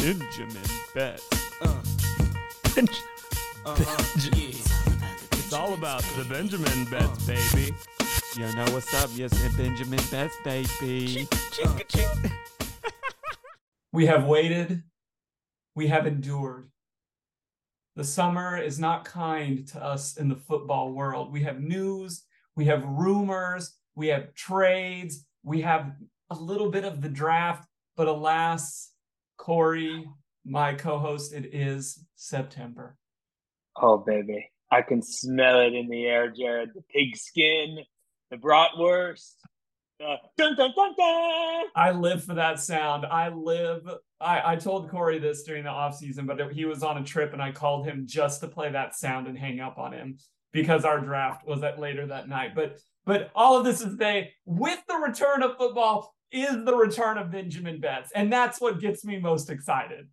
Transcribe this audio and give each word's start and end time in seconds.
Benjamin 0.00 0.62
Bets. 0.94 1.28
Uh, 1.60 1.82
Benj- 2.74 3.02
uh-huh, 3.66 4.30
yeah. 4.34 4.48
It's 5.32 5.52
all 5.52 5.74
about 5.74 6.02
the 6.16 6.24
Benjamin 6.24 6.86
Bets, 6.86 7.26
baby. 7.26 7.74
You 8.34 8.50
know 8.56 8.64
what's 8.72 8.94
up? 8.94 9.10
Yes, 9.14 9.32
and 9.44 9.54
Benjamin 9.56 10.00
Bets, 10.10 10.34
baby. 10.42 11.28
We 13.92 14.06
have 14.06 14.24
waited. 14.24 14.84
We 15.74 15.88
have 15.88 16.06
endured. 16.06 16.70
The 17.96 18.04
summer 18.04 18.56
is 18.56 18.78
not 18.78 19.04
kind 19.04 19.66
to 19.68 19.82
us 19.82 20.16
in 20.16 20.28
the 20.28 20.36
football 20.36 20.92
world. 20.92 21.32
We 21.32 21.42
have 21.42 21.60
news, 21.60 22.22
we 22.56 22.66
have 22.66 22.84
rumors, 22.84 23.74
we 23.96 24.06
have 24.06 24.32
trades, 24.34 25.26
we 25.42 25.60
have 25.62 25.92
a 26.30 26.36
little 26.36 26.70
bit 26.70 26.84
of 26.84 27.02
the 27.02 27.08
draft, 27.08 27.66
but 27.96 28.06
alas, 28.06 28.92
Cory, 29.40 30.06
my 30.44 30.74
co 30.74 30.98
host, 30.98 31.32
it 31.32 31.54
is 31.54 32.04
September. 32.14 32.98
Oh, 33.74 33.96
baby. 33.96 34.50
I 34.70 34.82
can 34.82 35.00
smell 35.00 35.60
it 35.60 35.72
in 35.72 35.88
the 35.88 36.04
air, 36.04 36.30
Jared. 36.30 36.72
The 36.74 36.82
pigskin, 36.82 37.78
the 38.30 38.36
bratwurst. 38.36 39.32
Uh, 39.98 40.16
dun, 40.36 40.56
dun, 40.56 40.72
dun, 40.76 40.94
dun. 40.94 41.64
I 41.74 41.90
live 41.92 42.22
for 42.22 42.34
that 42.34 42.60
sound. 42.60 43.06
I 43.06 43.30
live. 43.30 43.88
I, 44.20 44.52
I 44.52 44.56
told 44.56 44.90
Cory 44.90 45.18
this 45.18 45.42
during 45.44 45.64
the 45.64 45.70
off 45.70 45.96
season, 45.96 46.26
but 46.26 46.52
he 46.52 46.66
was 46.66 46.82
on 46.82 46.98
a 46.98 47.04
trip 47.04 47.32
and 47.32 47.40
I 47.40 47.50
called 47.50 47.86
him 47.86 48.04
just 48.06 48.42
to 48.42 48.46
play 48.46 48.70
that 48.70 48.94
sound 48.94 49.26
and 49.26 49.38
hang 49.38 49.58
up 49.60 49.78
on 49.78 49.92
him 49.92 50.18
because 50.52 50.84
our 50.84 51.00
draft 51.00 51.46
was 51.46 51.62
at 51.62 51.80
later 51.80 52.06
that 52.08 52.28
night. 52.28 52.54
But 52.54 52.78
but 53.06 53.30
all 53.34 53.56
of 53.56 53.64
this 53.64 53.80
is 53.80 53.96
say 53.98 54.34
with 54.44 54.80
the 54.86 54.96
return 54.96 55.42
of 55.42 55.56
football 55.56 56.14
is 56.32 56.64
the 56.64 56.74
return 56.74 57.18
of 57.18 57.30
Benjamin 57.30 57.80
Bets, 57.80 58.12
and 58.14 58.32
that's 58.32 58.60
what 58.60 58.80
gets 58.80 59.04
me 59.04 59.18
most 59.18 59.50
excited. 59.50 60.08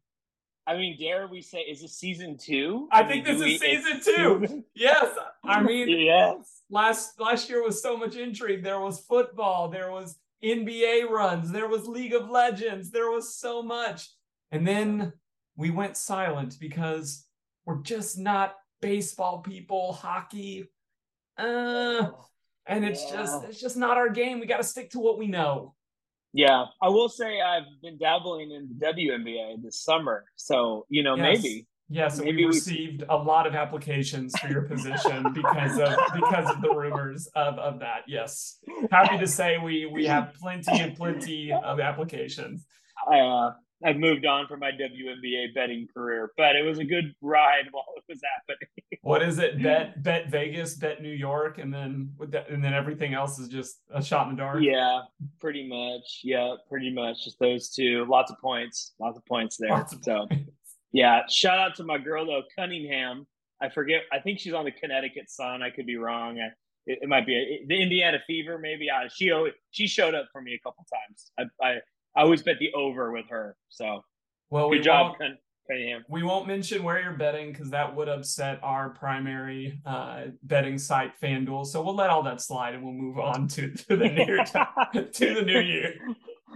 I 0.66 0.76
mean, 0.76 0.98
dare 1.00 1.28
we 1.28 1.42
say, 1.42 1.60
is 1.60 1.82
this 1.82 1.98
season 1.98 2.38
two? 2.38 2.90
I 2.92 3.04
think 3.04 3.26
mean, 3.26 3.40
this 3.40 3.54
is 3.54 3.60
season 3.62 3.98
it's- 3.98 4.06
two. 4.06 4.64
Yes, 4.76 5.08
I 5.44 5.62
mean 5.64 5.88
yes. 5.90 6.62
last 6.70 7.20
last 7.20 7.50
year 7.50 7.64
was 7.64 7.82
so 7.82 7.96
much 7.96 8.16
intrigue. 8.16 8.64
There 8.64 8.80
was 8.82 9.00
football, 9.00 9.70
there 9.70 9.92
was 9.92 10.18
NBA 10.44 11.10
runs, 11.10 11.52
there 11.52 11.68
was 11.70 11.88
League 11.88 12.14
of 12.14 12.30
Legends, 12.30 12.92
there 12.92 13.10
was 13.10 13.36
so 13.36 13.64
much. 13.64 14.10
And 14.52 14.68
then 14.68 15.14
we 15.56 15.70
went 15.72 15.96
silent 15.98 16.58
because 16.60 17.26
we're 17.66 17.82
just 17.82 18.18
not 18.18 18.56
baseball 18.82 19.40
people, 19.40 19.94
hockey. 19.94 20.70
Uh 21.38 22.10
and 22.66 22.84
it's 22.84 23.10
just 23.10 23.46
it's 23.46 23.62
just 23.62 23.78
not 23.78 23.96
our 23.96 24.10
game. 24.10 24.40
We 24.42 24.46
got 24.48 24.58
to 24.58 24.64
stick 24.64 24.90
to 24.92 25.00
what 25.00 25.18
we 25.18 25.28
know. 25.28 25.74
Yeah. 26.38 26.66
I 26.84 26.90
will 26.90 27.10
say 27.10 27.42
I've 27.42 27.64
been 27.82 27.98
dabbling 27.98 28.52
in 28.52 28.70
the 28.70 28.86
WNBA 28.86 29.64
this 29.64 29.82
summer. 29.84 30.26
So, 30.36 30.86
you 30.88 31.02
know, 31.02 31.16
Yes. 31.16 31.42
maybe. 31.42 31.68
Yes, 31.90 32.20
Maybe 32.20 32.32
we 32.38 32.46
we- 32.46 32.48
received 32.50 33.04
a 33.10 33.16
lot 33.16 33.48
of 33.48 33.56
applications 33.56 34.38
for 34.38 34.48
your 34.50 34.64
position 34.64 35.32
because 35.34 35.80
of 35.80 35.98
because 36.14 36.48
of 36.54 36.62
the 36.62 36.70
rumors 36.76 37.28
of, 37.34 37.58
of 37.58 37.80
that. 37.80 38.02
Yes. 38.08 38.60
Happy 38.92 39.18
to 39.18 39.26
say 39.26 39.58
we 39.58 39.86
we 39.88 40.06
have 40.06 40.34
plenty 40.40 40.80
and 40.80 40.96
plenty 40.96 41.52
of 41.52 41.80
applications. 41.80 42.66
I, 43.12 43.20
uh, 43.20 43.54
I've 43.86 43.98
moved 43.98 44.26
on 44.26 44.48
from 44.48 44.60
my 44.60 44.72
WNBA 44.72 45.54
betting 45.54 45.88
career, 45.94 46.32
but 46.36 46.56
it 46.56 46.66
was 46.66 46.80
a 46.80 46.84
good 46.84 47.14
ride 47.22 47.66
while 47.72 47.86
it 47.96 48.04
was 48.10 48.22
happening. 48.24 48.88
What 49.02 49.22
is 49.22 49.38
it? 49.38 49.62
Bet 49.62 50.02
bet 50.04 50.30
Vegas, 50.30 50.76
bet 50.76 51.02
New 51.02 51.14
York, 51.14 51.60
and 51.60 51.74
then 51.74 52.12
with 52.18 52.32
that, 52.32 52.50
and 52.50 52.64
then 52.64 52.74
everything 52.74 53.14
else 53.14 53.38
is 53.38 53.48
just 53.48 53.78
a 53.94 54.04
shot 54.04 54.30
in 54.30 54.36
the 54.36 54.42
dark. 54.42 54.62
Yeah, 54.62 55.02
pretty 55.40 55.68
much. 55.68 56.22
Yeah, 56.24 56.56
pretty 56.70 56.92
much. 56.92 57.24
Just 57.24 57.40
those 57.40 57.70
two. 57.70 58.06
Lots 58.10 58.32
of 58.32 58.40
points. 58.40 58.94
Lots 59.00 59.18
of 59.18 59.26
points 59.26 59.58
there. 59.58 59.74
Of 59.74 59.90
so, 60.02 60.26
points. 60.28 60.52
yeah. 60.92 61.22
Shout 61.30 61.60
out 61.60 61.76
to 61.76 61.84
my 61.84 61.98
girl 62.00 62.26
though, 62.26 62.44
Cunningham. 62.58 63.28
I 63.62 63.70
forget. 63.70 64.02
I 64.12 64.20
think 64.20 64.40
she's 64.40 64.54
on 64.54 64.66
the 64.66 64.72
Connecticut 64.72 65.30
Sun. 65.30 65.62
I 65.62 65.70
could 65.70 65.86
be 65.86 65.98
wrong. 65.98 66.40
I, 66.40 66.48
it, 66.88 67.00
it 67.04 67.10
might 67.10 67.26
be 67.28 67.36
a, 67.36 67.66
the 67.68 67.80
Indiana 67.80 68.20
Fever. 68.26 68.58
Maybe. 68.58 68.90
Uh, 68.90 69.08
she 69.14 69.32
always, 69.32 69.54
she 69.70 69.88
showed 69.88 70.16
up 70.16 70.28
for 70.32 70.42
me 70.42 70.56
a 70.56 70.60
couple 70.68 70.84
times. 70.92 71.32
I 71.38 71.66
I, 71.66 71.76
I 72.18 72.22
always 72.24 72.42
bet 72.42 72.58
the 72.60 72.74
over 72.74 73.12
with 73.12 73.30
her. 73.30 73.56
So 73.70 74.04
Well, 74.50 74.70
we 74.70 74.80
job, 74.80 75.16
won't 75.20 75.40
Cunningham. 75.70 76.04
we 76.10 76.24
won't 76.24 76.48
mention 76.48 76.82
where 76.84 77.02
you're 77.02 77.14
betting 77.14 77.52
because 77.52 77.70
that 77.72 77.96
would 77.96 78.10
upset 78.10 78.60
our 78.64 78.90
primary 78.90 79.80
uh, 79.86 80.24
betting 80.44 80.78
site, 80.78 81.12
FanDuel. 81.22 81.66
So 81.66 81.84
we'll 81.84 81.96
let 81.96 82.10
all 82.10 82.24
that 82.24 82.42
slide 82.42 82.74
and 82.74 82.84
we'll 82.84 82.94
move 82.94 83.20
on 83.20 83.48
to, 83.50 83.70
to 83.72 83.96
the 83.96 84.08
near 84.10 84.38
to 84.94 85.34
the 85.36 85.42
new 85.44 85.60
year. 85.60 85.94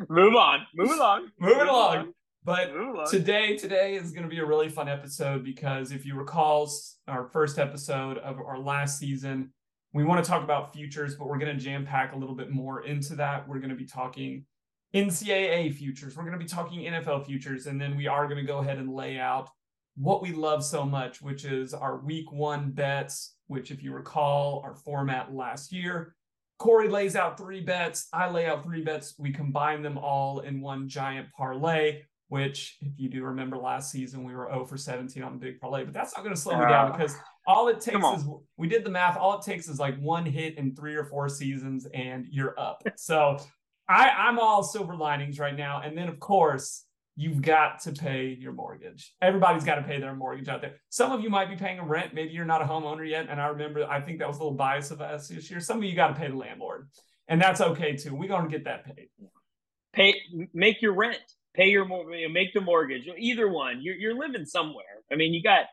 Move 0.09 0.35
on. 0.35 0.65
Move 0.75 0.91
along. 0.91 1.27
Moving 1.39 1.67
along. 1.67 2.13
But 2.43 2.73
Move 2.73 2.95
along. 2.95 3.07
today 3.11 3.55
today 3.55 3.93
is 3.93 4.11
going 4.11 4.23
to 4.23 4.29
be 4.29 4.39
a 4.39 4.45
really 4.45 4.67
fun 4.69 4.89
episode 4.89 5.43
because 5.43 5.91
if 5.91 6.05
you 6.07 6.15
recall 6.15 6.71
our 7.07 7.25
first 7.25 7.59
episode 7.59 8.17
of 8.17 8.39
our 8.39 8.57
last 8.57 8.97
season 8.97 9.53
we 9.93 10.03
want 10.03 10.23
to 10.23 10.27
talk 10.27 10.43
about 10.43 10.73
futures 10.73 11.13
but 11.15 11.27
we're 11.27 11.37
going 11.37 11.55
to 11.55 11.63
jam 11.63 11.85
pack 11.85 12.13
a 12.13 12.17
little 12.17 12.33
bit 12.33 12.49
more 12.49 12.83
into 12.83 13.13
that 13.15 13.47
we're 13.47 13.59
going 13.59 13.69
to 13.69 13.75
be 13.75 13.85
talking 13.85 14.43
ncaa 14.93 15.73
futures 15.73 16.15
we're 16.15 16.23
going 16.23 16.37
to 16.37 16.43
be 16.43 16.49
talking 16.49 16.81
nfl 16.91 17.25
futures 17.25 17.67
and 17.67 17.79
then 17.79 17.95
we 17.95 18.07
are 18.07 18.27
going 18.27 18.37
to 18.37 18.47
go 18.47 18.59
ahead 18.59 18.77
and 18.77 18.93
lay 18.93 19.17
out 19.17 19.49
what 19.95 20.21
we 20.21 20.31
love 20.31 20.63
so 20.63 20.85
much 20.85 21.21
which 21.21 21.45
is 21.45 21.73
our 21.73 21.97
week 21.99 22.31
one 22.31 22.71
bets 22.71 23.35
which 23.47 23.71
if 23.71 23.83
you 23.83 23.93
recall 23.93 24.61
our 24.65 24.75
format 24.75 25.33
last 25.33 25.71
year 25.71 26.15
Corey 26.61 26.89
lays 26.89 27.15
out 27.15 27.39
three 27.39 27.61
bets. 27.61 28.07
I 28.13 28.29
lay 28.29 28.45
out 28.45 28.63
three 28.63 28.83
bets. 28.83 29.15
We 29.17 29.31
combine 29.31 29.81
them 29.81 29.97
all 29.97 30.41
in 30.41 30.61
one 30.61 30.87
giant 30.87 31.27
parlay, 31.35 32.03
which, 32.27 32.77
if 32.81 32.99
you 32.99 33.09
do 33.09 33.23
remember 33.23 33.57
last 33.57 33.91
season, 33.91 34.23
we 34.23 34.35
were 34.35 34.47
0 34.47 34.65
for 34.65 34.77
17 34.77 35.23
on 35.23 35.33
the 35.33 35.39
big 35.39 35.59
parlay. 35.59 35.85
But 35.85 35.95
that's 35.95 36.15
not 36.15 36.23
going 36.23 36.35
to 36.35 36.39
slow 36.39 36.59
me 36.59 36.67
down 36.67 36.91
because 36.91 37.15
all 37.47 37.67
it 37.69 37.81
takes 37.81 37.97
is 37.97 38.27
we 38.57 38.67
did 38.67 38.83
the 38.83 38.91
math. 38.91 39.17
All 39.17 39.39
it 39.39 39.43
takes 39.43 39.67
is 39.67 39.79
like 39.79 39.99
one 39.99 40.23
hit 40.23 40.59
in 40.59 40.75
three 40.75 40.93
or 40.93 41.03
four 41.03 41.27
seasons, 41.29 41.87
and 41.95 42.27
you're 42.29 42.53
up. 42.59 42.83
So 42.95 43.39
I, 43.91 44.09
I'm 44.27 44.39
all 44.39 44.63
silver 44.63 44.95
linings 44.95 45.39
right 45.39 45.55
now. 45.55 45.81
And 45.83 45.97
then, 45.97 46.07
of 46.09 46.19
course, 46.19 46.85
you've 47.15 47.41
got 47.41 47.81
to 47.81 47.91
pay 47.91 48.27
your 48.39 48.53
mortgage. 48.53 49.13
Everybody's 49.21 49.63
got 49.63 49.75
to 49.75 49.83
pay 49.83 49.99
their 49.99 50.15
mortgage 50.15 50.47
out 50.47 50.61
there. 50.61 50.75
Some 50.89 51.11
of 51.11 51.21
you 51.21 51.29
might 51.29 51.49
be 51.49 51.55
paying 51.55 51.79
a 51.79 51.83
rent. 51.85 52.13
Maybe 52.13 52.31
you're 52.31 52.45
not 52.45 52.61
a 52.61 52.65
homeowner 52.65 53.07
yet. 53.07 53.27
And 53.29 53.39
I 53.41 53.47
remember, 53.47 53.85
I 53.85 54.01
think 54.01 54.19
that 54.19 54.27
was 54.27 54.37
a 54.37 54.39
little 54.39 54.55
bias 54.57 54.91
of 54.91 55.01
us 55.01 55.27
this 55.27 55.51
year. 55.51 55.59
Some 55.59 55.77
of 55.77 55.83
you 55.83 55.95
got 55.95 56.07
to 56.09 56.13
pay 56.13 56.29
the 56.29 56.35
landlord, 56.35 56.89
and 57.27 57.41
that's 57.41 57.61
okay 57.61 57.95
too. 57.95 58.15
We're 58.15 58.27
going 58.29 58.45
to 58.45 58.49
get 58.49 58.63
that 58.65 58.85
paid. 58.85 59.09
pay 59.93 60.15
make 60.53 60.81
your 60.81 60.93
rent 60.93 61.19
pay 61.53 61.67
your 61.67 61.85
make 62.29 62.53
the 62.53 62.61
mortgage 62.61 63.09
either 63.17 63.49
one 63.49 63.81
you're, 63.81 63.95
you're 63.95 64.17
living 64.17 64.45
somewhere 64.45 64.85
i 65.11 65.15
mean 65.15 65.33
you 65.33 65.43
got 65.43 65.65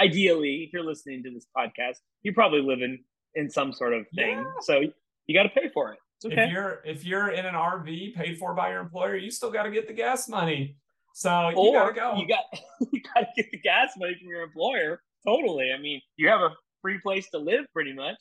ideally 0.00 0.62
if 0.64 0.72
you're 0.72 0.84
listening 0.84 1.24
to 1.24 1.30
this 1.32 1.44
podcast 1.56 1.96
you're 2.22 2.34
probably 2.34 2.60
living 2.62 3.02
in 3.34 3.50
some 3.50 3.72
sort 3.72 3.92
of 3.94 4.06
thing 4.14 4.38
Yeah. 4.38 4.44
so 4.62 4.80
you 5.26 5.34
got 5.34 5.42
to 5.42 5.48
pay 5.48 5.68
for 5.74 5.92
it 5.92 5.98
okay 6.24 6.44
If 6.44 6.52
you're 6.52 6.80
if 6.84 7.04
you're 7.04 7.30
in 7.30 7.46
an 7.46 7.54
RV 7.54 8.14
paid 8.14 8.38
for 8.38 8.54
by 8.54 8.70
your 8.70 8.80
employer, 8.80 9.16
you 9.16 9.30
still 9.30 9.50
got 9.50 9.64
to 9.64 9.70
get 9.70 9.86
the 9.86 9.94
gas 9.94 10.28
money. 10.28 10.76
So 11.14 11.50
you 11.50 11.72
got 11.72 11.88
to 11.88 11.92
go. 11.94 12.16
you 12.16 12.26
got 12.26 12.44
you 12.92 13.00
got 13.14 13.20
to 13.20 13.26
get 13.36 13.50
the 13.50 13.58
gas 13.58 13.90
money 13.96 14.16
from 14.18 14.28
your 14.28 14.42
employer 14.42 15.00
totally 15.26 15.72
i 15.72 15.80
mean 15.80 16.00
you 16.16 16.28
have 16.28 16.40
a 16.40 16.50
free 16.82 16.98
place 17.02 17.28
to 17.30 17.38
live 17.38 17.64
pretty 17.72 17.94
much 17.94 18.16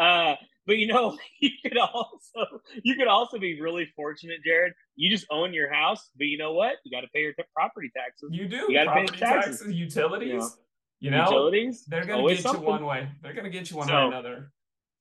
uh 0.00 0.34
but 0.66 0.76
you 0.76 0.86
know 0.86 1.16
you 1.40 1.50
could 1.62 1.78
also 1.78 2.46
you 2.82 2.96
could 2.96 3.06
also 3.06 3.38
be 3.38 3.60
really 3.60 3.86
fortunate 3.94 4.38
jared 4.44 4.72
you 4.96 5.10
just 5.10 5.26
own 5.30 5.52
your 5.54 5.72
house 5.72 6.10
but 6.16 6.24
you 6.26 6.36
know 6.38 6.52
what 6.52 6.76
you 6.84 6.90
got 6.90 7.02
to 7.02 7.08
pay 7.14 7.20
your 7.20 7.32
t- 7.34 7.42
property 7.54 7.90
taxes 7.96 8.28
you 8.32 8.48
do 8.48 8.64
you 8.68 8.74
gotta 8.74 8.92
pay 8.92 9.06
taxes. 9.06 9.60
taxes, 9.60 9.72
utilities. 9.72 10.42
Yeah. 10.42 10.64
You 11.00 11.10
know, 11.12 11.24
utilities 11.26 11.84
they're 11.86 12.04
going 12.04 12.26
to 12.26 12.42
get 12.42 12.52
you 12.52 12.58
one 12.58 12.84
way. 12.84 13.08
They're 13.22 13.32
going 13.32 13.44
to 13.44 13.50
get 13.50 13.70
you 13.70 13.76
one 13.76 13.86
way 13.86 13.94
or 13.94 14.06
another. 14.08 14.50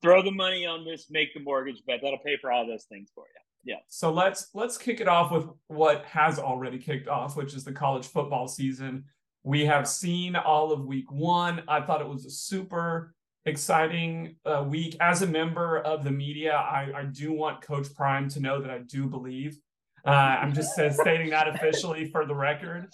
Throw 0.02 0.22
the 0.22 0.32
money 0.32 0.66
on 0.66 0.86
this 0.86 1.08
make 1.10 1.34
the 1.34 1.40
mortgage 1.40 1.82
bet 1.88 2.00
that'll 2.02 2.20
pay 2.20 2.38
for 2.40 2.52
all 2.52 2.66
those 2.68 2.86
things 2.86 3.10
for 3.16 3.26
you 3.34 3.74
Yeah. 3.74 3.80
So 3.88 4.12
let's 4.12 4.50
let's 4.54 4.78
kick 4.78 5.00
it 5.02 5.08
off 5.08 5.32
with 5.32 5.48
what 5.68 6.06
has 6.06 6.40
already 6.40 6.78
kicked 6.78 7.08
off, 7.08 7.36
which 7.36 7.54
is 7.54 7.64
the 7.64 7.72
college 7.74 8.08
football 8.08 8.48
season. 8.48 9.04
We 9.44 9.66
have 9.66 9.88
seen 9.88 10.36
all 10.36 10.72
of 10.72 10.86
week 10.86 11.12
one. 11.12 11.64
I 11.68 11.82
thought 11.82 12.02
it 12.02 12.08
was 12.08 12.26
a 12.26 12.30
super 12.30 13.14
exciting 13.46 14.36
uh, 14.46 14.66
week. 14.68 14.98
As 15.00 15.22
a 15.22 15.28
member 15.28 15.80
of 15.80 16.04
the 16.04 16.12
media, 16.12 16.54
I, 16.54 16.92
I 16.96 17.04
do 17.04 17.32
want 17.32 17.62
Coach 17.62 17.88
Prime 17.96 18.28
to 18.30 18.40
know 18.42 18.62
that 18.62 18.70
I 18.70 18.80
do 18.80 19.08
believe. 19.08 19.58
Uh, 20.06 20.10
I'm 20.12 20.54
just 20.54 20.78
uh, 20.78 20.92
stating 21.04 21.30
that 21.32 21.48
officially 21.48 22.10
for 22.12 22.26
the 22.26 22.36
record. 22.36 22.88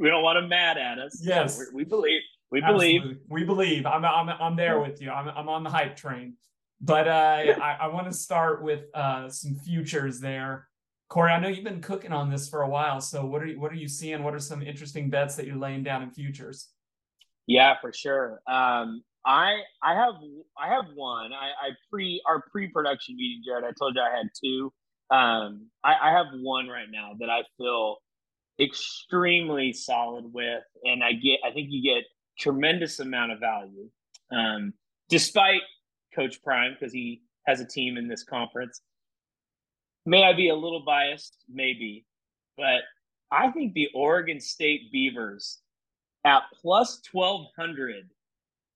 we 0.00 0.08
don't 0.08 0.22
want 0.22 0.38
him 0.38 0.48
mad 0.48 0.78
at 0.78 0.98
us 0.98 1.20
Yes. 1.22 1.58
We're- 1.58 1.70
we 1.74 1.84
believe 1.84 2.20
we 2.50 2.60
believe 2.60 3.00
Absolutely. 3.00 3.22
We 3.28 3.44
believe. 3.44 3.86
I'm 3.86 4.04
I'm 4.04 4.28
I'm 4.28 4.56
there 4.56 4.80
with 4.80 5.00
you. 5.00 5.10
I'm 5.10 5.28
I'm 5.28 5.48
on 5.48 5.62
the 5.62 5.70
hype 5.70 5.96
train. 5.96 6.34
But 6.82 7.08
uh, 7.08 7.44
I, 7.62 7.76
I 7.82 7.86
want 7.88 8.06
to 8.06 8.12
start 8.16 8.62
with 8.62 8.84
uh, 8.94 9.28
some 9.28 9.54
futures 9.54 10.18
there. 10.18 10.66
Cory, 11.10 11.30
I 11.30 11.38
know 11.38 11.48
you've 11.48 11.64
been 11.64 11.82
cooking 11.82 12.12
on 12.12 12.30
this 12.30 12.48
for 12.48 12.62
a 12.62 12.68
while. 12.68 13.02
So 13.02 13.26
what 13.26 13.42
are 13.42 13.46
you 13.46 13.60
what 13.60 13.70
are 13.72 13.76
you 13.76 13.88
seeing? 13.88 14.22
What 14.22 14.34
are 14.34 14.40
some 14.40 14.62
interesting 14.62 15.10
bets 15.10 15.36
that 15.36 15.46
you're 15.46 15.56
laying 15.56 15.82
down 15.82 16.02
in 16.02 16.10
futures? 16.10 16.68
yeah 17.46 17.74
for 17.80 17.92
sure 17.92 18.40
um 18.46 19.02
i 19.26 19.60
i 19.82 19.94
have 19.94 20.14
i 20.56 20.68
have 20.68 20.84
one 20.94 21.32
i 21.32 21.66
i 21.66 21.70
pre 21.90 22.22
our 22.26 22.42
pre-production 22.52 23.16
meeting 23.16 23.42
jared 23.44 23.64
i 23.64 23.72
told 23.78 23.94
you 23.96 24.00
i 24.00 24.16
had 24.16 24.28
two 24.42 24.72
um 25.10 25.66
i 25.82 25.94
i 26.00 26.12
have 26.12 26.26
one 26.40 26.68
right 26.68 26.88
now 26.92 27.12
that 27.18 27.28
i 27.28 27.42
feel 27.58 27.96
extremely 28.60 29.72
solid 29.72 30.24
with, 30.32 30.62
and 30.84 31.02
I 31.02 31.12
get 31.12 31.40
I 31.44 31.52
think 31.52 31.68
you 31.70 31.82
get 31.82 32.04
tremendous 32.40 32.98
amount 32.98 33.32
of 33.32 33.38
value, 33.38 33.88
um, 34.32 34.72
despite 35.08 35.60
Coach 36.14 36.42
Prime 36.42 36.74
because 36.78 36.92
he 36.92 37.22
has 37.46 37.60
a 37.60 37.66
team 37.66 37.96
in 37.96 38.08
this 38.08 38.24
conference. 38.24 38.80
May 40.06 40.24
I 40.24 40.32
be 40.32 40.48
a 40.48 40.54
little 40.54 40.82
biased? 40.84 41.36
Maybe, 41.48 42.06
but 42.56 42.80
I 43.30 43.50
think 43.50 43.74
the 43.74 43.88
Oregon 43.94 44.40
State 44.40 44.90
Beavers 44.90 45.58
at 46.24 46.42
plus 46.60 47.00
twelve 47.02 47.46
hundred 47.56 48.08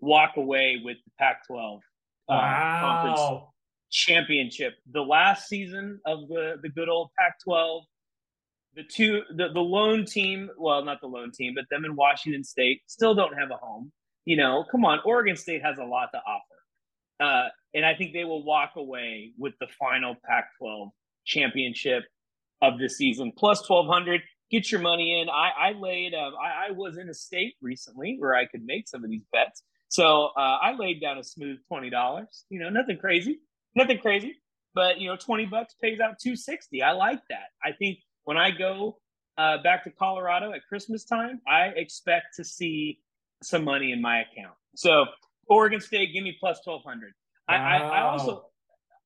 walk 0.00 0.36
away 0.36 0.80
with 0.84 0.98
the 1.04 1.10
Pac-12 1.18 1.80
uh, 2.28 2.80
conference 2.80 3.42
championship. 3.90 4.74
The 4.92 5.00
last 5.00 5.48
season 5.48 6.00
of 6.04 6.28
the 6.28 6.56
the 6.62 6.68
good 6.68 6.88
old 6.88 7.10
Pac-12, 7.18 7.82
the 8.76 8.82
two 8.82 9.22
the 9.36 9.48
the 9.52 9.60
lone 9.60 10.04
team, 10.04 10.50
well, 10.58 10.84
not 10.84 11.00
the 11.00 11.06
lone 11.06 11.30
team, 11.32 11.54
but 11.54 11.64
them 11.70 11.84
in 11.84 11.96
Washington 11.96 12.44
State 12.44 12.82
still 12.86 13.14
don't 13.14 13.34
have 13.38 13.50
a 13.50 13.56
home. 13.56 13.92
You 14.24 14.36
know, 14.36 14.64
come 14.70 14.84
on, 14.84 15.00
Oregon 15.04 15.36
State 15.36 15.62
has 15.62 15.78
a 15.78 15.84
lot 15.84 16.10
to 16.14 16.18
offer, 16.18 16.56
uh, 17.20 17.48
and 17.74 17.84
I 17.84 17.94
think 17.94 18.12
they 18.12 18.24
will 18.24 18.44
walk 18.44 18.72
away 18.76 19.32
with 19.38 19.54
the 19.60 19.66
final 19.78 20.16
Pac-12 20.24 20.90
championship 21.24 22.04
of 22.62 22.78
the 22.78 22.88
season 22.88 23.32
plus 23.36 23.62
twelve 23.66 23.86
hundred. 23.86 24.22
Get 24.50 24.70
your 24.70 24.80
money 24.80 25.20
in. 25.20 25.28
I, 25.28 25.70
I 25.70 25.72
laid. 25.72 26.14
Uh, 26.14 26.30
I, 26.40 26.68
I 26.68 26.70
was 26.72 26.96
in 26.96 27.08
a 27.08 27.14
state 27.14 27.54
recently 27.60 28.16
where 28.18 28.34
I 28.34 28.46
could 28.46 28.64
make 28.64 28.88
some 28.88 29.02
of 29.02 29.10
these 29.10 29.24
bets. 29.32 29.62
So 29.88 30.30
uh, 30.36 30.58
I 30.62 30.74
laid 30.76 31.00
down 31.00 31.18
a 31.18 31.24
smooth 31.24 31.58
twenty 31.68 31.90
dollars. 31.90 32.44
You 32.50 32.60
know, 32.60 32.68
nothing 32.68 32.98
crazy, 32.98 33.40
nothing 33.74 33.98
crazy, 33.98 34.36
but 34.74 34.98
you 35.00 35.08
know, 35.08 35.16
twenty 35.16 35.46
bucks 35.46 35.74
pays 35.80 36.00
out 36.00 36.18
two 36.20 36.36
sixty. 36.36 36.82
I 36.82 36.92
like 36.92 37.20
that. 37.30 37.48
I 37.62 37.72
think 37.72 37.98
when 38.24 38.36
I 38.36 38.50
go 38.50 38.98
uh, 39.38 39.58
back 39.62 39.84
to 39.84 39.90
Colorado 39.90 40.52
at 40.52 40.66
Christmas 40.68 41.04
time, 41.04 41.40
I 41.46 41.66
expect 41.76 42.36
to 42.36 42.44
see 42.44 43.00
some 43.42 43.64
money 43.64 43.92
in 43.92 44.00
my 44.00 44.20
account. 44.22 44.54
So 44.76 45.06
Oregon 45.46 45.80
State, 45.80 46.12
give 46.12 46.24
me 46.24 46.36
plus 46.38 46.60
twelve 46.64 46.82
hundred. 46.84 47.12
I, 47.48 47.56
I, 47.56 47.76
I 47.76 48.00
also, 48.02 48.46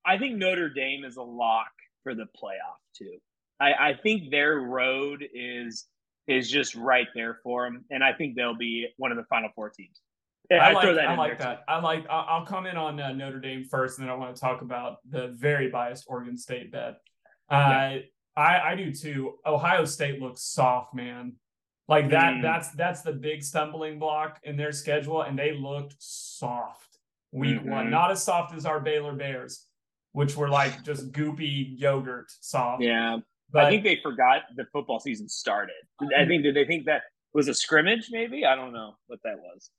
I 0.06 0.18
think 0.18 0.36
Notre 0.36 0.68
Dame 0.68 1.04
is 1.04 1.16
a 1.16 1.22
lock 1.22 1.72
for 2.04 2.14
the 2.14 2.24
playoff 2.40 2.78
too. 2.96 3.18
I, 3.60 3.72
I 3.72 3.94
think 3.94 4.30
their 4.30 4.60
road 4.60 5.24
is 5.34 5.86
is 6.28 6.48
just 6.48 6.74
right 6.74 7.08
there 7.14 7.40
for 7.42 7.64
them, 7.64 7.84
and 7.90 8.04
I 8.04 8.12
think 8.12 8.36
they'll 8.36 8.56
be 8.56 8.86
one 8.98 9.10
of 9.10 9.16
the 9.16 9.24
Final 9.24 9.50
Four 9.54 9.70
teams. 9.70 10.00
Yeah, 10.50 10.58
I 10.58 10.68
I'd 10.68 10.74
like, 10.74 10.84
throw 10.84 10.94
that 10.94 11.08
I 11.08 11.12
in 11.12 11.18
like 11.18 11.38
there, 11.38 11.46
that. 11.48 11.64
I 11.66 11.80
like. 11.80 12.06
I- 12.08 12.26
I'll 12.28 12.46
comment 12.46 12.78
on 12.78 13.00
uh, 13.00 13.12
Notre 13.12 13.40
Dame 13.40 13.64
first, 13.64 13.98
and 13.98 14.06
then 14.06 14.14
I 14.14 14.16
want 14.16 14.34
to 14.34 14.40
talk 14.40 14.62
about 14.62 14.98
the 15.10 15.28
very 15.36 15.68
biased 15.68 16.04
Oregon 16.06 16.38
State 16.38 16.70
bet. 16.70 17.00
Uh, 17.50 17.96
I 18.38 18.70
I 18.70 18.74
do 18.76 18.92
too. 18.92 19.34
Ohio 19.44 19.84
State 19.84 20.20
looks 20.20 20.42
soft, 20.42 20.94
man. 20.94 21.34
Like 21.88 22.10
that. 22.10 22.34
Mm. 22.34 22.42
That's 22.42 22.70
that's 22.72 23.02
the 23.02 23.12
big 23.12 23.42
stumbling 23.42 23.98
block 23.98 24.38
in 24.44 24.56
their 24.56 24.72
schedule, 24.72 25.22
and 25.22 25.38
they 25.38 25.52
looked 25.52 25.96
soft 25.98 26.98
week 27.32 27.62
one. 27.64 27.86
Mhm. 27.86 27.90
Not 27.90 28.10
as 28.10 28.22
soft 28.22 28.54
as 28.54 28.64
our 28.66 28.78
Baylor 28.80 29.14
Bears, 29.14 29.66
which 30.12 30.36
were 30.36 30.48
like 30.48 30.84
just 30.84 31.12
goopy 31.12 31.78
yogurt 31.78 32.30
soft. 32.40 32.82
Yeah, 32.82 33.18
but 33.50 33.64
I 33.64 33.70
think 33.70 33.84
they 33.84 33.98
forgot 34.02 34.42
the 34.54 34.66
football 34.72 35.00
season 35.00 35.28
started. 35.28 35.74
I 36.16 36.26
think 36.26 36.42
did 36.42 36.54
they 36.54 36.66
think 36.66 36.84
that 36.86 37.02
was 37.32 37.48
a 37.48 37.54
scrimmage? 37.54 38.08
Maybe 38.10 38.44
I 38.44 38.54
don't 38.54 38.72
know 38.72 38.94
what 39.06 39.20
that 39.24 39.38
was. 39.38 39.70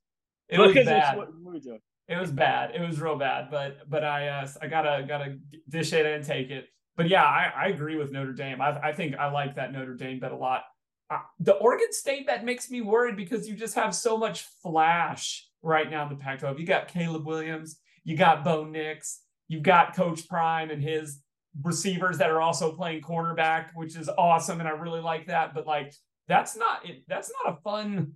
it 0.50 0.60
was 0.60 0.74
bad. 0.74 1.18
what, 1.18 1.28
what 1.34 1.44
were 1.44 1.54
we 1.54 1.60
doing? 1.60 1.80
It 2.08 2.20
was 2.20 2.32
bad. 2.32 2.76
It 2.76 2.82
was 2.82 3.00
real 3.00 3.16
bad. 3.16 3.52
But 3.52 3.88
but 3.88 4.04
I 4.04 4.28
uh, 4.30 4.48
I 4.62 4.68
gotta 4.68 5.06
gotta 5.08 5.38
dish 5.70 5.94
it 5.94 6.06
and 6.08 6.26
take 6.26 6.50
it. 6.50 6.68
But 7.00 7.08
yeah, 7.08 7.24
I, 7.24 7.50
I 7.56 7.68
agree 7.70 7.96
with 7.96 8.12
Notre 8.12 8.34
Dame. 8.34 8.60
I 8.60 8.78
I 8.90 8.92
think 8.92 9.16
I 9.16 9.32
like 9.32 9.56
that 9.56 9.72
Notre 9.72 9.94
Dame 9.94 10.20
bet 10.20 10.34
a 10.34 10.36
lot. 10.36 10.64
Uh, 11.10 11.20
the 11.40 11.54
Oregon 11.54 11.94
State 11.94 12.28
bet 12.28 12.44
makes 12.44 12.70
me 12.70 12.82
worried 12.82 13.16
because 13.16 13.48
you 13.48 13.56
just 13.56 13.74
have 13.76 13.96
so 13.96 14.18
much 14.18 14.46
flash 14.62 15.48
right 15.62 15.90
now 15.90 16.04
in 16.04 16.10
the 16.10 16.22
Pac-12. 16.22 16.60
You 16.60 16.66
got 16.66 16.90
Caleb 16.90 17.26
Williams, 17.26 17.80
you 18.04 18.18
got 18.18 18.44
Bo 18.44 18.66
Nix, 18.66 19.22
you've 19.48 19.64
got 19.64 19.96
Coach 19.96 20.28
Prime 20.28 20.72
and 20.72 20.84
his 20.84 21.22
receivers 21.64 22.18
that 22.18 22.30
are 22.30 22.42
also 22.42 22.76
playing 22.76 23.02
cornerback, 23.02 23.70
which 23.76 23.96
is 23.96 24.10
awesome, 24.18 24.60
and 24.60 24.68
I 24.68 24.74
really 24.74 25.00
like 25.00 25.28
that. 25.28 25.54
But 25.54 25.66
like, 25.66 25.94
that's 26.28 26.58
not 26.58 26.88
it. 26.88 27.04
That's 27.08 27.32
not 27.46 27.54
a 27.58 27.62
fun, 27.62 28.16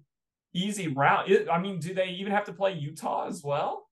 easy 0.54 0.90
route. 0.90 1.32
It, 1.32 1.48
I 1.50 1.58
mean, 1.58 1.80
do 1.80 1.94
they 1.94 2.10
even 2.20 2.34
have 2.34 2.44
to 2.48 2.54
play 2.54 2.74
Utah 2.74 3.28
as 3.30 3.44
well? 3.46 3.88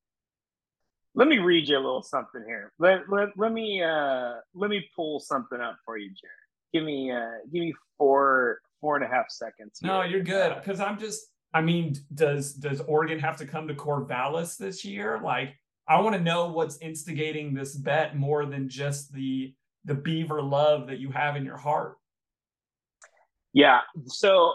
Let 1.13 1.27
me 1.27 1.39
read 1.39 1.67
you 1.67 1.77
a 1.77 1.79
little 1.79 2.01
something 2.03 2.43
here. 2.45 2.71
Let, 2.79 3.09
let, 3.09 3.29
let 3.37 3.51
me 3.51 3.83
uh 3.83 4.35
let 4.53 4.69
me 4.69 4.85
pull 4.95 5.19
something 5.19 5.59
up 5.59 5.77
for 5.85 5.97
you, 5.97 6.07
Jared. 6.07 6.35
Give 6.73 6.83
me 6.83 7.11
uh 7.11 7.39
give 7.51 7.61
me 7.61 7.73
four 7.97 8.59
four 8.79 8.95
and 8.95 9.05
a 9.05 9.07
half 9.07 9.25
seconds. 9.29 9.79
No, 9.81 10.03
you're 10.03 10.23
good. 10.23 10.55
Because 10.55 10.79
I'm 10.79 10.99
just. 10.99 11.27
I 11.53 11.59
mean, 11.59 11.95
does 12.13 12.53
does 12.53 12.79
Oregon 12.81 13.19
have 13.19 13.35
to 13.37 13.45
come 13.45 13.67
to 13.67 13.73
Corvallis 13.73 14.57
this 14.57 14.85
year? 14.85 15.19
Like, 15.21 15.53
I 15.85 15.99
want 15.99 16.15
to 16.15 16.21
know 16.21 16.47
what's 16.47 16.77
instigating 16.77 17.53
this 17.53 17.75
bet 17.75 18.15
more 18.15 18.45
than 18.45 18.69
just 18.69 19.11
the 19.13 19.53
the 19.83 19.93
Beaver 19.93 20.41
love 20.41 20.87
that 20.87 20.99
you 20.99 21.11
have 21.11 21.35
in 21.35 21.43
your 21.43 21.57
heart. 21.57 21.97
Yeah. 23.51 23.81
So 24.05 24.53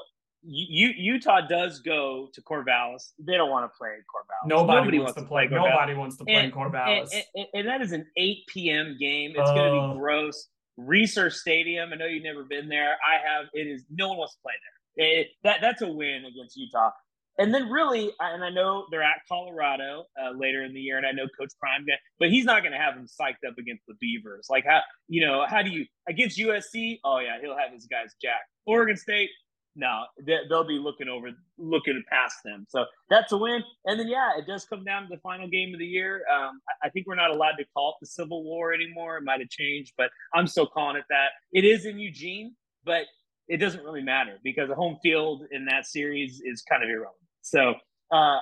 you, 0.48 0.88
Utah 0.96 1.40
does 1.46 1.80
go 1.80 2.28
to 2.32 2.42
Corvallis. 2.42 3.12
They 3.18 3.36
don't 3.36 3.50
want 3.50 3.70
to 3.70 3.76
play 3.76 3.88
Corvallis. 3.90 4.48
Nobody, 4.48 4.98
wants, 4.98 5.14
to 5.14 5.22
play. 5.24 5.46
Corvallis. 5.48 5.70
Nobody 5.70 5.94
wants 5.94 6.16
to 6.18 6.24
play 6.24 6.34
And- 6.34 6.52
Corvallis. 6.52 7.08
And, 7.12 7.24
and- 7.34 7.46
and 7.54 7.68
that 7.68 7.80
is 7.82 7.92
an 7.92 8.06
8 8.16 8.38
p.m. 8.48 8.96
game. 8.98 9.30
It's 9.36 9.50
going 9.50 9.72
to 9.72 9.78
Oh. 9.80 9.92
be 9.94 9.98
gross. 9.98 10.48
Reser 10.78 11.32
Stadium. 11.32 11.92
I 11.92 11.96
know 11.96 12.06
you've 12.06 12.22
never 12.22 12.44
been 12.44 12.68
there. 12.68 12.96
I 13.06 13.14
have. 13.26 13.46
It 13.54 13.66
is. 13.66 13.84
No 13.90 14.08
one 14.08 14.18
wants 14.18 14.34
to 14.34 14.40
play 14.42 14.52
there. 14.96 15.06
It- 15.20 15.28
that 15.42 15.60
that's 15.60 15.82
a 15.82 15.88
win 15.88 16.24
against 16.24 16.56
Utah. 16.56 16.90
And 17.38 17.52
then 17.52 17.68
really, 17.70 18.10
and 18.18 18.42
I 18.42 18.48
know 18.48 18.86
they're 18.90 19.02
at 19.02 19.20
Colorado 19.28 20.06
uh, 20.18 20.30
later 20.30 20.64
in 20.64 20.72
the 20.72 20.80
year, 20.80 20.96
and 20.96 21.06
I 21.06 21.12
know 21.12 21.26
Coach 21.38 21.52
Prime, 21.60 21.84
but 22.18 22.30
he's 22.30 22.46
not 22.46 22.62
going 22.62 22.72
to 22.72 22.78
have 22.78 22.94
them 22.94 23.04
psyched 23.06 23.46
up 23.46 23.58
against 23.58 23.84
the 23.86 23.92
Beavers. 24.00 24.46
Like 24.48 24.64
how 24.64 24.80
you 25.08 25.20
know 25.20 25.44
how 25.46 25.60
do 25.62 25.68
you 25.70 25.84
against 26.08 26.38
USC? 26.38 26.98
Oh 27.04 27.18
yeah, 27.18 27.38
he'll 27.42 27.56
have 27.56 27.72
his 27.74 27.86
guys 27.86 28.14
jacked. 28.22 28.48
Oregon 28.64 28.96
State, 28.96 29.28
no, 29.76 30.04
they, 30.26 30.38
they'll 30.48 30.66
be 30.66 30.78
looking 30.78 31.08
over, 31.08 31.28
looking 31.58 32.02
past 32.10 32.36
them. 32.44 32.66
So 32.68 32.86
that's 33.10 33.32
a 33.32 33.36
win. 33.36 33.62
And 33.84 34.00
then 34.00 34.08
yeah, 34.08 34.30
it 34.38 34.46
does 34.46 34.64
come 34.64 34.84
down 34.84 35.02
to 35.02 35.08
the 35.10 35.20
final 35.20 35.46
game 35.48 35.74
of 35.74 35.78
the 35.78 35.86
year. 35.86 36.22
Um, 36.34 36.60
I, 36.68 36.86
I 36.86 36.90
think 36.90 37.06
we're 37.06 37.14
not 37.14 37.30
allowed 37.30 37.56
to 37.58 37.64
call 37.74 37.90
it 37.90 37.96
the 38.00 38.06
Civil 38.06 38.42
War 38.42 38.72
anymore. 38.72 39.18
It 39.18 39.24
might 39.24 39.40
have 39.40 39.50
changed, 39.50 39.92
but 39.98 40.10
I'm 40.34 40.46
still 40.46 40.66
calling 40.66 40.96
it 40.96 41.04
that. 41.10 41.28
It 41.52 41.64
is 41.64 41.84
in 41.84 41.98
Eugene, 41.98 42.54
but 42.84 43.02
it 43.48 43.58
doesn't 43.58 43.84
really 43.84 44.02
matter 44.02 44.38
because 44.42 44.68
the 44.68 44.74
home 44.74 44.98
field 45.02 45.42
in 45.52 45.66
that 45.66 45.86
series 45.86 46.40
is 46.44 46.62
kind 46.62 46.82
of 46.82 46.88
irrelevant. 46.88 47.20
So 47.42 47.74
uh, 48.10 48.38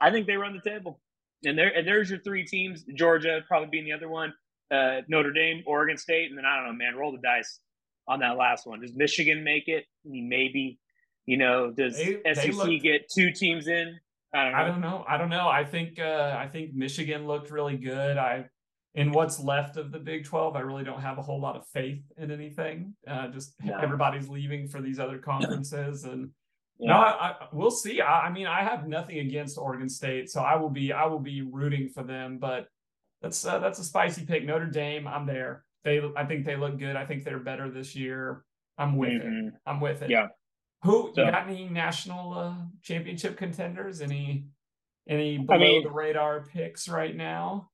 I 0.00 0.10
think 0.10 0.26
they 0.26 0.36
run 0.36 0.54
the 0.54 0.70
table. 0.70 1.00
And 1.44 1.56
there, 1.56 1.68
and 1.68 1.86
there's 1.86 2.10
your 2.10 2.18
three 2.20 2.44
teams. 2.44 2.84
Georgia 2.96 3.40
probably 3.46 3.68
being 3.70 3.84
the 3.84 3.92
other 3.92 4.08
one. 4.08 4.32
Uh, 4.70 5.02
Notre 5.08 5.32
Dame, 5.32 5.62
Oregon 5.66 5.96
State, 5.96 6.30
and 6.30 6.36
then 6.36 6.44
I 6.44 6.56
don't 6.56 6.66
know, 6.66 6.72
man. 6.72 6.96
Roll 6.96 7.12
the 7.12 7.18
dice 7.18 7.60
on 8.08 8.20
that 8.20 8.36
last 8.36 8.66
one. 8.66 8.80
Does 8.80 8.94
Michigan 8.94 9.44
make 9.44 9.68
it? 9.68 9.84
I 10.04 10.08
mean, 10.08 10.28
maybe. 10.28 10.78
You 11.26 11.36
know, 11.36 11.70
does 11.70 11.96
They- 11.96 12.20
they 12.24 12.34
SEC 12.34 12.52
looked- 12.54 12.82
get 12.82 13.08
two 13.14 13.30
teams 13.32 13.68
in? 13.68 13.98
I 14.34 14.44
don't 14.44 14.52
know. 14.52 14.58
I 14.58 14.64
don't 14.66 14.80
know. 14.80 15.04
I 15.08 15.16
don't 15.18 15.28
know. 15.30 15.48
I 15.48 15.64
think 15.64 15.98
uh, 16.00 16.36
I 16.38 16.48
think 16.48 16.74
Michigan 16.74 17.26
looked 17.26 17.50
really 17.50 17.76
good. 17.76 18.16
I 18.16 18.46
in 18.94 19.12
what's 19.12 19.38
left 19.38 19.76
of 19.76 19.92
the 19.92 19.98
Big 19.98 20.24
Twelve, 20.24 20.56
I 20.56 20.60
really 20.60 20.84
don't 20.84 21.00
have 21.00 21.18
a 21.18 21.22
whole 21.22 21.40
lot 21.40 21.56
of 21.56 21.66
faith 21.68 22.02
in 22.16 22.30
anything. 22.30 22.94
Uh, 23.06 23.28
just 23.28 23.54
everybody's 23.80 24.28
leaving 24.28 24.66
for 24.68 24.80
these 24.82 24.98
other 24.98 25.18
conferences, 25.18 26.04
and 26.04 26.30
Yeah. 26.78 26.88
no, 26.92 26.96
I, 26.96 27.28
I, 27.28 27.48
we'll 27.52 27.70
see. 27.70 28.00
I, 28.00 28.26
I 28.26 28.32
mean, 28.32 28.46
I 28.46 28.62
have 28.64 28.86
nothing 28.88 29.18
against 29.18 29.56
Oregon 29.58 29.88
State, 29.88 30.30
so 30.30 30.40
I 30.42 30.56
will 30.56 30.70
be 30.70 30.92
I 30.92 31.06
will 31.06 31.20
be 31.20 31.42
rooting 31.42 31.88
for 31.90 32.02
them. 32.02 32.38
But 32.38 32.68
that's 33.22 33.44
uh, 33.46 33.58
that's 33.60 33.78
a 33.78 33.84
spicy 33.84 34.24
pick. 34.26 34.44
Notre 34.44 34.66
Dame, 34.66 35.06
I'm 35.06 35.26
there. 35.26 35.64
They 35.88 36.02
I 36.16 36.24
think 36.26 36.44
they 36.44 36.56
look 36.56 36.78
good. 36.78 36.96
I 36.96 37.06
think 37.06 37.24
they're 37.24 37.38
better 37.38 37.70
this 37.70 37.96
year. 37.96 38.44
I'm 38.76 38.96
with 38.96 39.12
it. 39.12 39.24
Mhm. 39.24 39.52
I'm 39.66 39.80
with 39.80 40.02
it. 40.02 40.10
Yeah. 40.10 40.28
Who 40.84 41.12
So- 41.14 41.24
got 41.24 41.48
any 41.48 41.66
national 41.68 42.34
uh, 42.34 42.54
championship 42.82 43.36
contenders? 43.38 44.00
Any 44.02 44.44
any 45.08 45.38
below 45.38 45.58
mean- 45.58 45.82
the 45.84 45.90
radar 45.90 46.44
picks 46.44 46.88
right 46.88 47.16
now? 47.16 47.70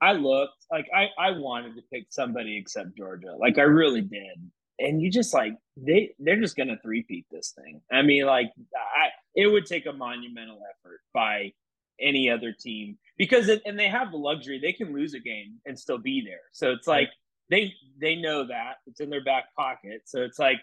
I 0.00 0.12
looked 0.14 0.66
like 0.72 0.86
I 0.92 1.08
I 1.16 1.30
wanted 1.38 1.76
to 1.76 1.82
pick 1.92 2.06
somebody 2.10 2.56
except 2.58 2.96
Georgia. 2.96 3.36
Like 3.38 3.58
I 3.58 3.62
really 3.62 4.02
did. 4.02 4.50
And 4.80 5.00
you 5.00 5.08
just 5.12 5.32
like 5.32 5.52
they 5.76 6.12
they're 6.18 6.40
just 6.40 6.56
gonna 6.56 6.76
three-peat 6.82 7.26
this 7.30 7.52
thing. 7.52 7.80
I 7.92 8.02
mean, 8.02 8.26
like 8.26 8.50
I 8.76 9.10
it 9.36 9.46
would 9.46 9.64
take 9.66 9.86
a 9.86 9.92
monumental 9.92 10.60
effort 10.70 11.00
by 11.12 11.52
any 12.00 12.28
other 12.28 12.52
team 12.52 12.98
because 13.16 13.48
it, 13.48 13.62
and 13.64 13.78
they 13.78 13.86
have 13.88 14.10
the 14.10 14.16
luxury 14.16 14.58
they 14.58 14.72
can 14.72 14.92
lose 14.92 15.14
a 15.14 15.20
game 15.20 15.60
and 15.64 15.78
still 15.78 15.98
be 15.98 16.20
there. 16.26 16.42
So 16.52 16.72
it's 16.72 16.88
like 16.88 17.08
they 17.50 17.74
they 18.00 18.16
know 18.16 18.46
that 18.46 18.74
it's 18.86 19.00
in 19.00 19.10
their 19.10 19.24
back 19.24 19.54
pocket. 19.56 20.02
So 20.06 20.22
it's 20.22 20.38
like 20.38 20.60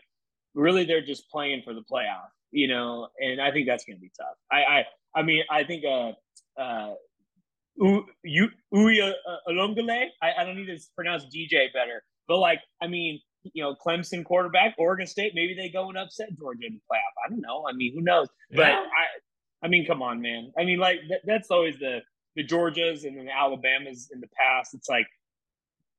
really 0.53 0.85
they're 0.85 1.05
just 1.05 1.29
playing 1.29 1.61
for 1.63 1.73
the 1.73 1.83
playoff, 1.91 2.29
you 2.51 2.67
know. 2.67 3.07
And 3.19 3.41
I 3.41 3.51
think 3.51 3.67
that's 3.67 3.85
gonna 3.85 3.99
be 3.99 4.11
tough. 4.19 4.35
I 4.51 4.63
I 4.63 4.85
I 5.15 5.23
mean 5.23 5.43
I 5.49 5.63
think 5.63 5.83
uh 5.85 6.11
uh 6.61 6.93
U- 7.77 8.05
U- 8.23 8.51
Uya 8.73 9.09
uh, 9.27 9.37
Olongale. 9.49 10.07
I, 10.21 10.33
I 10.39 10.43
don't 10.43 10.55
need 10.55 10.67
to 10.67 10.77
pronounce 10.95 11.25
DJ 11.25 11.71
better, 11.73 12.03
but 12.27 12.37
like, 12.37 12.59
I 12.81 12.87
mean, 12.87 13.19
you 13.53 13.63
know, 13.63 13.75
Clemson 13.75 14.23
quarterback, 14.23 14.75
Oregon 14.77 15.07
State, 15.07 15.31
maybe 15.33 15.55
they 15.55 15.69
go 15.69 15.89
and 15.89 15.97
upset 15.97 16.29
Georgia 16.37 16.67
in 16.67 16.73
the 16.73 16.79
playoff. 16.91 17.25
I 17.25 17.29
don't 17.29 17.41
know. 17.41 17.65
I 17.67 17.73
mean, 17.73 17.93
who 17.95 18.01
knows? 18.01 18.27
But 18.51 18.67
Yeah. 18.67 18.75
I, 18.81 19.65
I 19.65 19.67
mean, 19.69 19.85
come 19.87 20.01
on, 20.01 20.21
man. 20.21 20.51
I 20.59 20.65
mean, 20.65 20.79
like 20.79 20.99
that, 21.09 21.21
that's 21.25 21.49
always 21.49 21.77
the 21.79 21.99
the 22.35 22.43
Georgias 22.45 23.03
and 23.05 23.17
then 23.17 23.25
the 23.25 23.31
Alabamas 23.31 24.09
in 24.13 24.19
the 24.19 24.27
past. 24.37 24.73
It's 24.73 24.89
like 24.89 25.07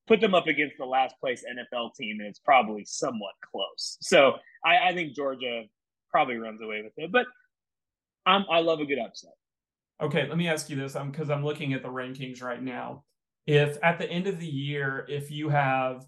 put 0.06 0.20
them 0.20 0.34
up 0.34 0.46
against 0.46 0.76
the 0.78 0.84
last 0.84 1.14
place 1.20 1.44
NFL 1.44 1.94
team, 1.94 2.18
and 2.20 2.28
it's 2.28 2.38
probably 2.38 2.84
somewhat 2.84 3.34
close. 3.50 3.98
So 4.00 4.34
I, 4.64 4.88
I 4.88 4.94
think 4.94 5.14
Georgia 5.14 5.64
probably 6.10 6.36
runs 6.36 6.60
away 6.60 6.82
with 6.82 6.92
it. 6.96 7.10
But 7.12 7.26
I'm, 8.26 8.44
I 8.50 8.60
love 8.60 8.80
a 8.80 8.84
good 8.84 8.98
upset. 8.98 9.32
Okay, 10.00 10.28
let 10.28 10.36
me 10.36 10.48
ask 10.48 10.68
you 10.68 10.76
this. 10.76 10.96
I'm 10.96 11.10
because 11.10 11.30
I'm 11.30 11.44
looking 11.44 11.72
at 11.74 11.82
the 11.82 11.88
rankings 11.88 12.42
right 12.42 12.62
now. 12.62 13.04
If 13.46 13.78
at 13.82 13.98
the 13.98 14.08
end 14.08 14.26
of 14.26 14.38
the 14.38 14.46
year, 14.46 15.04
if 15.08 15.30
you 15.30 15.48
have 15.48 16.04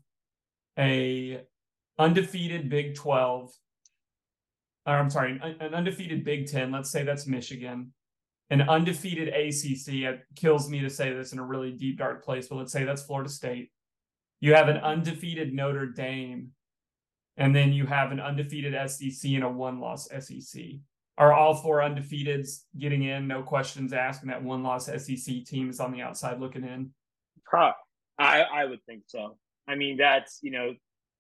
a 0.78 1.42
undefeated 1.98 2.68
Big 2.68 2.94
12, 2.94 3.52
or 4.86 4.92
I'm 4.92 5.10
sorry, 5.10 5.38
an, 5.42 5.56
an 5.60 5.74
undefeated 5.74 6.24
Big 6.24 6.46
10, 6.46 6.72
let's 6.72 6.90
say 6.90 7.04
that's 7.04 7.26
Michigan, 7.26 7.92
an 8.50 8.62
undefeated 8.62 9.28
ACC, 9.28 9.94
it 10.04 10.20
kills 10.36 10.68
me 10.68 10.80
to 10.80 10.90
say 10.90 11.12
this 11.12 11.32
in 11.32 11.38
a 11.38 11.44
really 11.44 11.72
deep, 11.72 11.98
dark 11.98 12.24
place, 12.24 12.48
but 12.48 12.56
let's 12.56 12.72
say 12.72 12.84
that's 12.84 13.04
Florida 13.04 13.30
State. 13.30 13.70
You 14.44 14.52
have 14.52 14.68
an 14.68 14.76
undefeated 14.76 15.54
Notre 15.54 15.86
Dame, 15.86 16.50
and 17.38 17.56
then 17.56 17.72
you 17.72 17.86
have 17.86 18.12
an 18.12 18.20
undefeated 18.20 18.74
SEC 18.90 19.30
and 19.30 19.42
a 19.42 19.48
one 19.48 19.80
loss 19.80 20.06
SEC 20.20 20.62
are 21.16 21.32
all 21.32 21.54
four 21.54 21.78
undefeateds 21.78 22.64
getting 22.78 23.04
in, 23.04 23.26
no 23.26 23.42
questions 23.42 23.94
asked, 23.94 24.20
and 24.20 24.30
that 24.30 24.44
one 24.44 24.62
loss 24.62 24.84
SEC 24.84 25.46
team 25.46 25.70
is 25.70 25.80
on 25.80 25.92
the 25.92 26.02
outside 26.02 26.40
looking 26.40 26.62
in? 26.62 26.90
Pro- 27.46 27.72
I, 28.18 28.42
I 28.42 28.66
would 28.66 28.84
think 28.84 29.04
so. 29.06 29.38
I 29.66 29.76
mean, 29.76 29.96
that's, 29.96 30.40
you 30.42 30.50
know, 30.50 30.74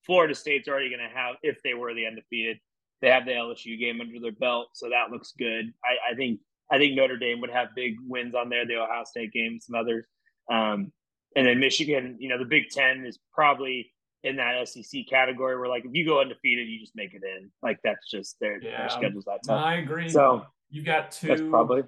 Florida 0.04 0.34
State's 0.34 0.68
already 0.68 0.90
going 0.90 1.08
to 1.08 1.16
have, 1.16 1.36
if 1.42 1.56
they 1.64 1.72
were 1.72 1.94
the 1.94 2.04
undefeated, 2.04 2.58
they 3.00 3.08
have 3.08 3.24
the 3.24 3.32
LSU 3.32 3.80
game 3.80 4.02
under 4.02 4.20
their 4.20 4.32
belt. 4.32 4.68
So 4.74 4.90
that 4.90 5.10
looks 5.10 5.32
good. 5.38 5.72
I, 5.82 6.12
I 6.12 6.14
think, 6.14 6.40
I 6.70 6.76
think 6.76 6.94
Notre 6.94 7.16
Dame 7.16 7.40
would 7.40 7.48
have 7.48 7.68
big 7.74 7.94
wins 8.06 8.34
on 8.34 8.50
there, 8.50 8.66
the 8.66 8.82
Ohio 8.82 9.04
State 9.04 9.32
game, 9.32 9.60
some 9.62 9.76
others. 9.76 10.04
Um, 10.52 10.92
and 11.36 11.46
then 11.46 11.58
Michigan, 11.60 12.16
you 12.18 12.28
know, 12.28 12.38
the 12.38 12.44
Big 12.44 12.68
Ten 12.70 13.04
is 13.06 13.18
probably 13.32 13.90
in 14.22 14.36
that 14.36 14.68
SEC 14.68 15.02
category 15.08 15.58
where, 15.58 15.68
like, 15.68 15.84
if 15.84 15.90
you 15.92 16.04
go 16.06 16.20
undefeated, 16.20 16.66
you 16.68 16.78
just 16.80 16.96
make 16.96 17.12
it 17.14 17.22
in. 17.24 17.50
Like, 17.62 17.78
that's 17.84 18.10
just 18.10 18.38
their, 18.40 18.62
Yeah. 18.62 18.78
their 18.78 18.88
schedule's 18.88 19.24
that 19.26 19.40
tough. 19.46 19.62
I 19.64 19.74
agree. 19.76 20.08
So 20.08 20.46
you've 20.70 20.84
got 20.86 21.10
that's 21.20 21.40
two. 21.40 21.50
probably. 21.50 21.82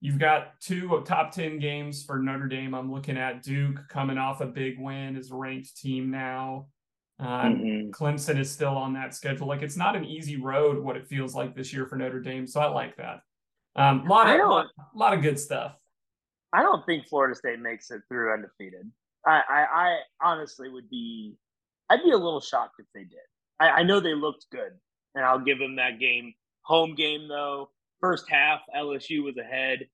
You've 0.00 0.18
got 0.18 0.58
two 0.60 1.02
top 1.06 1.30
ten 1.32 1.58
games 1.60 2.04
for 2.04 2.18
Notre 2.18 2.48
Dame. 2.48 2.74
I'm 2.74 2.90
looking 2.90 3.16
at 3.16 3.42
Duke 3.42 3.86
coming 3.88 4.18
off 4.18 4.40
a 4.40 4.46
big 4.46 4.80
win, 4.80 5.16
is 5.16 5.30
a 5.30 5.34
ranked 5.36 5.76
team 5.76 6.10
now. 6.10 6.66
Uh, 7.20 7.44
Mhm. 7.44 7.90
Clemson 7.90 8.36
is 8.38 8.50
still 8.50 8.76
on 8.76 8.94
that 8.94 9.14
schedule. 9.14 9.46
Like 9.46 9.62
it's 9.62 9.76
not 9.76 9.94
an 9.94 10.04
easy 10.04 10.36
road. 10.36 10.82
What 10.82 10.96
it 10.96 11.06
feels 11.06 11.36
like 11.36 11.54
this 11.54 11.72
year 11.72 11.86
for 11.86 11.94
Notre 11.94 12.18
Dame. 12.20 12.48
So 12.48 12.60
I 12.60 12.66
like 12.66 12.96
that. 12.96 13.20
Um, 13.76 14.04
lot 14.08 14.28
of 14.28 14.48
lot, 14.48 14.66
lot 14.92 15.12
of 15.14 15.22
good 15.22 15.38
stuff. 15.38 15.76
I 16.52 16.62
don't 16.62 16.84
think 16.86 17.06
Florida 17.08 17.34
State 17.34 17.60
makes 17.60 17.90
it 17.90 18.02
through 18.08 18.32
undefeated. 18.34 18.90
I, 19.26 19.40
I, 19.48 19.64
I 19.72 19.98
honestly 20.22 20.68
would 20.68 20.88
be, 20.90 21.34
I'd 21.88 22.02
be 22.02 22.10
a 22.10 22.16
little 22.16 22.40
shocked 22.40 22.74
if 22.78 22.86
they 22.94 23.04
did. 23.04 23.18
I, 23.60 23.68
I 23.68 23.82
know 23.84 24.00
they 24.00 24.14
looked 24.14 24.46
good, 24.50 24.72
and 25.14 25.24
I'll 25.24 25.38
give 25.38 25.58
them 25.58 25.76
that 25.76 25.98
game. 26.00 26.34
Home 26.64 26.94
game 26.94 27.28
though, 27.28 27.70
first 28.00 28.28
half 28.28 28.60
LSU 28.76 29.22
was 29.24 29.36
ahead, 29.36 29.86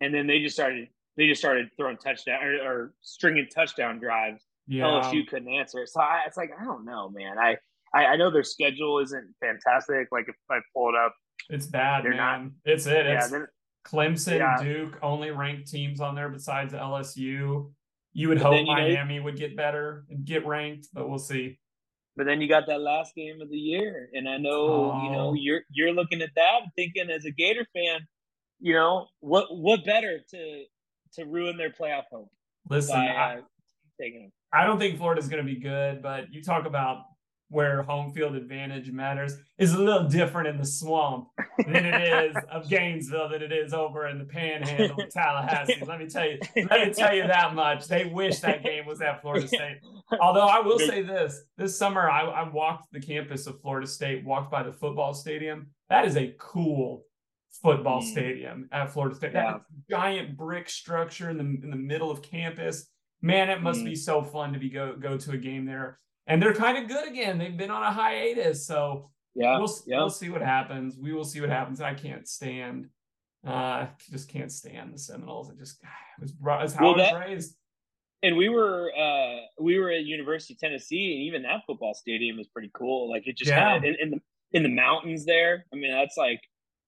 and 0.00 0.12
then 0.14 0.26
they 0.26 0.40
just 0.40 0.54
started, 0.56 0.88
they 1.16 1.26
just 1.28 1.40
started 1.40 1.68
throwing 1.76 1.96
touchdown 1.96 2.42
or, 2.42 2.54
or 2.62 2.94
stringing 3.00 3.46
touchdown 3.54 3.98
drives. 3.98 4.42
Yeah. 4.66 4.84
LSU 4.84 5.26
couldn't 5.26 5.48
answer. 5.52 5.86
So 5.86 6.00
I, 6.00 6.20
it's 6.26 6.36
like 6.36 6.50
I 6.60 6.64
don't 6.64 6.84
know, 6.84 7.08
man. 7.10 7.38
I, 7.38 7.56
I, 7.94 8.06
I 8.06 8.16
know 8.16 8.30
their 8.30 8.44
schedule 8.44 8.98
isn't 9.00 9.26
fantastic. 9.40 10.08
Like 10.12 10.26
if 10.28 10.36
I 10.50 10.58
pull 10.74 10.90
it 10.90 10.94
up, 10.94 11.14
It's 11.50 11.66
bad, 11.66 12.04
They're 12.04 12.14
not- 12.14 12.40
man. 12.40 12.52
It's 12.64 12.86
it. 12.86 13.06
yeah, 13.06 13.24
It's 13.24 13.32
Clemson, 13.84 14.38
Yeah. 14.38 14.62
Duke, 14.62 14.98
only 15.02 15.30
ranked 15.30 15.70
teams 15.70 16.00
on 16.00 16.14
there 16.14 16.28
besides 16.28 16.72
LSU. 16.72 17.72
You 18.12 18.28
would 18.28 18.38
But 18.38 18.46
hope 18.46 18.54
you 18.60 18.64
know- 18.66 18.72
Miami 18.74 19.20
would 19.20 19.36
get 19.36 19.56
better 19.56 20.04
and 20.10 20.24
get 20.24 20.46
ranked, 20.46 20.88
but 20.92 21.08
we'll 21.08 21.18
see. 21.18 21.58
But 22.14 22.26
then 22.26 22.40
you 22.42 22.48
got 22.48 22.66
that 22.66 22.80
last 22.80 23.14
game 23.14 23.40
of 23.40 23.48
the 23.48 23.56
year, 23.58 24.10
and 24.12 24.28
I 24.28 24.36
know 24.36 24.66
you 25.02 25.08
Oh. 25.08 25.12
know 25.12 25.32
you're 25.34 25.62
you're 25.70 25.92
looking 25.92 26.20
at 26.20 26.30
that 26.36 26.60
thinking 26.76 27.10
as 27.10 27.24
a 27.24 27.30
Gator 27.30 27.66
fan, 27.74 28.06
you 28.60 28.74
know 28.74 29.08
what 29.20 29.46
what 29.56 29.84
better 29.84 30.20
to 30.30 30.64
to 31.14 31.24
ruin 31.24 31.56
their 31.56 31.70
playoff 31.70 32.04
hope 32.10 32.30
Listen, 32.68 32.96
by 32.96 33.06
I, 33.08 33.36
uh, 33.38 33.42
taking 33.98 34.22
them. 34.24 34.32
I 34.52 34.64
don't 34.66 34.78
think 34.78 34.98
Florida's 34.98 35.28
going 35.28 35.44
to 35.46 35.50
be 35.50 35.58
good, 35.58 36.02
but 36.02 36.30
you 36.32 36.42
talk 36.42 36.66
about 36.66 37.04
where 37.52 37.82
home 37.82 38.12
field 38.12 38.34
advantage 38.34 38.90
matters 38.90 39.36
is 39.58 39.72
a 39.74 39.78
little 39.78 40.08
different 40.08 40.48
in 40.48 40.56
the 40.58 40.64
swamp 40.64 41.28
than 41.66 41.76
it 41.84 42.26
is 42.30 42.36
of 42.50 42.68
Gainesville 42.68 43.28
than 43.28 43.42
it 43.42 43.52
is 43.52 43.72
over 43.74 44.08
in 44.08 44.18
the 44.18 44.24
panhandle 44.24 45.00
of 45.00 45.10
Tallahassee. 45.10 45.82
Let 45.86 46.00
me 46.00 46.06
tell 46.08 46.26
you, 46.28 46.38
let 46.70 46.88
me 46.88 46.94
tell 46.94 47.14
you 47.14 47.26
that 47.26 47.54
much. 47.54 47.86
They 47.86 48.06
wish 48.06 48.40
that 48.40 48.64
game 48.64 48.86
was 48.86 49.00
at 49.02 49.20
Florida 49.20 49.46
State. 49.46 49.78
Although 50.20 50.46
I 50.46 50.60
will 50.60 50.78
say 50.78 51.02
this, 51.02 51.42
this 51.56 51.76
summer 51.78 52.10
I, 52.10 52.22
I 52.22 52.48
walked 52.48 52.90
the 52.92 53.00
campus 53.00 53.46
of 53.46 53.60
Florida 53.60 53.86
State, 53.86 54.24
walked 54.24 54.50
by 54.50 54.62
the 54.62 54.72
football 54.72 55.14
stadium. 55.14 55.68
That 55.90 56.06
is 56.06 56.16
a 56.16 56.34
cool 56.38 57.04
football 57.62 58.00
Mm. 58.00 58.10
stadium 58.10 58.68
at 58.72 58.90
Florida 58.90 59.14
State. 59.14 59.32
Yeah. 59.34 59.52
That 59.52 59.60
giant 59.90 60.36
brick 60.38 60.68
structure 60.70 61.28
in 61.28 61.36
the 61.36 61.44
in 61.44 61.70
the 61.70 61.76
middle 61.76 62.10
of 62.10 62.22
campus. 62.22 62.88
Man, 63.20 63.50
it 63.50 63.60
must 63.62 63.80
Mm. 63.82 63.84
be 63.84 63.94
so 63.94 64.22
fun 64.22 64.52
to 64.54 64.58
be 64.58 64.70
go 64.70 64.96
go 64.96 65.16
to 65.18 65.32
a 65.32 65.36
game 65.36 65.66
there. 65.66 65.98
And 66.26 66.40
they're 66.42 66.54
kind 66.54 66.78
of 66.78 66.88
good 66.88 67.08
again. 67.08 67.38
They've 67.38 67.56
been 67.56 67.70
on 67.70 67.82
a 67.82 67.90
hiatus, 67.92 68.66
so 68.66 69.10
Yeah, 69.34 69.58
we'll 69.58 69.74
yeah. 69.86 69.98
we'll 69.98 70.10
see 70.10 70.30
what 70.30 70.42
happens. 70.42 70.96
We 70.96 71.12
will 71.12 71.24
see 71.24 71.40
what 71.40 71.50
happens. 71.50 71.80
I 71.80 71.94
can't 71.94 72.28
stand, 72.28 72.88
uh, 73.46 73.86
just 74.10 74.28
can't 74.28 74.52
stand 74.52 74.94
the 74.94 74.98
Seminoles. 74.98 75.50
It 75.50 75.58
just 75.58 75.82
it 76.18 76.20
was 76.22 76.32
it's 76.64 76.74
how 76.74 76.92
Well, 76.92 77.00
I 77.00 77.12
was 77.14 77.28
raised. 77.28 77.56
and 78.22 78.36
we 78.36 78.48
were 78.48 78.92
uh 78.96 79.40
we 79.60 79.78
were 79.78 79.90
at 79.90 80.04
University 80.04 80.54
of 80.54 80.58
Tennessee, 80.60 81.12
and 81.14 81.22
even 81.24 81.42
that 81.42 81.62
football 81.66 81.94
stadium 81.94 82.38
is 82.38 82.46
pretty 82.46 82.70
cool. 82.74 83.10
Like 83.10 83.26
it 83.26 83.36
just 83.36 83.50
Yeah. 83.50 83.64
kind 83.64 83.78
of 83.78 83.84
in, 83.84 83.96
in 84.00 84.10
the 84.10 84.20
in 84.52 84.62
the 84.62 84.68
mountains 84.68 85.24
there. 85.24 85.64
I 85.72 85.76
mean, 85.76 85.90
that's 85.90 86.16
like 86.16 86.40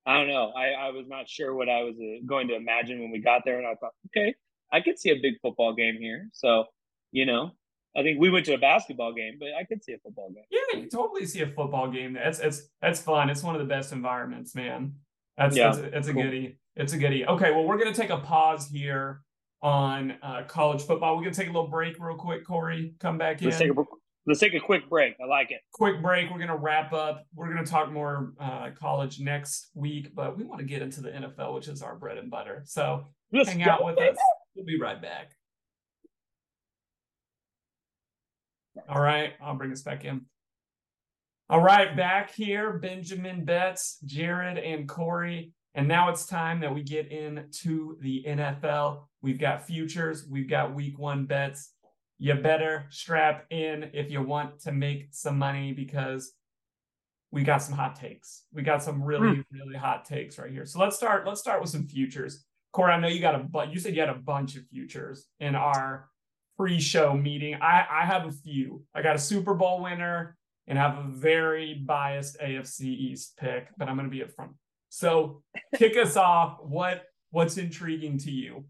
I 0.07 0.17
don't 0.19 0.29
know. 0.29 0.51
I 0.51 0.69
I 0.69 0.91
was 0.91 1.09
not 1.09 1.29
sure 1.29 1.55
what 1.55 1.69
I 1.69 1.83
was 1.83 1.97
uh, 1.99 2.23
going 2.25 2.47
to 2.49 2.55
imagine 2.55 3.01
when 3.01 3.11
we 3.11 3.19
got 3.19 3.43
there, 3.45 3.59
and 3.59 3.67
I 3.67 3.75
thought, 3.75 3.95
okay, 4.09 4.35
I 4.73 4.81
could 4.81 4.99
see 4.99 5.11
a 5.11 5.17
big 5.21 5.35
football 5.43 5.75
game 5.75 5.97
here. 5.99 6.29
So 6.33 6.67
you 7.11 7.27
know, 7.27 7.51
I 7.97 8.03
think 8.03 8.21
we 8.21 8.31
went 8.31 8.47
to 8.47 8.55
a 8.55 8.59
basketball 8.59 9.13
game, 9.13 9.37
but 9.39 9.49
I 9.59 9.65
could 9.65 9.85
see 9.85 9.93
a 9.93 9.99
football 9.99 10.31
game. 10.31 10.45
Yeah, 10.51 10.81
you 10.81 10.89
totally 10.89 11.27
see 11.27 11.43
a 11.43 11.47
football 11.47 11.89
game. 11.89 12.15
That's 12.15 12.41
it's 12.41 12.69
that's 12.83 13.01
fun. 13.01 13.31
It's 13.31 13.43
one 13.43 13.55
of 13.55 13.61
the 13.61 13.67
best 13.67 13.93
environments, 13.93 14.55
man. 14.55 14.95
That's 15.37 15.57
Yeah, 15.57 15.73
that's, 15.73 15.93
that's 15.93 16.09
a 16.09 16.13
cool. 16.13 16.23
goodie. 16.23 16.59
It's 16.77 16.93
a 16.93 16.99
goodie. 16.99 17.25
Okay, 17.25 17.51
well, 17.53 17.65
we're 17.65 17.79
gonna 17.79 17.95
take 17.95 18.11
a 18.11 18.19
pause 18.19 18.69
here 18.69 19.23
on 19.63 20.15
uh, 20.23 20.43
college 20.49 20.83
football. 20.83 21.17
We're 21.17 21.23
gonna 21.23 21.35
take 21.35 21.49
a 21.49 21.53
little 21.53 21.69
break 21.69 21.97
real 22.01 22.17
quick. 22.17 22.45
Cory, 22.45 22.95
come 22.99 23.17
back 23.17 23.41
in. 23.41 23.49
Let's 23.49 23.59
take 23.59 23.71
a 23.71 23.85
let's 24.27 24.41
take 24.41 24.55
a 24.55 24.61
quick 24.61 24.89
break. 24.89 25.15
I 25.23 25.27
like 25.27 25.53
it. 25.53 25.61
quick 25.73 26.03
break. 26.03 26.31
We're 26.31 26.41
gonna 26.41 26.57
wrap 26.57 26.93
up. 26.93 27.25
We're 27.35 27.49
gonna 27.49 27.65
talk 27.65 27.93
more 27.93 28.33
uh, 28.41 28.71
college 28.79 29.21
next 29.21 29.71
week, 29.75 30.15
but 30.15 30.37
we 30.37 30.45
want 30.45 30.61
to 30.61 30.67
get 30.67 30.83
into 30.83 31.01
the 31.01 31.11
NFL, 31.11 31.55
which 31.55 31.69
is 31.69 31.81
our 31.81 31.95
bread 31.95 32.19
and 32.19 32.31
butter. 32.31 32.63
So 32.67 33.07
Let's 33.33 33.51
hang 33.51 33.63
out 33.63 33.85
with 33.85 33.99
us. 33.99 34.17
We'll 34.55 34.67
be 34.67 34.81
right 34.81 35.01
back. 35.01 35.31
All 38.89 39.01
right, 39.01 39.33
I'll 39.43 39.57
bring 39.57 39.73
us 39.73 39.83
back 39.83 40.05
in. 40.05 40.23
All 41.49 41.61
right, 41.61 41.95
back 41.97 42.35
here, 42.35 42.79
Benjamin 42.79 43.45
Bets, 43.45 43.99
Jared, 44.05 44.59
and 44.59 44.89
Cory. 44.89 45.53
And 45.75 45.89
now 45.89 46.09
it's 46.09 46.27
time 46.27 46.61
that 46.61 46.73
we 46.73 46.83
get 46.83 47.11
into 47.11 47.99
the 48.01 48.25
NFL. 48.27 49.05
We've 49.23 49.39
got 49.39 49.67
futures, 49.67 50.27
we've 50.29 50.49
got 50.49 50.75
week 50.75 50.99
one 50.99 51.27
bets. 51.27 51.73
You 52.19 52.35
better 52.35 52.87
strap 52.91 53.47
in 53.51 53.91
if 53.93 54.11
you 54.11 54.23
want 54.23 54.61
to 54.61 54.73
make 54.73 55.09
some 55.11 55.37
money 55.37 55.73
because 55.73 56.33
we 57.33 57.43
got 57.43 57.59
some 57.59 57.75
hot 57.75 57.97
takes. 57.97 58.45
We 58.53 58.63
got 58.63 58.83
some 58.83 59.03
really, 59.03 59.37
hmm. 59.37 59.41
really 59.51 59.77
hot 59.77 60.05
takes 60.05 60.39
right 60.39 60.51
here. 60.51 60.65
So 60.65 60.79
let's 60.79 60.97
start. 60.97 61.27
Let's 61.27 61.41
start 61.41 61.61
with 61.61 61.71
some 61.71 61.89
futures. 61.89 62.45
Cory, 62.73 62.93
I 62.93 63.01
know 63.01 63.09
you 63.09 63.21
got 63.21 63.35
a 63.35 63.39
but 63.39 63.73
you 63.73 63.81
said 63.81 63.95
you 63.95 64.01
had 64.01 64.09
a 64.09 64.15
bunch 64.15 64.57
of 64.57 64.67
futures 64.69 65.27
in 65.41 65.55
our 65.55 66.09
pre-show 66.57 67.15
meeting. 67.15 67.55
I 67.57 67.85
I 67.91 68.05
have 68.05 68.27
a 68.27 68.33
few. 68.33 68.83
I 68.95 69.03
got 69.03 69.17
a 69.17 69.19
Super 69.19 69.55
Bowl 69.55 69.83
winner 69.83 70.37
and 70.67 70.79
have 70.79 70.99
a 70.99 71.05
very 71.09 71.75
biased 71.75 72.39
AFC 72.41 72.83
East 72.85 73.37
pick, 73.37 73.69
but 73.77 73.89
I'm 73.89 73.97
going 73.97 74.11
to 74.11 74.17
be 74.17 74.23
upfront. 74.23 74.55
So 74.89 75.43
kick 75.77 75.97
us 75.97 76.17
off. 76.17 76.59
What 76.63 77.05
what's 77.31 77.59
intriguing 77.59 78.19
to 78.19 78.31
you? 78.31 78.65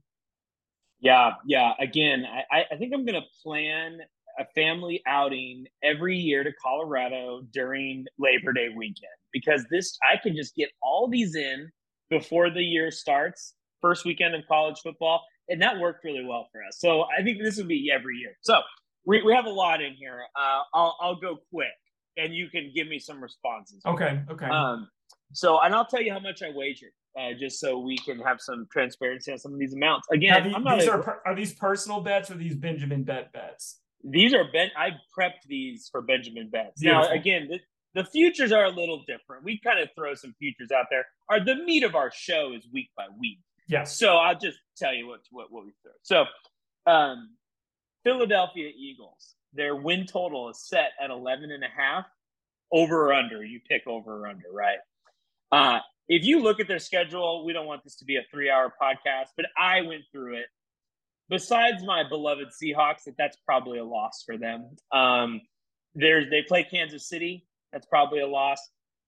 Yeah, 1.01 1.33
yeah. 1.47 1.73
Again, 1.79 2.25
I- 2.51 2.65
I 2.73 2.77
think 2.77 2.95
I'm 2.95 3.05
going 3.05 3.21
to 3.21 3.29
plan 3.43 3.99
a 4.39 4.45
family 4.55 5.03
outing 5.07 5.67
every 5.83 6.17
year 6.17 6.43
to 6.43 6.51
Colorado 6.61 7.43
during 7.53 8.07
Labor 8.19 8.53
Day 8.53 8.69
weekend 8.75 9.13
because 9.33 9.65
this 9.71 9.97
I 10.11 10.17
can 10.17 10.35
just 10.35 10.57
get 10.57 10.71
all 10.83 11.09
these 11.09 11.37
in 11.37 11.71
before 12.11 12.51
the 12.51 12.63
year 12.63 12.91
starts, 12.91 13.55
first 13.81 14.05
weekend 14.05 14.35
of 14.35 14.43
college 14.49 14.81
football, 14.83 15.23
and 15.49 15.61
that 15.63 15.79
worked 15.79 16.05
really 16.05 16.25
well 16.25 16.49
for 16.53 16.63
us. 16.67 16.79
So 16.79 17.03
I 17.03 17.23
think 17.23 17.39
this 17.43 17.57
would 17.57 17.69
be 17.69 17.91
every 17.95 18.17
year. 18.17 18.37
So 18.41 18.61
we, 19.07 19.23
we 19.23 19.33
have 19.35 19.47
a 19.47 19.51
lot 19.51 19.83
in 19.83 19.95
here. 19.95 20.21
Uh, 20.37 20.63
I'll 20.73 20.97
I'll 21.01 21.17
go 21.17 21.39
quick, 21.53 21.69
and 22.17 22.35
you 22.35 22.49
can 22.49 22.71
give 22.75 22.89
me 22.89 22.99
some 22.99 23.23
responses. 23.23 23.83
Okay. 23.87 24.21
Okay. 24.31 24.47
Um, 24.47 24.89
so, 25.33 25.61
and 25.61 25.75
I'll 25.75 25.87
tell 25.87 26.01
you 26.01 26.13
how 26.13 26.21
much 26.21 26.43
I 26.43 26.51
wagered, 26.55 26.93
uh, 27.19 27.31
just 27.39 27.59
so 27.59 27.79
we 27.79 27.99
can 27.99 28.21
have 28.21 28.41
some 28.41 28.67
transparency 28.73 29.33
on 29.33 29.39
some 29.39 29.53
of 29.53 29.59
these 29.59 29.75
amounts. 29.75 30.07
Again, 30.13 30.49
the- 30.51 30.55
I'm 30.57 30.63
not. 30.63 30.79
these 30.79 30.89
a- 30.89 30.93
are 30.93 31.23
are 31.27 31.35
these 31.35 31.53
personal 31.55 32.01
bets 32.01 32.31
or 32.31 32.35
these 32.35 32.55
Benjamin 32.55 33.03
bet 33.05 33.33
bets? 33.33 33.81
these 34.05 34.35
are 34.35 34.45
ben. 34.53 34.69
I 34.77 34.91
prepped 35.19 35.45
these 35.49 35.89
for 35.91 36.03
Benjamin 36.03 36.51
bets. 36.51 36.83
Now, 36.83 37.09
again, 37.09 37.49
the, 37.49 37.59
the 37.95 38.05
futures 38.05 38.53
are 38.53 38.65
a 38.65 38.71
little 38.71 39.03
different. 39.07 39.45
We 39.45 39.59
kind 39.65 39.81
of 39.81 39.89
throw 39.97 40.15
some 40.15 40.35
futures 40.39 40.71
out 40.71 40.87
there. 40.91 41.07
Our 41.31 41.43
the 41.43 41.57
meat 41.65 41.85
of 41.85 41.95
our 41.95 42.11
show 42.15 42.53
is 42.55 42.67
week 42.73 42.91
by 42.97 43.07
week. 43.19 43.39
Yes. 43.67 43.99
So 43.99 44.17
I'll 44.17 44.39
just 44.39 44.59
tell 44.77 44.95
you 44.95 45.07
what 45.07 45.21
what, 45.31 45.51
what 45.51 45.65
we 45.65 45.73
throw. 45.83 45.93
So, 46.03 46.25
um, 46.91 47.31
Philadelphia 48.05 48.71
Eagles, 48.77 49.35
their 49.55 49.75
win 49.75 50.07
total 50.07 50.51
is 50.51 50.61
set 50.67 50.91
at 51.03 51.11
11 51.11 51.51
and 51.51 51.65
a 51.65 51.69
half. 51.75 52.05
Over 52.73 53.09
or 53.09 53.13
under, 53.13 53.45
you 53.45 53.61
pick 53.69 53.87
over 53.87 54.23
or 54.23 54.27
under, 54.27 54.51
right? 54.53 54.79
Uh, 55.53 55.79
if 56.09 56.25
you 56.25 56.41
look 56.41 56.61
at 56.61 56.67
their 56.67 56.79
schedule, 56.79 57.45
we 57.45 57.53
don't 57.53 57.67
want 57.67 57.85
this 57.85 57.97
to 57.97 58.05
be 58.05 58.17
a 58.17 58.23
three 58.31 58.51
hour 58.51 58.73
podcast, 58.81 59.29
but 59.37 59.47
I 59.57 59.83
went 59.83 60.03
through 60.13 60.39
it. 60.39 60.47
Besides 61.29 61.85
my 61.85 62.07
beloved 62.07 62.49
Seahawks, 62.49 63.05
that 63.05 63.15
that's 63.17 63.37
probably 63.47 63.79
a 63.79 63.85
loss 63.85 64.23
for 64.27 64.37
them. 64.37 64.77
Um, 64.93 65.41
there's 65.95 66.29
they 66.31 66.43
play 66.43 66.65
Kansas 66.65 67.09
City, 67.09 67.47
that's 67.73 67.87
probably 67.87 68.21
a 68.21 68.27
loss. 68.27 68.59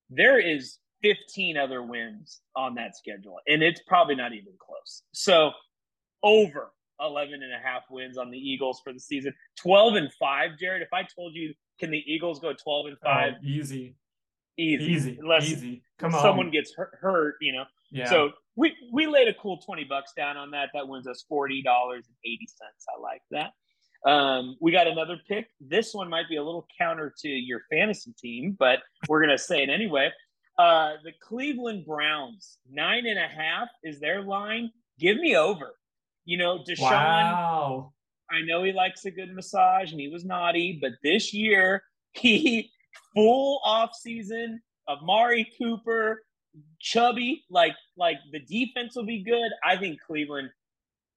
There 0.08 0.38
is 0.38 0.78
15 1.02 1.56
other 1.56 1.82
wins 1.82 2.40
on 2.54 2.74
that 2.74 2.96
schedule, 2.96 3.38
and 3.46 3.62
it's 3.62 3.80
probably 3.86 4.14
not 4.14 4.32
even 4.32 4.52
close. 4.58 5.02
So 5.12 5.52
over 6.22 6.72
11 7.00 7.34
and 7.34 7.52
a 7.52 7.58
half 7.62 7.82
wins 7.90 8.18
on 8.18 8.30
the 8.30 8.38
Eagles 8.38 8.80
for 8.82 8.92
the 8.92 9.00
season. 9.00 9.34
12 9.60 9.94
and 9.96 10.12
5, 10.12 10.50
Jared. 10.58 10.82
If 10.82 10.92
I 10.92 11.06
told 11.14 11.34
you, 11.34 11.54
can 11.78 11.90
the 11.90 12.02
Eagles 12.06 12.40
go 12.40 12.52
12 12.52 12.86
and 12.86 12.96
5? 13.04 13.32
Oh, 13.34 13.38
easy. 13.44 13.96
easy. 14.56 14.84
Easy. 14.84 15.18
Unless 15.20 15.50
easy. 15.50 15.82
Come 15.98 16.14
on. 16.14 16.22
someone 16.22 16.50
gets 16.50 16.74
hurt, 16.74 16.96
hurt, 17.00 17.36
you 17.40 17.52
know. 17.52 17.64
yeah. 17.90 18.08
So 18.08 18.30
we 18.56 18.74
we 18.92 19.06
laid 19.06 19.28
a 19.28 19.34
cool 19.34 19.58
20 19.58 19.84
bucks 19.84 20.12
down 20.16 20.36
on 20.36 20.50
that. 20.52 20.70
That 20.74 20.88
wins 20.88 21.06
us 21.06 21.24
$40.80. 21.30 22.02
I 22.24 23.00
like 23.00 23.22
that. 23.30 23.52
Um, 24.08 24.56
we 24.60 24.72
got 24.72 24.86
another 24.86 25.18
pick. 25.28 25.48
This 25.60 25.92
one 25.92 26.08
might 26.08 26.28
be 26.28 26.36
a 26.36 26.42
little 26.42 26.66
counter 26.78 27.12
to 27.22 27.28
your 27.28 27.62
fantasy 27.70 28.14
team, 28.18 28.56
but 28.58 28.80
we're 29.08 29.20
gonna 29.20 29.38
say 29.38 29.62
it 29.62 29.68
anyway. 29.68 30.10
Uh, 30.58 30.92
the 31.04 31.12
Cleveland 31.20 31.84
Browns, 31.86 32.58
nine 32.70 33.06
and 33.06 33.18
a 33.18 33.28
half 33.28 33.68
is 33.82 34.00
their 34.00 34.22
line. 34.22 34.70
Give 34.98 35.18
me 35.18 35.36
over. 35.36 35.74
You 36.24 36.38
know, 36.38 36.58
Deshaun, 36.68 36.80
wow. 36.90 37.92
I 38.30 38.42
know 38.42 38.64
he 38.64 38.72
likes 38.72 39.04
a 39.04 39.10
good 39.10 39.32
massage 39.34 39.92
and 39.92 40.00
he 40.00 40.08
was 40.08 40.24
naughty, 40.24 40.78
but 40.80 40.92
this 41.02 41.32
year 41.32 41.82
he 42.12 42.70
full 43.14 43.60
off 43.64 43.94
season 43.94 44.60
of 44.88 44.98
Mari 45.02 45.50
Cooper, 45.58 46.22
chubby, 46.80 47.44
like 47.50 47.74
like 47.96 48.16
the 48.32 48.40
defense 48.40 48.96
will 48.96 49.06
be 49.06 49.22
good. 49.22 49.50
I 49.64 49.76
think 49.76 50.00
Cleveland 50.06 50.50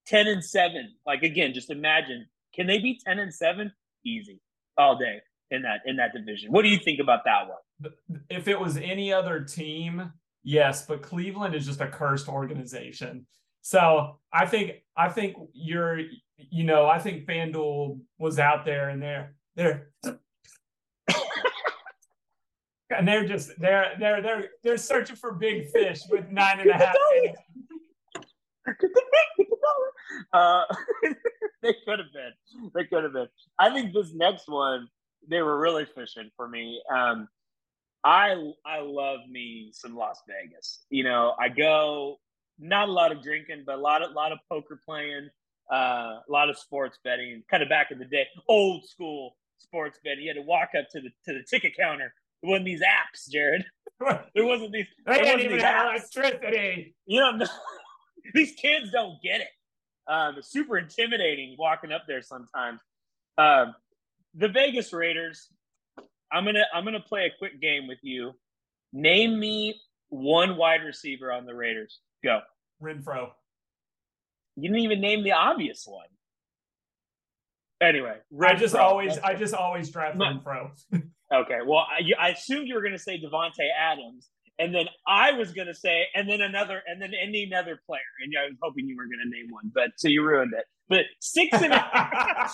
10 0.08 0.28
and 0.28 0.44
7. 0.44 0.96
Like 1.06 1.24
again, 1.24 1.54
just 1.54 1.70
imagine, 1.70 2.28
can 2.54 2.68
they 2.68 2.80
be 2.80 3.00
10 3.06 3.20
and 3.20 3.34
7? 3.34 3.72
Easy. 4.06 4.42
All 4.78 4.98
day 4.98 5.22
in 5.52 5.64
that 5.64 5.82
in 5.86 5.98
that 5.98 6.14
division. 6.14 6.52
What 6.52 6.64
do 6.64 6.70
you 6.70 6.80
think 6.80 7.00
about 7.00 7.26
that 7.26 7.48
one? 7.48 7.58
If 8.30 8.48
it 8.48 8.60
was 8.60 8.78
any 8.78 9.14
other 9.14 9.42
team, 9.42 10.12
yes, 10.44 10.86
but 10.86 11.02
Cleveland 11.02 11.56
is 11.56 11.66
just 11.66 11.82
a 11.82 11.88
cursed 11.88 12.28
organization. 12.28 13.26
So 13.62 14.20
I 14.34 14.46
think 14.46 14.84
I 14.96 15.10
think 15.10 15.36
you're 15.54 16.00
you 16.50 16.64
know, 16.64 16.88
I 16.88 17.00
think 17.00 17.26
FanDuel 17.26 18.00
was 18.18 18.40
out 18.40 18.66
there 18.66 18.90
and 18.90 19.02
they're 19.02 19.36
they're 19.56 19.90
and 22.90 23.08
they're 23.08 23.28
just 23.28 23.52
they're 23.60 23.94
they're 24.00 24.22
they're 24.22 24.50
they're 24.64 24.78
searching 24.78 25.16
for 25.16 25.34
big 25.34 25.70
fish 25.70 26.02
with 26.10 26.30
nine 26.30 26.60
and 26.60 26.70
a 26.70 26.74
half 26.74 26.96
uh, 30.34 30.64
they 31.62 31.76
could 31.86 32.00
have 32.00 32.14
been. 32.14 32.72
They 32.74 32.86
could 32.86 33.04
have 33.04 33.14
been. 33.14 33.28
I 33.58 33.74
think 33.74 33.94
this 33.94 34.14
next 34.14 34.48
one, 34.48 34.88
they 35.28 35.42
were 35.42 35.60
really 35.60 35.86
fishing 35.86 36.30
for 36.36 36.48
me. 36.48 36.82
Um, 36.94 37.28
I 38.04 38.36
I 38.66 38.80
love 38.82 39.20
me 39.30 39.72
some 39.74 39.96
Las 39.96 40.22
Vegas. 40.28 40.86
You 40.90 41.04
know, 41.04 41.34
I 41.40 41.50
go 41.50 42.20
not 42.60 42.90
a 42.90 42.92
lot 42.92 43.12
of 43.12 43.22
drinking, 43.22 43.64
but 43.66 43.76
a 43.76 43.82
lot 43.82 44.02
of 44.02 44.12
lot 44.14 44.32
of 44.32 44.40
poker 44.50 44.80
playing, 44.86 45.30
uh, 45.72 46.20
a 46.28 46.32
lot 46.32 46.50
of 46.50 46.58
sports 46.58 47.00
betting. 47.04 47.44
Kind 47.50 47.64
of 47.64 47.70
back 47.70 47.92
in 47.92 48.00
the 48.00 48.06
day, 48.06 48.28
old 48.48 48.88
school 48.88 49.36
sports 49.58 50.00
betting. 50.04 50.24
You 50.24 50.30
had 50.30 50.42
to 50.42 50.42
walk 50.44 50.70
up 50.78 50.88
to 50.92 51.02
the 51.02 51.10
to 51.26 51.34
the 51.34 51.44
ticket 51.50 51.74
counter. 51.78 52.14
It 52.42 52.48
wasn't 52.48 52.66
these 52.66 52.82
apps, 52.82 53.30
Jared. 53.30 53.66
There 54.34 54.46
wasn't 54.46 54.72
these. 54.72 54.86
They 55.06 55.16
there 55.16 55.24
didn't 55.24 55.26
wasn't 55.26 55.44
even 55.44 55.58
these 55.58 55.64
have 55.64 55.88
apps 55.88 56.16
electricity. 56.16 56.96
you 57.06 57.20
don't 57.20 57.38
know. 57.40 57.48
These 58.34 58.54
kids 58.54 58.92
don't 58.92 59.22
get 59.22 59.42
it. 59.42 59.48
Um, 60.08 60.36
it's 60.38 60.52
super 60.52 60.78
intimidating 60.78 61.56
walking 61.58 61.92
up 61.92 62.04
there 62.08 62.22
sometimes. 62.22 62.80
Um, 63.38 63.74
the 64.36 64.48
Vegas 64.48 64.94
Raiders. 64.94 65.50
I'm 66.32 66.46
gonna 66.46 66.64
I'm 66.74 66.84
gonna 66.86 67.00
play 67.00 67.26
a 67.26 67.38
quick 67.38 67.62
game 67.62 67.88
with 67.88 68.00
you. 68.02 68.34
Name 68.94 69.40
me 69.40 69.80
one 70.10 70.58
wide 70.58 70.84
receiver 70.84 71.32
on 71.32 71.46
the 71.46 71.54
Raiders. 71.56 72.00
Go. 72.24 72.40
Renfrow. 72.82 73.30
You 74.56 74.70
didn't 74.70 74.84
even 74.84 75.02
name 75.02 75.24
the 75.24 75.34
obvious 75.34 75.84
one. 75.86 76.08
Anyway, 77.82 78.16
I 78.42 78.56
just 78.56 78.76
Renfrow. 78.76 78.80
always 78.80 79.18
I 79.20 79.36
just 79.36 79.54
always 79.54 79.90
draft 79.90 80.18
No. 80.18 80.26
Renfrow. 80.26 80.72
Okay. 81.32 81.60
Well, 81.64 81.86
I, 81.88 82.02
I 82.20 82.30
assumed 82.30 82.68
you 82.68 82.74
were 82.74 82.82
going 82.82 82.94
to 82.94 82.98
say 82.98 83.22
Davante 83.22 83.68
Adams, 83.80 84.30
and 84.58 84.74
then 84.74 84.86
I 85.08 85.34
was 85.34 85.54
going 85.54 85.68
to 85.68 85.76
say, 85.76 86.08
and 86.16 86.28
then 86.28 86.42
another, 86.42 86.82
and 86.88 87.00
then 87.00 87.12
any 87.14 87.44
another 87.44 87.80
player, 87.86 88.00
and 88.24 88.34
I 88.36 88.48
was 88.48 88.58
hoping 88.64 88.88
you 88.88 88.98
were 88.98 89.06
going 89.06 89.20
to 89.24 89.30
name 89.30 89.46
one, 89.52 89.72
but 89.72 89.92
so 89.98 90.08
you 90.08 90.24
ruined 90.26 90.54
it. 90.58 90.66
But 90.88 91.02
six 91.20 91.62
and 91.62 91.72
a, 91.72 92.50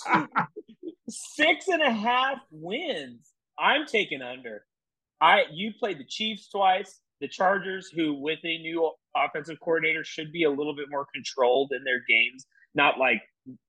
six 1.08 1.68
and 1.68 1.80
a 1.80 1.90
half 1.90 2.36
wins. 2.50 3.30
I'm 3.58 3.86
taking 3.86 4.22
under. 4.22 4.64
I 5.20 5.44
you 5.52 5.72
played 5.78 5.98
the 5.98 6.04
Chiefs 6.04 6.48
twice, 6.48 7.00
the 7.20 7.28
Chargers, 7.28 7.88
who 7.94 8.14
with 8.14 8.38
a 8.44 8.58
new 8.58 8.90
offensive 9.16 9.58
coordinator 9.60 10.04
should 10.04 10.32
be 10.32 10.44
a 10.44 10.50
little 10.50 10.74
bit 10.76 10.86
more 10.90 11.06
controlled 11.14 11.72
in 11.74 11.82
their 11.84 12.02
games, 12.08 12.46
not 12.74 12.98
like 12.98 13.22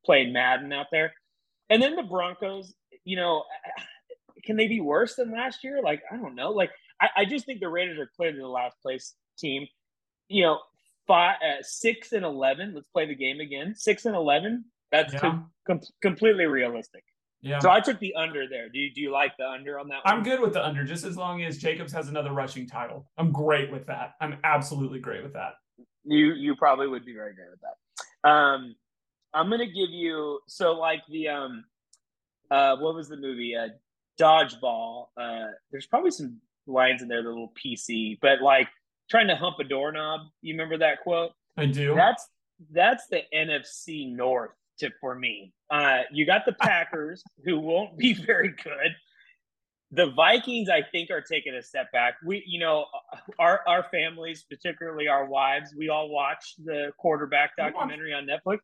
playing 0.05 0.33
Madden 0.33 0.73
out 0.73 0.87
there. 0.91 1.13
And 1.69 1.81
then 1.81 1.95
the 1.95 2.03
Broncos, 2.03 2.73
you 3.05 3.15
know, 3.15 3.43
can 4.45 4.55
they 4.57 4.67
be 4.67 4.81
worse 4.81 5.15
than 5.15 5.31
last 5.31 5.63
year? 5.63 5.81
Like, 5.83 6.01
I 6.11 6.17
don't 6.17 6.35
know. 6.35 6.51
Like, 6.51 6.71
I, 7.01 7.09
I 7.17 7.25
just 7.25 7.45
think 7.45 7.59
the 7.59 7.69
Raiders 7.69 7.99
are 7.99 8.09
clearly 8.15 8.39
the 8.39 8.47
last 8.47 8.75
place 8.81 9.15
team. 9.37 9.67
You 10.29 10.43
know, 10.43 10.59
five, 11.07 11.35
uh, 11.41 11.61
six 11.61 12.11
and 12.11 12.25
eleven. 12.25 12.73
Let's 12.75 12.87
play 12.89 13.05
the 13.05 13.15
game 13.15 13.39
again. 13.39 13.73
Six 13.75 14.05
and 14.05 14.15
eleven. 14.15 14.65
That's 14.91 15.13
Yeah. 15.13 15.19
com- 15.19 15.51
com- 15.65 15.81
completely 16.01 16.45
realistic. 16.45 17.03
Yeah. 17.41 17.59
So 17.59 17.69
I 17.69 17.79
took 17.79 17.99
the 17.99 18.15
under 18.15 18.47
there. 18.49 18.69
Do 18.69 18.79
you 18.79 18.93
do 18.93 19.01
you 19.01 19.11
like 19.11 19.37
the 19.37 19.47
under 19.47 19.79
on 19.79 19.87
that 19.89 20.03
one? 20.03 20.15
I'm 20.15 20.23
good 20.23 20.39
with 20.39 20.53
the 20.53 20.65
under 20.65 20.83
just 20.83 21.05
as 21.05 21.15
long 21.17 21.43
as 21.43 21.57
Jacobs 21.57 21.93
has 21.93 22.07
another 22.09 22.31
rushing 22.31 22.67
title. 22.67 23.07
I'm 23.17 23.31
great 23.31 23.71
with 23.71 23.85
that. 23.87 24.15
I'm 24.19 24.37
absolutely 24.43 24.99
great 24.99 25.23
with 25.23 25.33
that. 25.33 25.53
You 26.03 26.33
you 26.33 26.55
probably 26.55 26.87
would 26.87 27.05
be 27.05 27.13
very 27.13 27.33
great 27.35 27.49
with 27.51 27.59
that. 27.61 28.29
Um, 28.29 28.75
I'm 29.33 29.49
gonna 29.49 29.67
give 29.67 29.89
you 29.91 30.39
so 30.47 30.73
like 30.73 31.01
the 31.09 31.27
um, 31.27 31.63
uh, 32.49 32.75
what 32.77 32.95
was 32.95 33.07
the 33.07 33.17
movie? 33.17 33.55
Uh, 33.55 33.69
Dodgeball. 34.19 35.07
Uh, 35.15 35.51
there's 35.71 35.85
probably 35.85 36.11
some 36.11 36.41
lines 36.65 37.01
in 37.01 37.07
there 37.07 37.21
that 37.21 37.27
are 37.27 37.31
a 37.31 37.33
little 37.33 37.53
PC, 37.63 38.17
but 38.21 38.41
like 38.41 38.67
trying 39.09 39.27
to 39.27 39.35
hump 39.35 39.57
a 39.59 39.63
doorknob. 39.63 40.21
You 40.41 40.53
remember 40.53 40.77
that 40.79 41.01
quote? 41.03 41.31
I 41.55 41.65
do. 41.67 41.93
That's 41.95 42.27
that's 42.71 43.07
the 43.07 43.21
NFC 43.33 44.11
North 44.11 44.51
tip 44.79 44.93
for 44.99 45.15
me. 45.15 45.53
Uh, 45.69 46.01
you 46.11 46.25
got 46.25 46.45
the 46.45 46.53
Packers, 46.61 47.23
who 47.45 47.59
won't 47.59 47.97
be 47.97 48.13
very 48.13 48.49
good. 48.49 48.95
The 49.91 50.11
Vikings, 50.11 50.69
I 50.69 50.81
think, 50.81 51.09
are 51.11 51.21
taking 51.21 51.53
a 51.53 51.61
step 51.61 51.91
back. 51.93 52.15
We, 52.25 52.43
you 52.45 52.59
know, 52.59 52.85
our 53.39 53.61
our 53.67 53.83
families, 53.89 54.43
particularly 54.49 55.07
our 55.07 55.25
wives, 55.25 55.73
we 55.77 55.89
all 55.89 56.09
watch 56.09 56.55
the 56.63 56.91
quarterback 56.97 57.55
documentary 57.55 58.13
on 58.13 58.27
Netflix. 58.27 58.59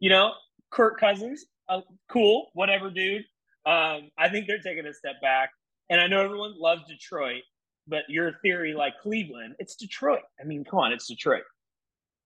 You 0.00 0.08
know, 0.10 0.32
Kirk 0.70 0.98
Cousins, 0.98 1.44
uh, 1.68 1.80
cool, 2.08 2.50
whatever, 2.54 2.90
dude. 2.90 3.24
Um, 3.66 4.10
I 4.18 4.28
think 4.30 4.46
they're 4.46 4.58
taking 4.58 4.86
a 4.86 4.94
step 4.94 5.20
back, 5.20 5.50
and 5.90 6.00
I 6.00 6.06
know 6.06 6.22
everyone 6.22 6.58
loves 6.58 6.82
Detroit, 6.88 7.42
but 7.86 8.02
your 8.08 8.32
theory, 8.42 8.74
like 8.74 8.94
Cleveland, 9.02 9.56
it's 9.58 9.76
Detroit. 9.76 10.22
I 10.40 10.44
mean, 10.44 10.64
come 10.64 10.78
on, 10.78 10.92
it's 10.92 11.06
Detroit. 11.06 11.44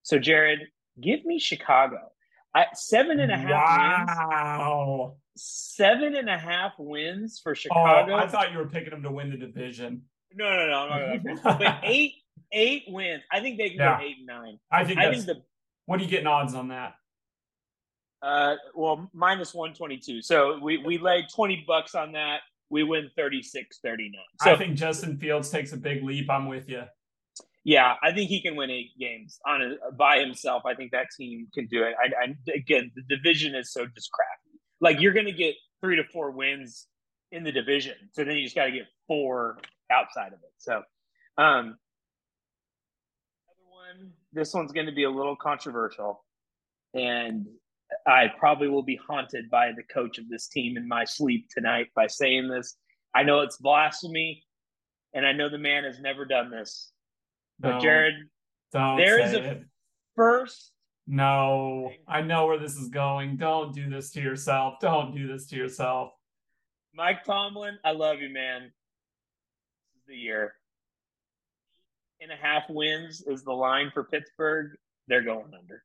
So, 0.02 0.18
Jared, 0.18 0.61
give 1.00 1.24
me 1.24 1.38
Chicago. 1.38 2.11
I, 2.54 2.66
seven 2.74 3.20
and 3.20 3.30
a 3.30 3.37
half 3.37 4.06
wins. 4.08 4.18
wow. 4.18 5.16
Seven 5.37 6.16
and 6.16 6.28
a 6.28 6.38
half 6.38 6.72
wins 6.78 7.40
for 7.42 7.52
Oh, 7.52 7.54
Chicago. 7.54 8.14
I 8.16 8.26
thought 8.26 8.52
you 8.52 8.58
were 8.58 8.66
picking 8.68 8.90
them 8.90 9.02
to 9.02 9.11
win 9.11 9.30
the 9.30 9.37
division. 9.37 10.02
no, 10.34 10.48
no, 10.50 10.66
no, 10.66 10.76
I'm 10.88 11.40
but 11.44 11.80
eight, 11.82 12.14
eight 12.52 12.84
wins. 12.88 13.22
I 13.30 13.40
think 13.40 13.58
they 13.58 13.70
can 13.70 13.78
Yeah. 13.78 13.98
go 13.98 14.04
eight 14.04 14.16
and 14.18 14.26
nine. 14.26 14.58
I 14.72 14.84
think 14.84 14.98
I 14.98 15.12
think 15.12 15.26
the 15.26 15.42
what 15.87 16.00
are 16.00 16.02
you 16.02 16.08
getting 16.11 16.26
odds 16.26 16.54
on 16.54 16.68
that? 16.68 16.94
Uh, 18.20 18.56
well, 18.74 19.08
minus 19.14 19.54
122. 19.54 20.22
So 20.22 20.58
we, 20.61 20.78
we 20.78 20.98
laid 20.98 21.26
20 21.32 21.64
bucks 21.68 21.94
on 21.94 22.12
that. 22.12 22.40
We 22.68 22.82
win 22.82 23.11
36 23.16 23.78
39. 23.82 24.12
So 24.42 24.50
I 24.52 24.56
think 24.56 24.74
Justin 24.76 25.16
Fields 25.18 25.48
takes 25.50 25.72
a 25.72 25.76
big 25.76 26.02
leap. 26.02 26.28
I'm 26.28 26.46
with 26.48 26.68
you. 26.68 26.82
Yeah, 27.68 27.96
I 28.02 28.12
think 28.12 28.31
he 28.31 28.40
can 28.40 28.57
win 28.57 28.70
eight 28.70 28.98
games 28.98 29.38
on 29.46 29.61
a, 29.61 29.92
by 29.92 30.20
himself. 30.20 30.62
I 30.64 30.72
think 30.72 30.92
that 30.92 31.09
team 31.14 31.48
can 31.52 31.66
do 31.66 31.83
it. 31.83 31.94
I, 32.02 32.24
I 32.24 32.35
again, 32.54 32.90
the 32.96 33.02
division 33.14 33.54
is 33.54 33.74
so 33.74 33.85
just 33.85 34.11
crappy. 34.11 34.59
Like 34.81 35.02
you're 35.02 35.12
going 35.12 35.26
to 35.26 35.33
get 35.33 35.54
three 35.83 35.96
to 35.96 36.04
four 36.11 36.31
wins 36.31 36.87
in 37.31 37.44
the 37.44 37.52
division, 37.52 37.92
so 38.12 38.24
then 38.24 38.37
you 38.37 38.44
just 38.44 38.57
got 38.57 38.64
to 38.64 38.70
get 38.70 38.87
four 39.07 39.59
outside 39.92 40.28
of 40.28 40.38
it. 40.38 40.52
So, 40.57 40.81
um, 41.37 41.76
one, 43.68 44.12
this 44.33 44.54
one's 44.54 44.72
going 44.72 44.87
to 44.87 44.94
be 44.94 45.04
a 45.04 45.11
little 45.11 45.37
controversial, 45.37 46.24
and 46.94 47.44
I 48.07 48.28
probably 48.38 48.68
will 48.68 48.83
be 48.83 48.98
haunted 49.07 49.50
by 49.50 49.72
the 49.76 49.83
coach 49.92 50.16
of 50.16 50.26
this 50.31 50.48
team 50.48 50.78
in 50.78 50.88
my 50.88 51.04
sleep 51.04 51.48
tonight 51.54 51.88
by 51.94 52.07
saying 52.07 52.48
this. 52.48 52.78
I 53.14 53.24
know 53.24 53.40
it's 53.40 53.59
blasphemy, 53.59 54.42
and 55.12 55.26
I 55.26 55.33
know 55.33 55.50
the 55.50 55.59
man 55.59 55.85
has 55.85 56.00
never 56.00 56.24
done 56.24 56.50
this. 56.50 56.92
But 57.58 57.74
No, 57.74 57.80
Jared, 57.80 58.14
don't 58.72 58.96
there 58.96 59.20
is 59.20 59.32
a- 59.34 59.50
it. 59.50 59.64
first 60.14 60.72
No, 61.06 61.90
I 62.06 62.20
know 62.22 62.46
where 62.46 62.58
this 62.58 62.76
is 62.76 62.88
going. 62.90 63.36
Don't 63.36 63.74
do 63.74 63.88
this 63.88 64.10
to 64.12 64.20
yourself. 64.20 64.74
Don't 64.80 65.14
do 65.14 65.26
this 65.26 65.46
to 65.48 65.56
yourself. 65.56 66.12
Mike 66.92 67.24
Tomlin, 67.24 67.78
I 67.84 67.92
love 67.92 68.20
you, 68.20 68.28
man. 68.28 68.64
This 68.64 70.00
is 70.02 70.06
the 70.06 70.16
year. 70.16 70.54
Eight 72.20 72.24
and 72.30 72.32
a 72.32 72.36
half 72.36 72.64
wins 72.68 73.22
is 73.22 73.42
the 73.42 73.52
line 73.52 73.90
for 73.94 74.04
Pittsburgh. 74.04 74.72
They're 75.06 75.22
going 75.22 75.54
under. 75.58 75.82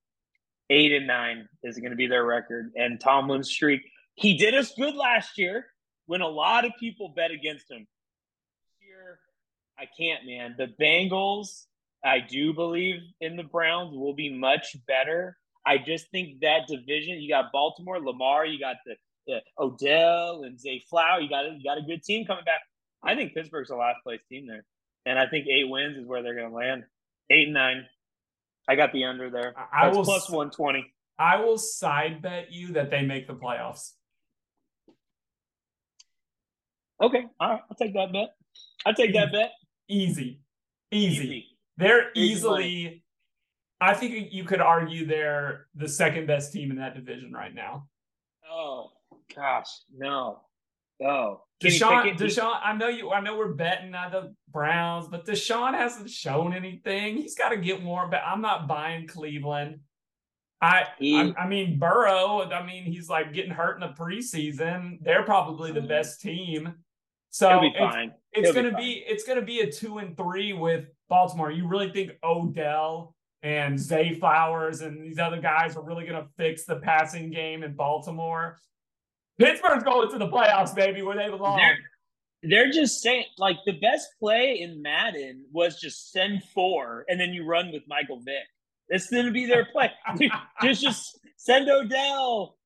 Eight 0.70 0.92
and 0.92 1.08
nine 1.08 1.48
is 1.64 1.78
going 1.78 1.92
to 1.92 1.96
be 1.96 2.08
their 2.08 2.26
record. 2.26 2.72
And 2.76 3.00
Tomlin's 3.00 3.50
streak, 3.50 3.82
he 4.16 4.36
did 4.38 4.54
us 4.56 4.74
good 4.76 4.96
last 4.96 5.38
year 5.38 5.68
when 6.08 6.22
a 6.22 6.28
lot 6.28 6.66
of 6.66 6.72
people 6.80 7.14
bet 7.16 7.32
against 7.32 7.70
him. 7.72 7.88
I 9.80 9.86
can't, 9.98 10.26
man. 10.26 10.56
The 10.58 10.68
Bengals, 10.82 11.66
I 12.04 12.20
do 12.20 12.54
believe 12.54 13.02
in 13.22 13.36
the 13.36 13.44
Browns, 13.44 13.96
will 13.96 14.14
be 14.14 14.32
much 14.34 14.76
better. 14.88 15.38
I 15.66 15.78
just 15.78 16.10
think 16.12 16.42
that 16.42 16.68
division, 16.68 17.22
you 17.22 17.30
got 17.30 17.52
Baltimore, 17.52 18.00
Lamar, 18.00 18.46
you 18.46 18.60
got 18.60 18.78
the 18.86 18.96
yeah, 19.26 19.40
Odell 19.58 20.44
and 20.44 20.60
Zay 20.60 20.84
Flower. 20.90 21.22
You 21.22 21.30
got 21.30 21.46
you 21.52 21.64
got 21.64 21.78
a 21.78 21.82
good 21.82 22.04
team 22.04 22.26
coming 22.26 22.44
back. 22.44 22.60
I 23.02 23.16
think 23.16 23.34
Pittsburgh's 23.34 23.70
the 23.70 23.76
last 23.76 23.98
place 24.04 24.20
team 24.30 24.48
there, 24.48 24.66
and 25.06 25.18
I 25.18 25.28
think 25.28 25.48
eight 25.48 25.70
wins 25.70 25.98
is 25.98 26.06
where 26.06 26.22
they're 26.22 26.36
going 26.36 26.50
to 26.50 26.56
land. 26.56 26.84
Eight 27.30 27.46
and 27.46 27.54
nine. 27.54 27.86
I 28.68 28.76
got 28.76 28.92
the 28.92 29.06
under 29.06 29.30
there. 29.30 29.54
I- 29.58 29.86
I 29.86 29.88
will 29.90 30.04
one 30.30 30.52
twenty. 30.52 30.94
I 31.18 31.38
will 31.38 31.58
side 31.58 32.22
bet 32.22 32.52
you 32.52 32.74
that 32.74 32.90
they 32.90 33.02
make 33.04 33.28
the 33.28 33.34
playoffs. 33.34 33.94
Okay, 37.02 37.26
all 37.40 37.50
right, 37.50 37.62
I'll 37.70 37.76
take 37.78 37.94
that 37.94 38.12
bet. 38.12 38.36
I'll 38.86 38.94
take 38.94 39.14
that 39.14 39.32
bet. 39.32 39.52
Easy. 39.94 40.40
Easy. 40.92 41.24
Easy. 41.24 41.48
They're 41.78 42.10
easily 42.16 43.04
I 43.84 43.94
think 43.94 44.32
you 44.32 44.46
could 44.46 44.62
argue 44.62 45.06
they're 45.06 45.68
the 45.76 45.90
second 45.90 46.26
best 46.26 46.54
team 46.54 46.72
in 46.72 46.78
that 46.78 46.96
division 46.96 47.34
right 47.34 47.54
now. 47.54 47.88
Oh 48.50 48.92
gosh, 49.36 49.68
no, 49.94 50.40
oh. 51.06 51.42
Deshaun, 51.62 52.18
Deshaun, 52.18 52.60
I 52.62 52.74
know 52.76 52.90
you. 52.90 53.12
I 53.12 53.22
know 53.22 53.38
we're 53.38 53.54
betting 53.54 53.94
on 53.96 54.12
the 54.12 54.36
Browns, 54.52 55.08
but 55.08 55.26
Deshaun 55.26 55.74
hasn't 55.74 56.10
shown 56.10 56.54
anything. 56.54 57.16
He's 57.16 57.36
got 57.36 57.50
to 57.50 57.58
get 57.58 57.82
more. 57.82 58.08
But 58.08 58.22
I'm 58.26 58.42
not 58.42 58.68
buying 58.68 59.08
Cleveland. 59.08 59.80
I, 60.62 60.88
He- 61.00 61.20
I, 61.20 61.34
I 61.44 61.48
mean 61.48 61.80
Burrow. 61.80 62.42
I 62.42 62.66
mean 62.66 62.84
he's 62.84 63.10
like 63.10 63.34
getting 63.34 63.52
hurt 63.52 63.82
in 63.82 63.82
the 63.82 63.94
preseason. 63.94 65.00
They're 65.02 65.24
probably 65.24 65.72
the 65.72 65.82
mm. 65.82 65.88
best 65.88 66.22
team. 66.22 66.74
So 67.30 67.50
he'll 67.50 67.62
be 67.62 67.74
fine. 67.78 68.14
It's 68.34 68.48
He'll 68.48 68.54
gonna 68.54 68.72
fine. 68.72 68.82
be 68.82 69.04
it's 69.08 69.24
gonna 69.24 69.42
be 69.42 69.62
a 69.62 69.72
two 69.72 70.00
and 70.00 70.16
three 70.18 70.54
with 70.54 70.86
Baltimore. 71.10 71.52
You 71.52 71.68
really 71.68 71.92
think 71.92 72.12
Odell 72.24 73.16
and 73.42 73.80
Zay 73.80 74.16
Flowers 74.16 74.82
and 74.82 75.04
these 75.04 75.20
other 75.20 75.40
guys 75.40 75.76
are 75.76 75.84
really 75.84 76.06
gonna 76.06 76.28
fix 76.38 76.66
the 76.66 76.78
passing 76.78 77.30
game 77.30 77.64
in 77.64 77.74
Baltimore? 77.76 78.58
Pittsburgh's 79.40 79.84
going 79.84 80.10
to 80.12 80.18
the 80.18 80.28
playoffs, 80.28 80.76
baby, 80.76 81.02
where 81.02 81.18
they 81.18 81.30
belong. 81.30 81.58
They're, 81.58 81.78
they're 82.44 82.72
just 82.72 83.02
saying 83.02 83.26
like 83.38 83.58
the 83.66 83.80
best 83.80 84.10
play 84.20 84.60
in 84.62 84.82
Madden 84.82 85.46
was 85.52 85.80
just 85.80 86.12
send 86.12 86.44
four 86.54 87.06
and 87.08 87.20
then 87.20 87.34
you 87.34 87.46
run 87.46 87.72
with 87.72 87.84
Michael 87.88 88.20
Vick. 88.20 88.44
It's 88.90 89.10
going 89.10 89.26
to 89.26 89.32
be 89.32 89.46
their 89.46 89.66
play. 89.66 89.92
just 90.62 90.82
just 90.82 91.20
send 91.38 91.70
Odell, 91.70 92.58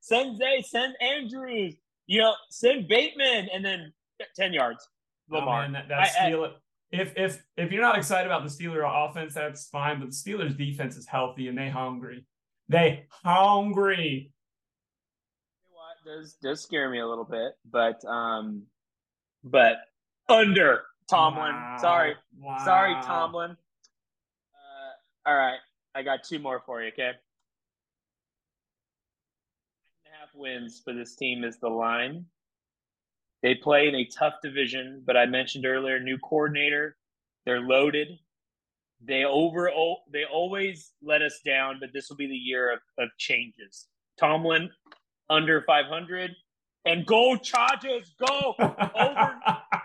send 0.00 0.36
Zay, 0.36 0.62
send 0.62 0.94
Andrews. 1.00 1.74
You 2.06 2.20
know, 2.20 2.34
send 2.50 2.88
Bateman, 2.88 3.48
and 3.52 3.64
then 3.64 3.92
ten 4.36 4.52
yards. 4.52 4.86
Oh, 5.32 5.38
Lamar. 5.38 5.62
man, 5.62 5.72
that, 5.72 5.88
that 5.88 5.98
I- 6.20 6.28
I- 6.28 6.52
if 6.90 7.14
if 7.16 7.42
if 7.56 7.72
you're 7.72 7.80
not 7.80 7.96
excited 7.96 8.26
about 8.26 8.42
the 8.42 8.50
Steeler 8.50 8.82
offense, 8.84 9.32
that's 9.34 9.66
fine. 9.68 9.98
But 9.98 10.10
the 10.10 10.14
Steelers 10.14 10.54
defense 10.56 10.96
is 10.96 11.06
healthy 11.06 11.48
and 11.48 11.56
they 11.56 11.70
hungry. 11.70 12.26
They 12.68 13.06
hungry. 13.08 14.30
what 15.70 15.96
does 16.04 16.34
does 16.42 16.60
scare 16.60 16.90
me 16.90 16.98
a 17.00 17.06
little 17.08 17.24
bit, 17.24 17.52
but 17.70 18.04
um, 18.04 18.64
but 19.42 19.76
under 20.28 20.82
Tomlin. 21.08 21.54
Wow. 21.54 21.76
Sorry, 21.80 22.14
sorry, 22.62 22.94
Tomlin. 23.02 23.52
Uh, 23.52 25.26
all 25.30 25.34
right, 25.36 25.58
I 25.94 26.02
got 26.02 26.24
two 26.24 26.38
more 26.40 26.60
for 26.66 26.82
you. 26.82 26.88
Okay, 26.88 27.02
Nine 27.04 27.12
and 30.04 30.14
a 30.14 30.18
half 30.18 30.28
wins 30.34 30.80
for 30.84 30.92
this 30.92 31.16
team 31.16 31.42
is 31.42 31.58
the 31.58 31.68
line. 31.70 32.26
They 33.42 33.54
play 33.56 33.88
in 33.88 33.94
a 33.94 34.04
tough 34.04 34.34
division, 34.42 35.02
but 35.04 35.16
I 35.16 35.26
mentioned 35.26 35.66
earlier, 35.66 35.98
new 35.98 36.18
coordinator. 36.18 36.96
They're 37.44 37.60
loaded. 37.60 38.18
They 39.04 39.24
over 39.24 39.70
they 40.12 40.24
always 40.24 40.92
let 41.02 41.22
us 41.22 41.40
down, 41.44 41.78
but 41.80 41.92
this 41.92 42.08
will 42.08 42.16
be 42.16 42.28
the 42.28 42.36
year 42.36 42.72
of, 42.72 42.78
of 42.98 43.08
changes. 43.18 43.88
Tomlin 44.16 44.70
under 45.28 45.62
500 45.62 46.30
and 46.84 47.06
go 47.06 47.36
Chargers, 47.36 48.14
go 48.28 48.54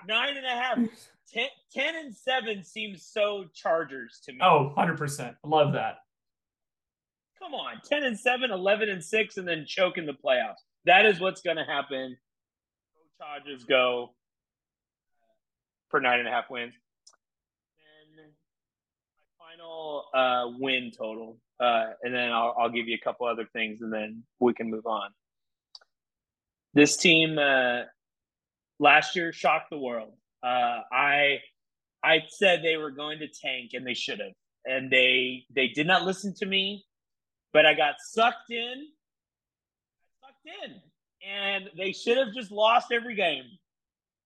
nine 0.08 0.38
and 0.38 0.46
a 0.46 0.50
half. 0.50 0.78
Ten, 1.34 1.48
10 1.74 1.96
and 1.96 2.16
7 2.16 2.64
seems 2.64 3.06
so 3.06 3.46
Chargers 3.54 4.22
to 4.26 4.34
me. 4.34 4.40
oh, 4.42 4.74
100%. 4.78 5.36
I 5.44 5.48
love 5.48 5.74
that. 5.74 5.98
Come 7.40 7.54
on. 7.54 7.82
10 7.84 8.04
and 8.04 8.18
7, 8.18 8.50
11 8.50 8.90
and 8.90 9.04
6, 9.04 9.38
and 9.38 9.48
then 9.48 9.66
choke 9.68 9.98
in 9.98 10.06
the 10.06 10.14
playoffs. 10.14 10.62
That 10.86 11.06
is 11.06 11.20
what's 11.20 11.42
going 11.42 11.58
to 11.58 11.66
happen. 11.66 12.16
Chargers, 13.20 13.64
go 13.64 14.14
for 15.90 16.00
nine 16.00 16.20
and 16.20 16.28
a 16.28 16.32
half 16.32 16.50
wins. 16.50 16.74
My 19.40 19.54
final 19.54 20.06
uh, 20.14 20.52
win 20.60 20.92
total. 20.96 21.38
Uh, 21.60 21.86
and 22.04 22.14
then 22.14 22.32
I'll, 22.32 22.56
I'll 22.60 22.70
give 22.70 22.88
you 22.88 22.96
a 22.96 23.04
couple 23.04 23.26
other 23.26 23.46
things, 23.54 23.82
and 23.82 23.92
then 23.92 24.24
we 24.40 24.54
can 24.54 24.70
move 24.70 24.86
on. 24.86 25.10
This 26.74 26.98
team 26.98 27.40
uh, 27.40 27.84
last 28.80 29.16
year 29.16 29.34
shocked 29.34 29.72
the 29.72 29.80
world. 29.80 30.14
Uh, 30.44 30.82
I 30.92 31.40
I 32.04 32.22
said 32.30 32.62
they 32.62 32.78
were 32.78 32.92
going 32.92 33.20
to 33.20 33.28
tank, 33.28 33.72
and 33.74 33.86
they 33.86 33.96
should 33.96 34.20
have, 34.20 34.34
and 34.66 34.92
they 34.92 35.46
they 35.56 35.70
did 35.70 35.88
not 35.88 36.04
listen 36.04 36.36
to 36.36 36.46
me. 36.46 36.86
But 37.54 37.66
I 37.66 37.74
got 37.74 37.96
sucked 38.00 38.52
in, 38.52 38.88
sucked 40.22 40.48
in, 40.64 40.76
and 41.28 41.70
they 41.78 41.92
should 41.92 42.18
have 42.18 42.34
just 42.34 42.52
lost 42.52 42.92
every 42.92 43.16
game. 43.16 43.46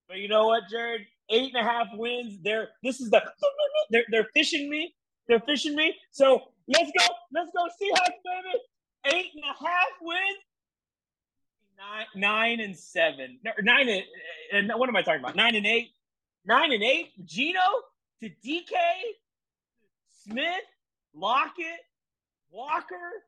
But 0.08 0.18
you 0.18 0.28
know 0.28 0.46
what, 0.46 0.64
Jared? 0.70 1.02
Eight 1.30 1.54
and 1.54 1.66
a 1.66 1.68
half 1.68 1.88
wins. 1.94 2.38
They're 2.42 2.68
this 2.82 3.00
is 3.00 3.10
the 3.10 3.22
they're 3.90 4.04
they're 4.10 4.28
fishing 4.34 4.68
me. 4.68 4.94
They're 5.28 5.40
fishing 5.40 5.74
me. 5.74 5.94
So 6.10 6.42
let's 6.68 6.90
go. 6.98 7.06
Let's 7.32 7.50
go 7.56 7.64
Seahawks, 7.64 8.18
baby. 8.24 9.16
Eight 9.16 9.30
and 9.34 9.44
a 9.44 9.64
half 9.64 9.88
wins. 10.00 10.38
Nine, 11.78 12.06
nine 12.14 12.60
and 12.60 12.76
seven. 12.76 13.38
Nine 13.62 13.88
and, 13.88 14.02
and 14.52 14.72
what 14.78 14.88
am 14.88 14.96
I 14.96 15.02
talking 15.02 15.20
about? 15.20 15.36
Nine 15.36 15.54
and 15.54 15.66
eight. 15.66 15.90
Nine 16.44 16.72
and 16.72 16.82
eight. 16.82 17.10
Geno 17.24 17.60
to 18.20 18.28
DK, 18.28 18.72
Smith, 20.24 20.44
Lockett, 21.14 21.80
Walker, 22.50 23.24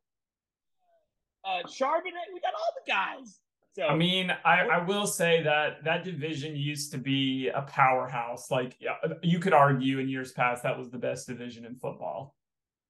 uh, 1.44 1.62
Charbonnet. 1.66 2.32
We 2.32 2.40
got 2.40 2.54
all 2.54 2.72
the 2.84 2.92
guys. 2.92 3.40
So 3.74 3.82
I 3.82 3.96
mean, 3.96 4.30
I, 4.44 4.60
I 4.60 4.84
will 4.84 5.06
say 5.06 5.42
that 5.42 5.82
that 5.82 6.04
division 6.04 6.54
used 6.54 6.92
to 6.92 6.98
be 6.98 7.48
a 7.48 7.62
powerhouse. 7.62 8.48
Like 8.48 8.76
yeah, 8.78 8.94
you 9.20 9.40
could 9.40 9.52
argue 9.52 9.98
in 9.98 10.08
years 10.08 10.30
past 10.30 10.62
that 10.62 10.78
was 10.78 10.90
the 10.90 10.98
best 10.98 11.26
division 11.26 11.64
in 11.64 11.74
football. 11.74 12.36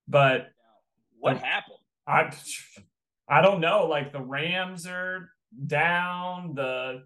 But 0.07 0.51
what 1.19 1.39
happened? 1.39 1.79
I 2.07 2.31
I 3.27 3.41
don't 3.41 3.63
know. 3.63 3.87
Like 3.87 4.13
the 4.13 4.21
Rams 4.21 4.87
are 4.87 5.31
down. 5.67 6.55
The 6.55 7.05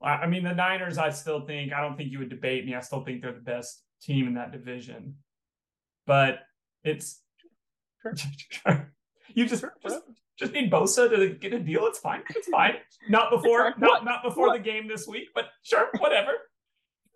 I 0.00 0.12
I 0.12 0.26
mean 0.26 0.42
the 0.42 0.54
Niners. 0.54 0.96
I 0.96 1.10
still 1.10 1.42
think 1.42 1.74
I 1.74 1.82
don't 1.82 1.98
think 1.98 2.10
you 2.10 2.20
would 2.20 2.30
debate 2.30 2.64
me. 2.64 2.74
I 2.74 2.80
still 2.80 3.04
think 3.04 3.20
they're 3.20 3.32
the 3.32 3.40
best 3.40 3.82
team 4.00 4.26
in 4.26 4.34
that 4.34 4.52
division. 4.52 5.16
But 6.06 6.40
it's 6.82 7.20
you 9.34 9.46
just 9.46 9.64
just 9.82 10.00
just 10.38 10.52
need 10.52 10.70
Bosa 10.70 11.10
to 11.10 11.30
get 11.30 11.52
a 11.52 11.58
deal. 11.58 11.86
It's 11.86 11.98
fine. 11.98 12.22
It's 12.30 12.48
fine. 12.48 12.74
Not 13.08 13.30
before, 13.30 13.74
not 13.78 14.04
not 14.04 14.22
before 14.22 14.52
the 14.52 14.62
game 14.62 14.86
this 14.86 15.06
week, 15.06 15.28
but 15.34 15.46
sure, 15.62 15.88
whatever. 15.98 16.30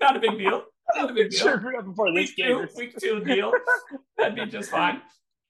Not 0.01 0.17
a 0.17 0.21
big 0.21 0.39
deal. 0.39 0.65
Not 0.97 1.11
a 1.11 1.15
big 1.15 1.31
deal. 1.31 1.39
Sure, 1.39 1.83
before 1.83 2.13
this 2.13 2.31
Week 2.31 2.37
game. 2.37 2.67
two, 2.67 2.69
week 2.77 2.97
two 2.99 3.21
deal. 3.21 3.53
That'd 4.19 4.35
be 4.35 4.47
just 4.47 4.71
fine. 4.71 5.01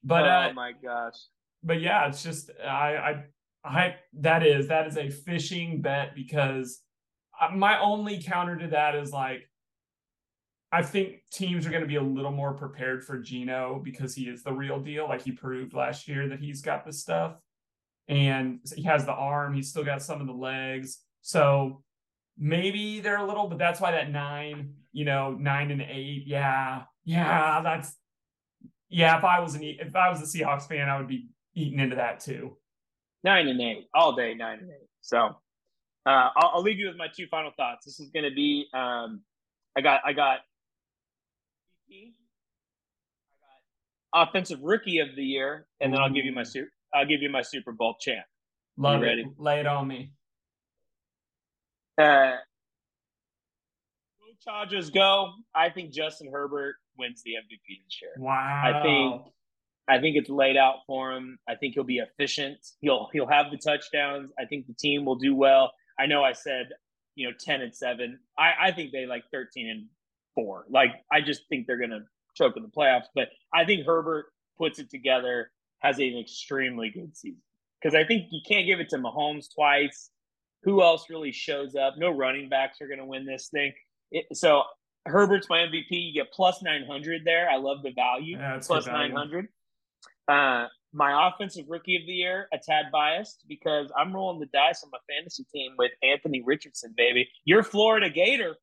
But 0.04 0.24
oh 0.26 0.30
uh, 0.30 0.52
my 0.54 0.72
gosh. 0.82 1.14
but 1.62 1.80
yeah, 1.80 2.06
it's 2.08 2.22
just 2.22 2.50
I 2.62 2.96
I 2.96 3.24
I 3.64 3.94
that 4.20 4.44
is 4.46 4.68
that 4.68 4.86
is 4.86 4.98
a 4.98 5.08
fishing 5.08 5.80
bet 5.80 6.14
because 6.14 6.80
uh, 7.40 7.48
my 7.54 7.80
only 7.80 8.22
counter 8.22 8.58
to 8.58 8.66
that 8.68 8.94
is 8.96 9.12
like 9.12 9.48
I 10.70 10.82
think 10.82 11.22
teams 11.32 11.66
are 11.66 11.70
going 11.70 11.82
to 11.82 11.88
be 11.88 11.96
a 11.96 12.02
little 12.02 12.32
more 12.32 12.54
prepared 12.54 13.04
for 13.04 13.18
Geno 13.18 13.80
because 13.82 14.14
he 14.14 14.24
is 14.24 14.42
the 14.42 14.52
real 14.52 14.80
deal. 14.80 15.08
Like 15.08 15.22
he 15.22 15.32
proved 15.32 15.72
last 15.72 16.08
year 16.08 16.28
that 16.28 16.40
he's 16.40 16.60
got 16.62 16.84
the 16.84 16.92
stuff 16.92 17.36
and 18.08 18.60
he 18.74 18.82
has 18.82 19.04
the 19.04 19.12
arm. 19.12 19.54
He's 19.54 19.70
still 19.70 19.84
got 19.84 20.02
some 20.02 20.20
of 20.20 20.26
the 20.26 20.32
legs. 20.32 20.98
So 21.20 21.82
maybe 22.38 23.00
they're 23.00 23.18
a 23.18 23.26
little, 23.26 23.48
but 23.48 23.58
that's 23.58 23.80
why 23.80 23.92
that 23.92 24.10
nine, 24.10 24.74
you 24.92 25.04
know, 25.04 25.32
nine 25.32 25.70
and 25.70 25.82
eight. 25.82 26.24
Yeah. 26.26 26.82
Yeah. 27.04 27.60
That's, 27.62 27.96
yeah. 28.88 29.18
If 29.18 29.24
I 29.24 29.40
was 29.40 29.54
an, 29.54 29.62
if 29.62 29.94
I 29.94 30.08
was 30.08 30.20
a 30.20 30.24
Seahawks 30.24 30.68
fan, 30.68 30.88
I 30.88 30.98
would 30.98 31.08
be 31.08 31.28
eating 31.54 31.78
into 31.78 31.96
that 31.96 32.20
too. 32.20 32.56
Nine 33.24 33.46
and 33.48 33.60
eight 33.60 33.86
all 33.94 34.14
day, 34.14 34.34
nine 34.34 34.58
and 34.58 34.70
eight. 34.70 34.88
So 35.00 35.18
uh, 35.18 36.28
I'll, 36.36 36.52
I'll 36.54 36.62
leave 36.62 36.78
you 36.78 36.88
with 36.88 36.96
my 36.96 37.08
two 37.14 37.26
final 37.28 37.52
thoughts. 37.56 37.84
This 37.84 38.00
is 38.00 38.10
going 38.10 38.24
to 38.24 38.34
be 38.34 38.66
um, 38.74 39.22
I 39.76 39.80
got 39.80 40.00
I 40.04 40.12
got 40.12 40.40
I 41.88 41.94
got 44.12 44.28
offensive 44.28 44.60
rookie 44.62 44.98
of 44.98 45.14
the 45.16 45.24
year, 45.24 45.66
and 45.80 45.92
then 45.92 46.00
I'll 46.00 46.10
give 46.10 46.24
you 46.24 46.32
my 46.32 46.42
super 46.42 46.70
I'll 46.94 47.06
give 47.06 47.22
you 47.22 47.30
my 47.30 47.42
Super 47.42 47.72
Bowl 47.72 47.96
champ. 48.00 48.24
Love 48.76 49.00
You 49.00 49.06
it. 49.06 49.08
ready? 49.08 49.26
Lay 49.38 49.60
it 49.60 49.66
on 49.66 49.86
me. 49.88 50.12
Uh, 51.98 52.36
Chargers 54.44 54.90
go! 54.90 55.32
I 55.54 55.70
think 55.70 55.92
Justin 55.92 56.28
Herbert 56.32 56.76
wins 56.98 57.22
the 57.22 57.32
MVP 57.32 57.84
this 57.84 58.00
year. 58.02 58.10
Wow. 58.18 58.80
think- 58.82 59.32
I 59.88 60.00
think 60.00 60.16
it's 60.16 60.30
laid 60.30 60.56
out 60.56 60.76
for 60.86 61.12
him. 61.12 61.38
I 61.48 61.56
think 61.56 61.74
he'll 61.74 61.82
be 61.82 61.98
efficient. 61.98 62.56
He'll 62.80 63.08
he'll 63.12 63.26
have 63.26 63.50
the 63.50 63.56
touchdowns. 63.58 64.32
I 64.38 64.44
think 64.44 64.66
the 64.68 64.74
team 64.74 65.04
will 65.04 65.16
do 65.16 65.34
well. 65.34 65.72
I 65.98 66.06
know 66.06 66.22
I 66.22 66.32
said 66.32 66.68
you 67.16 67.28
know 67.28 67.34
ten 67.38 67.60
and 67.62 67.74
seven. 67.74 68.20
I 68.38 68.52
I 68.68 68.72
think 68.72 68.92
they 68.92 69.06
like 69.06 69.24
thirteen 69.32 69.68
and 69.68 69.86
four. 70.36 70.66
Like 70.70 70.90
I 71.10 71.20
just 71.20 71.48
think 71.48 71.66
they're 71.66 71.78
gonna 71.80 72.04
choke 72.36 72.56
in 72.56 72.62
the 72.62 72.68
playoffs. 72.68 73.06
But 73.14 73.28
I 73.52 73.64
think 73.64 73.84
Herbert 73.84 74.26
puts 74.56 74.78
it 74.78 74.88
together, 74.88 75.50
has 75.82 75.98
an 75.98 76.18
extremely 76.18 76.90
good 76.90 77.16
season. 77.16 77.42
Because 77.80 77.94
I 77.94 78.04
think 78.04 78.28
you 78.30 78.40
can't 78.46 78.66
give 78.66 78.80
it 78.80 78.88
to 78.90 78.98
Mahomes 78.98 79.46
twice. 79.52 80.10
Who 80.62 80.82
else 80.82 81.06
really 81.10 81.32
shows 81.32 81.74
up? 81.74 81.94
No 81.98 82.10
running 82.10 82.48
backs 82.48 82.80
are 82.80 82.88
gonna 82.88 83.06
win 83.06 83.26
this 83.26 83.48
thing. 83.48 83.72
It, 84.12 84.26
so 84.36 84.62
Herbert's 85.06 85.48
my 85.48 85.58
MVP. 85.58 85.86
You 85.90 86.12
get 86.14 86.32
plus 86.32 86.62
nine 86.62 86.84
hundred 86.88 87.22
there. 87.24 87.50
I 87.50 87.56
love 87.56 87.82
the 87.82 87.90
value 87.90 88.38
Yeah, 88.38 88.60
plus 88.64 88.86
value. 88.86 89.12
900. 89.12 89.48
Uh, 90.28 90.66
my 90.92 91.28
offensive 91.28 91.64
rookie 91.68 91.96
of 91.96 92.02
the 92.06 92.12
year, 92.12 92.48
a 92.52 92.58
tad 92.58 92.86
biased 92.92 93.44
because 93.48 93.90
I'm 93.96 94.12
rolling 94.14 94.40
the 94.40 94.46
dice 94.46 94.84
on 94.84 94.90
my 94.90 94.98
fantasy 95.08 95.44
team 95.52 95.72
with 95.78 95.90
Anthony 96.02 96.42
Richardson, 96.44 96.94
baby. 96.96 97.28
You're 97.44 97.62
Florida 97.62 98.10
Gator. 98.10 98.56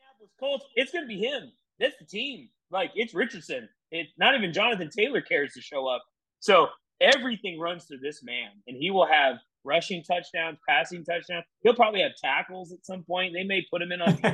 Indianapolis 0.00 0.32
Colts, 0.40 0.64
it's 0.74 0.92
going 0.92 1.04
to 1.04 1.08
be 1.08 1.20
him. 1.20 1.52
That's 1.78 1.96
the 1.98 2.06
team. 2.06 2.48
Like, 2.70 2.92
it's 2.94 3.14
Richardson. 3.14 3.68
It's 3.92 4.12
not 4.18 4.34
even 4.34 4.52
Jonathan 4.52 4.90
Taylor 4.90 5.20
cares 5.20 5.52
to 5.52 5.60
show 5.60 5.86
up. 5.86 6.02
So 6.40 6.68
everything 7.00 7.60
runs 7.60 7.84
through 7.84 7.98
this 7.98 8.22
man, 8.24 8.50
and 8.66 8.76
he 8.76 8.90
will 8.90 9.06
have 9.06 9.36
rushing 9.64 10.02
touchdowns, 10.02 10.58
passing 10.68 11.04
touchdowns. 11.04 11.44
He'll 11.62 11.74
probably 11.74 12.00
have 12.00 12.12
tackles 12.20 12.72
at 12.72 12.84
some 12.84 13.04
point. 13.04 13.32
They 13.32 13.44
may 13.44 13.64
put 13.70 13.80
him 13.82 13.92
in 13.92 14.00
on 14.02 14.18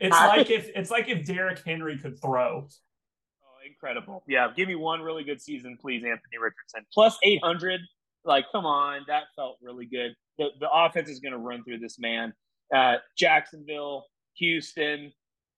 it's 0.00 0.16
I- 0.16 0.26
like 0.26 0.50
if 0.50 0.68
it's 0.74 0.90
like 0.90 1.08
if 1.08 1.24
Derrick 1.24 1.62
Henry 1.64 1.96
could 1.98 2.20
throw. 2.20 2.66
Oh, 2.68 3.66
incredible. 3.66 4.22
Yeah, 4.28 4.48
give 4.54 4.68
me 4.68 4.74
one 4.74 5.00
really 5.00 5.24
good 5.24 5.40
season, 5.40 5.78
please, 5.80 6.02
Anthony 6.04 6.38
Richardson. 6.40 6.84
Plus 6.92 7.16
800. 7.22 7.80
Like, 8.24 8.44
come 8.52 8.66
on. 8.66 9.02
That 9.08 9.24
felt 9.34 9.56
really 9.62 9.86
good. 9.86 10.14
The, 10.38 10.48
the 10.60 10.68
offense 10.72 11.08
is 11.08 11.20
going 11.20 11.32
to 11.32 11.38
run 11.38 11.64
through 11.64 11.78
this 11.78 11.98
man. 11.98 12.32
Uh, 12.74 12.96
Jacksonville, 13.18 14.04
Houston, 14.36 15.12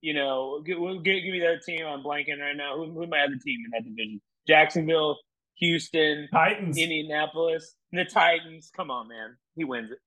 you 0.04 0.12
know, 0.12 0.60
give, 0.64 0.76
give, 1.02 1.22
give 1.24 1.32
me 1.32 1.40
that 1.40 1.62
team. 1.66 1.86
I'm 1.86 2.02
blanking 2.02 2.38
right 2.40 2.56
now. 2.56 2.76
Who, 2.76 2.92
who 2.92 3.06
my 3.06 3.20
other 3.20 3.36
team 3.44 3.60
in 3.64 3.70
that 3.72 3.84
division? 3.88 4.20
Jacksonville, 4.46 5.16
Houston, 5.56 6.28
Titans. 6.30 6.76
Indianapolis, 6.76 7.74
the 7.90 8.04
Titans. 8.04 8.70
Come 8.76 8.90
on, 8.90 9.08
man. 9.08 9.36
He 9.56 9.64
wins 9.64 9.90
it. 9.90 9.98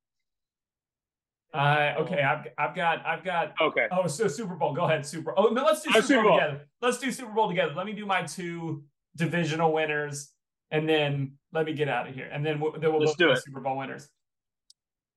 Uh, 1.54 1.94
okay, 2.02 2.22
I've 2.22 2.46
I've 2.58 2.76
got 2.76 3.04
I've 3.06 3.24
got 3.24 3.54
Okay. 3.60 3.88
oh 3.92 4.06
so 4.06 4.28
Super 4.28 4.54
Bowl. 4.56 4.74
Go 4.76 4.84
ahead, 4.86 5.06
Super. 5.06 5.34
Oh 5.36 5.46
no, 5.48 5.64
let's 5.64 5.82
do 5.82 5.90
Uh, 5.90 5.94
Super, 5.94 6.08
Super 6.08 6.22
Bowl, 6.24 6.32
Bowl. 6.32 6.40
together. 6.40 6.68
Let's 6.82 6.98
do 7.00 7.12
Super 7.12 7.32
Bowl 7.32 7.48
together. 7.48 7.74
Let 7.74 7.86
me 7.88 7.94
do 7.94 8.06
my 8.06 8.22
two 8.24 8.84
divisional 9.16 9.74
winners, 9.74 10.32
and 10.70 10.88
then 10.88 11.32
let 11.54 11.66
me 11.66 11.74
get 11.74 11.88
out 11.90 12.08
of 12.08 12.14
here, 12.14 12.30
and 12.32 12.46
then 12.46 12.60
we'll, 12.60 12.74
then 12.74 12.92
we'll 12.92 13.00
Let's 13.02 13.16
do 13.16 13.32
it. 13.32 13.42
Super 13.44 13.62
Bowl 13.62 13.78
winners. 13.78 14.08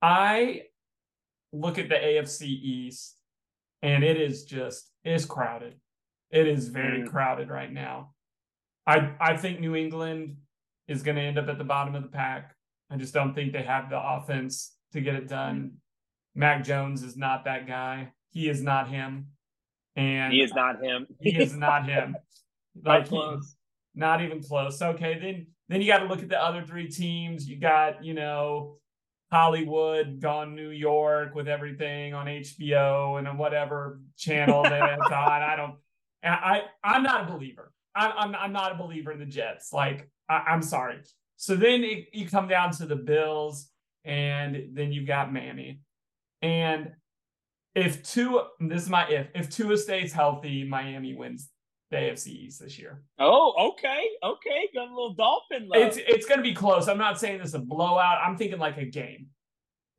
I 0.01 0.63
look 1.53 1.79
at 1.79 1.89
the 1.89 1.97
AFC 1.97 2.43
East, 2.47 3.17
and 3.83 4.05
it 4.05 4.21
is 4.21 4.45
just 4.45 4.91
it's 5.05 5.25
crowded. 5.25 5.75
It 6.31 6.47
is 6.47 6.69
very 6.69 7.03
Mm. 7.03 7.09
crowded 7.11 7.49
right 7.49 7.73
now. 7.73 8.15
I 8.87 9.15
I 9.21 9.37
think 9.37 9.61
New 9.61 9.75
England 9.77 10.37
is 10.89 11.03
going 11.03 11.17
to 11.17 11.23
end 11.23 11.39
up 11.39 11.49
at 11.49 11.59
the 11.59 11.65
bottom 11.65 11.95
of 11.95 12.03
the 12.03 12.09
pack. 12.09 12.55
I 12.91 12.97
just 12.97 13.15
don't 13.15 13.35
think 13.35 13.53
they 13.53 13.63
have 13.63 13.89
the 13.91 14.01
offense 14.01 14.77
to 14.93 15.01
get 15.01 15.15
it 15.15 15.29
done. 15.29 15.79
Mac 16.35 16.65
Jones 16.65 17.03
is 17.03 17.17
not 17.17 17.45
that 17.45 17.67
guy. 17.67 18.13
He 18.31 18.49
is 18.49 18.63
not 18.63 18.89
him. 18.89 19.29
And 19.97 20.33
He 20.33 20.41
is 20.43 20.53
not 20.55 20.83
him. 20.83 21.07
he 21.21 21.37
is 21.37 21.55
not 21.57 21.87
him. 21.89 22.17
Not 22.77 22.87
Like 23.01 23.03
he- 23.05 23.09
close. 23.09 23.57
not 23.97 24.23
even 24.23 24.41
close. 24.43 24.81
Okay, 24.81 25.19
then 25.19 25.47
then 25.69 25.81
you 25.83 25.89
got 25.89 25.99
to 25.99 26.07
look 26.07 26.23
at 26.23 26.29
the 26.29 26.41
other 26.41 26.63
three 26.65 26.89
teams. 26.89 27.49
You 27.49 27.57
got, 27.59 28.05
you 28.05 28.15
know, 28.15 28.79
Hollywood, 29.31 30.21
gone 30.21 30.57
New 30.57 30.71
York 30.71 31.35
with 31.35 31.49
everything 31.49 32.15
on 32.15 32.27
HBO 32.27 33.19
and 33.19 33.39
whatever 33.39 34.01
channel 34.17 34.63
that 34.65 34.99
it's 34.99 35.13
on. 35.13 35.43
I 35.43 35.57
don't 35.57 35.77
I, 36.23 36.29
I 36.29 36.63
I'm 36.97 37.03
not 37.03 37.29
a 37.29 37.33
believer. 37.33 37.73
I, 37.95 38.11
I'm 38.11 38.35
I'm 38.35 38.53
not 38.53 38.73
a 38.73 38.75
believer 38.75 39.13
in 39.13 39.19
the 39.19 39.27
Jets. 39.27 39.73
Like 39.73 40.11
I, 40.29 40.45
I'm 40.49 40.63
sorry. 40.63 40.99
So 41.37 41.57
then 41.57 41.85
it, 41.85 42.09
you 42.13 42.29
come 42.29 42.49
down 42.49 42.73
to 42.73 42.87
the 42.87 42.97
Bills, 42.97 43.71
and 44.05 44.71
then 44.75 44.93
you've 44.93 45.07
got 45.07 45.33
Manny. 45.33 45.81
And 46.43 46.93
if 47.75 48.03
two 48.03 48.43
this 48.59 48.83
is 48.83 48.89
my 48.89 49.09
if, 49.09 49.29
if 49.35 49.51
Tua 49.51 49.77
stays 49.77 50.13
healthy, 50.13 50.65
Miami 50.65 51.15
wins 51.15 51.49
the 51.91 51.97
AFC 51.97 52.29
East 52.29 52.61
this 52.61 52.79
year. 52.79 53.03
Oh, 53.19 53.73
okay. 53.73 54.09
Okay. 54.23 54.69
Got 54.75 54.89
a 54.89 54.91
little 54.91 55.15
dolphin 55.15 55.69
love. 55.69 55.83
It's 55.83 55.97
it's 55.97 56.27
going 56.27 56.39
to 56.39 56.43
be 56.45 56.55
close. 56.55 56.89
I'm 56.89 56.99
not 56.99 57.19
saying 57.19 57.39
this 57.39 57.49
is 57.49 57.55
a 57.55 57.59
blowout. 57.61 58.21
I'm 58.25 58.37
thinking 58.37 58.59
like 58.59 58.79
a 58.79 58.85
game. 58.85 59.29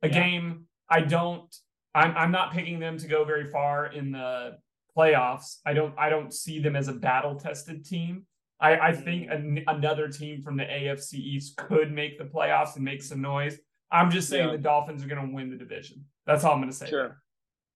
A 0.02 0.08
Yeah. 0.08 0.14
game. 0.14 0.64
I 0.88 1.00
don't. 1.00 1.54
I'm 1.94 2.16
I'm 2.16 2.30
not 2.32 2.52
picking 2.52 2.80
them 2.80 2.98
to 2.98 3.06
go 3.06 3.24
very 3.24 3.44
far 3.50 3.86
in 3.86 4.12
the 4.12 4.58
playoffs. 4.96 5.58
I 5.66 5.74
don't. 5.74 5.94
I 5.98 6.08
don't 6.08 6.32
see 6.32 6.58
them 6.60 6.76
as 6.76 6.88
a 6.88 6.92
battle 6.94 7.38
tested 7.38 7.84
team. 7.84 8.26
I 8.58 8.88
I 8.88 8.92
mm. 8.92 9.04
think 9.04 9.30
an, 9.30 9.64
another 9.66 10.08
team 10.08 10.40
from 10.40 10.56
the 10.56 10.64
AFC 10.64 11.14
East 11.14 11.56
could 11.56 11.92
make 11.92 12.18
the 12.18 12.24
playoffs 12.24 12.76
and 12.76 12.84
make 12.84 13.02
some 13.02 13.20
noise. 13.20 13.58
I'm 13.90 14.10
just 14.10 14.30
saying 14.30 14.46
Yeah. 14.46 14.52
the 14.52 14.58
Dolphins 14.62 15.04
are 15.04 15.08
going 15.08 15.28
to 15.28 15.34
win 15.34 15.50
the 15.50 15.56
division. 15.56 16.06
That's 16.26 16.44
all 16.44 16.52
I'm 16.52 16.60
going 16.60 16.70
to 16.70 16.76
say. 16.76 16.88
Sure. 16.88 17.20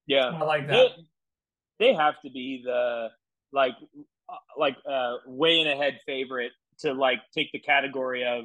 Yeah. 0.06 0.28
I 0.28 0.44
like 0.44 0.66
that. 0.68 0.90
They, 1.78 1.88
they 1.88 1.94
have 1.94 2.14
to 2.22 2.30
be 2.30 2.62
the 2.64 3.10
like 3.52 3.74
uh, 4.28 4.34
like 4.58 4.76
uh 4.90 5.16
way 5.26 5.60
in 5.60 5.66
ahead 5.68 5.98
favorite 6.06 6.52
to 6.80 6.92
like 6.92 7.20
take 7.34 7.50
the 7.52 7.58
category 7.60 8.24
of 8.24 8.44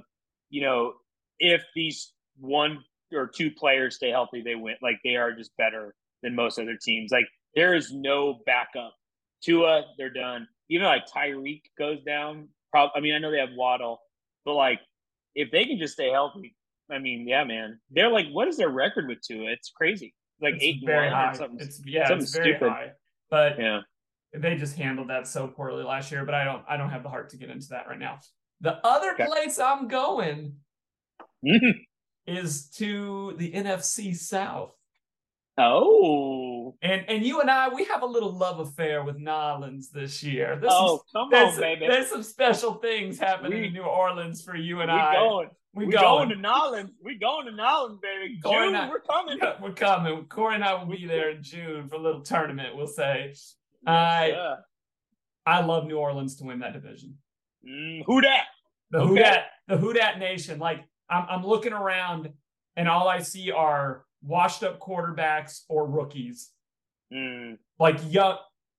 you 0.49 0.61
know 0.61 0.93
if 1.39 1.63
these 1.75 2.13
one 2.39 2.83
or 3.13 3.27
two 3.27 3.51
players 3.51 3.95
stay 3.95 4.09
healthy 4.09 4.41
they 4.41 4.55
win. 4.55 4.75
Like 4.81 4.99
they 5.03 5.15
are 5.17 5.33
just 5.33 5.51
better 5.57 5.93
than 6.23 6.35
most 6.35 6.57
other 6.59 6.77
teams. 6.81 7.11
Like 7.11 7.27
there 7.55 7.73
is 7.75 7.91
no 7.91 8.39
backup. 8.45 8.93
Tua 9.43 9.83
they're 9.97 10.09
done. 10.13 10.47
Even 10.69 10.85
like 10.85 11.03
Tyreek 11.13 11.63
goes 11.77 12.01
down 12.03 12.47
prob- 12.71 12.91
I 12.95 12.99
mean 12.99 13.13
I 13.15 13.17
know 13.17 13.31
they 13.31 13.39
have 13.39 13.49
Waddle 13.55 13.99
but 14.45 14.53
like 14.53 14.79
if 15.35 15.51
they 15.51 15.65
can 15.65 15.77
just 15.77 15.93
stay 15.93 16.09
healthy 16.11 16.55
I 16.91 16.99
mean 16.99 17.27
yeah 17.27 17.43
man. 17.43 17.79
They're 17.89 18.11
like 18.11 18.27
what 18.31 18.47
is 18.47 18.57
their 18.57 18.69
record 18.69 19.07
with 19.07 19.19
Tua? 19.21 19.51
It's 19.51 19.71
crazy. 19.75 20.13
Like 20.41 20.55
It's 20.55 20.63
eight 20.63 20.75
and 20.77 20.85
very 20.85 21.09
high. 21.09 21.33
something 21.33 21.59
It's 21.59 21.81
yeah, 21.85 22.07
something 22.07 22.23
it's 22.23 22.35
very 22.35 22.51
stupid. 22.53 22.69
high. 22.69 22.91
But 23.29 23.59
yeah 23.59 23.81
they 24.33 24.55
just 24.55 24.77
handled 24.77 25.09
that 25.09 25.27
so 25.27 25.47
poorly 25.47 25.83
last 25.83 26.11
year, 26.11 26.25
but 26.25 26.33
I 26.33 26.43
don't 26.43 26.63
I 26.67 26.77
don't 26.77 26.89
have 26.89 27.03
the 27.03 27.09
heart 27.09 27.29
to 27.29 27.37
get 27.37 27.49
into 27.49 27.67
that 27.69 27.87
right 27.87 27.99
now. 27.99 28.19
The 28.61 28.75
other 28.85 29.11
Okay. 29.13 29.25
place 29.25 29.59
I'm 29.59 29.87
going 29.87 30.55
mm-hmm. 31.45 31.69
is 32.27 32.69
to 32.77 33.33
the 33.37 33.51
NFC 33.51 34.15
South. 34.15 34.71
Oh, 35.57 36.75
And 36.81 37.03
and 37.09 37.25
you 37.25 37.41
and 37.41 37.49
I, 37.51 37.69
we 37.69 37.83
have 37.85 38.03
a 38.03 38.05
little 38.05 38.31
love 38.35 38.59
affair 38.59 39.03
with 39.03 39.17
Nolans 39.17 39.89
this 39.89 40.23
year. 40.23 40.53
Oh, 40.53 40.59
there's 40.59 40.73
oh, 40.73 41.01
some, 41.11 41.21
come 41.23 41.29
there's, 41.31 41.55
on, 41.55 41.61
baby. 41.61 41.87
there's 41.87 42.07
some 42.09 42.23
special 42.23 42.75
things 42.75 43.19
happening 43.19 43.59
We- 43.61 43.67
in 43.67 43.73
New 43.73 43.83
Orleans 43.83 44.41
for 44.41 44.55
you 44.55 44.79
and 44.81 44.91
we 44.91 44.97
I. 44.97 45.13
going. 45.15 45.49
We 45.73 45.85
We 45.85 45.93
going. 45.93 46.03
going 46.03 46.29
to 46.29 46.35
Nolans. 46.35 46.91
We 47.03 47.17
going 47.17 47.45
to 47.45 47.51
Nolans, 47.51 47.99
baby. 48.01 48.39
June, 48.43 48.75
out. 48.75 48.89
we're 48.89 48.99
coming. 49.01 49.37
Yeah, 49.41 49.53
We're 49.61 49.73
coming. 49.73 50.25
Cory 50.25 50.55
and 50.55 50.63
I 50.63 50.73
will 50.73 50.85
be 50.91 51.05
there 51.05 51.29
in 51.31 51.43
June 51.43 51.87
for 51.87 51.95
a 51.95 52.01
little 52.01 52.21
tournament. 52.21 52.75
We'll 52.75 52.87
say. 52.87 53.33
I 53.85 54.27
Yeah. 54.29 54.55
I 55.45 55.61
love 55.61 55.85
New 55.87 55.97
Orleans 55.97 56.35
to 56.37 56.43
win 56.45 56.59
that 56.59 56.73
division. 56.73 57.17
Mm, 57.67 58.03
who 58.05 58.21
that? 58.21 58.45
The 58.91 58.99
Okay. 58.99 59.07
Who 59.09 59.15
Dat, 59.17 59.43
the 59.67 59.77
Who 59.77 59.93
Dat 59.93 60.19
Nation. 60.19 60.59
Like 60.59 60.81
I'm, 61.09 61.25
I'm 61.29 61.45
looking 61.45 61.73
around, 61.73 62.29
and 62.75 62.87
all 62.87 63.07
I 63.07 63.19
see 63.19 63.51
are 63.51 64.05
washed 64.23 64.63
up 64.63 64.79
quarterbacks 64.79 65.61
or 65.69 65.87
rookies. 65.87 66.51
Mm, 67.13 67.57
Like 67.79 67.99
young 68.11 68.37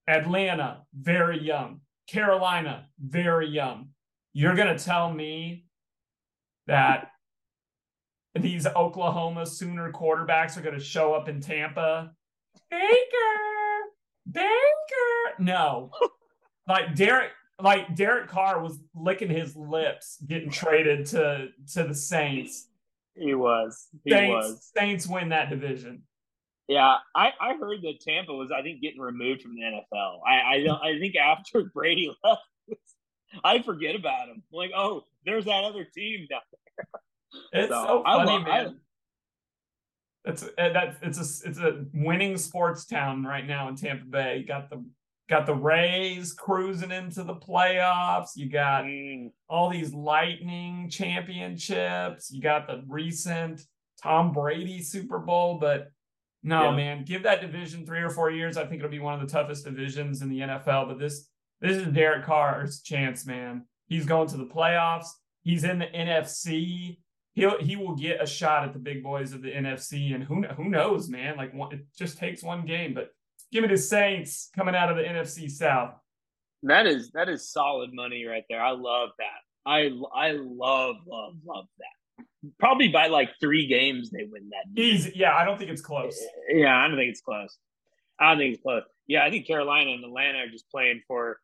Atlanta, 0.08 0.82
very 0.94 1.40
young. 1.42 1.80
Carolina, 2.08 2.86
very 3.00 3.48
young. 3.48 3.88
You're 4.32 4.54
gonna 4.54 4.78
tell 4.78 5.12
me 5.12 5.66
that 6.66 7.08
these 8.34 8.66
Oklahoma 8.66 9.44
Sooner 9.46 9.92
quarterbacks 9.92 10.56
are 10.56 10.62
gonna 10.62 10.80
show 10.80 11.12
up 11.14 11.28
in 11.28 11.40
Tampa? 11.40 12.12
Baker, 12.70 13.51
Baker. 14.30 15.34
No, 15.38 15.90
like 16.68 16.94
Derek, 16.94 17.30
like 17.60 17.94
Derek 17.96 18.28
Carr 18.28 18.62
was 18.62 18.78
licking 18.94 19.30
his 19.30 19.56
lips 19.56 20.18
getting 20.26 20.50
traded 20.50 21.06
to 21.06 21.48
to 21.74 21.84
the 21.84 21.94
Saints. 21.94 22.68
he 23.14 23.34
was. 23.34 23.88
He 24.04 24.10
Saints, 24.10 24.30
was. 24.48 24.70
Saints 24.76 25.06
win 25.06 25.30
that 25.30 25.50
division. 25.50 26.02
Yeah, 26.68 26.94
I, 27.14 27.32
I 27.40 27.54
heard 27.60 27.82
that 27.82 28.00
Tampa 28.00 28.32
was, 28.32 28.50
I 28.50 28.62
think, 28.62 28.80
getting 28.80 29.00
removed 29.00 29.42
from 29.42 29.54
the 29.56 29.62
NFL. 29.62 30.20
I 30.26 30.54
I, 30.54 30.62
don't, 30.64 30.80
I 30.82 30.98
think 30.98 31.16
after 31.16 31.64
Brady 31.74 32.14
left, 32.24 32.40
I 33.44 33.60
forget 33.62 33.94
about 33.96 34.28
him. 34.28 34.42
Like, 34.52 34.70
oh, 34.74 35.04
there's 35.26 35.44
that 35.46 35.64
other 35.64 35.84
team 35.84 36.26
down 36.30 36.40
there. 36.52 36.86
It's 37.64 37.70
So, 37.72 37.84
so 37.84 38.02
funny, 38.04 38.30
I- 38.50 38.64
man. 38.64 38.80
It's 40.24 40.42
uh, 40.44 40.48
that 40.56 40.96
it's 41.02 41.18
a 41.18 41.48
it's 41.48 41.58
a 41.58 41.84
winning 41.92 42.36
sports 42.36 42.84
town 42.84 43.24
right 43.24 43.46
now 43.46 43.68
in 43.68 43.76
Tampa 43.76 44.04
Bay. 44.04 44.38
You 44.38 44.46
got 44.46 44.70
the 44.70 44.84
got 45.28 45.46
the 45.46 45.54
Rays 45.54 46.32
cruising 46.32 46.92
into 46.92 47.24
the 47.24 47.34
playoffs. 47.34 48.30
You 48.36 48.48
got 48.48 48.84
Mm, 48.84 49.30
all 49.48 49.68
these 49.70 49.92
Lightning 49.92 50.88
championships. 50.90 52.30
You 52.30 52.40
got 52.40 52.66
the 52.66 52.84
recent 52.88 53.62
Tom 54.02 54.32
Brady 54.32 54.80
Super 54.82 55.18
Bowl, 55.18 55.58
but 55.58 55.90
no, 56.42 56.70
Yeah. 56.70 56.76
man, 56.76 57.04
give 57.04 57.22
that 57.24 57.40
division 57.40 57.86
three 57.86 58.00
or 58.00 58.10
four 58.10 58.30
years. 58.30 58.56
I 58.56 58.64
think 58.66 58.80
it'll 58.80 58.90
be 58.90 58.98
one 58.98 59.14
of 59.14 59.20
the 59.20 59.26
toughest 59.32 59.64
divisions 59.64 60.22
in 60.22 60.28
the 60.28 60.40
NFL. 60.40 60.86
But 60.88 60.98
this 60.98 61.28
this 61.60 61.76
is 61.76 61.86
Derek 61.92 62.24
Carr's 62.24 62.80
chance, 62.82 63.24
man. 63.26 63.64
He's 63.86 64.04
going 64.06 64.28
to 64.28 64.36
the 64.36 64.46
playoffs. 64.46 65.06
He's 65.42 65.62
in 65.64 65.78
the 65.78 65.86
NFC. 65.86 66.98
He'll 67.34 67.58
he 67.60 67.76
will 67.76 67.94
get 67.96 68.22
a 68.22 68.26
shot 68.26 68.64
at 68.64 68.72
the 68.72 68.78
big 68.78 69.02
boys 69.02 69.32
of 69.32 69.42
the 69.42 69.50
NFC, 69.50 70.14
and 70.14 70.22
who 70.22 70.42
who 70.42 70.68
knows, 70.68 71.08
man? 71.08 71.36
Like 71.36 71.54
one, 71.54 71.72
it 71.72 71.86
just 71.96 72.18
takes 72.18 72.42
one 72.42 72.66
game. 72.66 72.92
But 72.94 73.10
give 73.50 73.62
me 73.62 73.68
the 73.68 73.78
Saints 73.78 74.50
coming 74.54 74.74
out 74.74 74.90
of 74.90 74.96
the 74.96 75.02
NFC 75.02 75.50
South. 75.50 75.94
that 76.64 76.86
is 76.86 77.10
that 77.12 77.28
is 77.28 77.50
solid 77.50 77.90
money 77.92 78.24
right 78.24 78.44
there. 78.50 78.62
I 78.62 78.72
love 78.72 79.10
that. 79.18 79.40
I 79.64 79.90
I 80.14 80.32
love 80.32 80.96
love 81.06 81.34
love 81.44 81.66
that. 81.78 82.24
Probably 82.58 82.88
by 82.88 83.06
like 83.06 83.30
three 83.40 83.66
games 83.66 84.10
they 84.10 84.24
win 84.30 84.50
that. 84.50 84.80
Easy, 84.80 85.12
yeah. 85.14 85.34
I 85.34 85.44
don't 85.44 85.58
think 85.58 85.70
it's 85.70 85.80
close. 85.82 86.20
Eh, 86.50 86.56
yeah, 86.58 86.76
I 86.76 86.88
don't 86.88 86.96
think 86.96 87.10
it's 87.10 87.20
close. 87.20 87.56
I 88.18 88.30
don't 88.30 88.38
think 88.38 88.54
it's 88.54 88.62
close. 88.62 88.82
Yeah, 89.06 89.24
I 89.24 89.30
think 89.30 89.46
Carolina 89.46 89.92
and 89.92 90.04
Atlanta 90.04 90.38
are 90.38 90.48
just 90.48 90.68
playing 90.70 91.02
for 91.08 91.38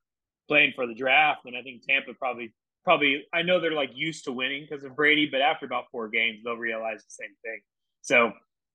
playing 0.49 0.73
for 0.75 0.87
the 0.87 0.95
draft, 0.95 1.45
and 1.45 1.57
I 1.57 1.63
think 1.63 1.87
Tampa 1.87 2.15
probably 2.15 2.53
probably. 2.85 3.25
I 3.33 3.43
know 3.43 3.61
they're 3.61 3.73
like 3.73 3.91
used 3.95 4.25
to 4.25 4.33
winning 4.33 4.67
because 4.69 4.85
of 4.85 4.95
Brady, 4.97 5.29
but 5.31 5.41
after 5.41 5.67
about 5.67 5.85
four 5.91 6.09
games, 6.09 6.41
they'll 6.45 6.57
realize 6.57 7.05
the 7.05 7.11
same 7.11 7.35
thing. 7.45 7.61
So 8.03 8.33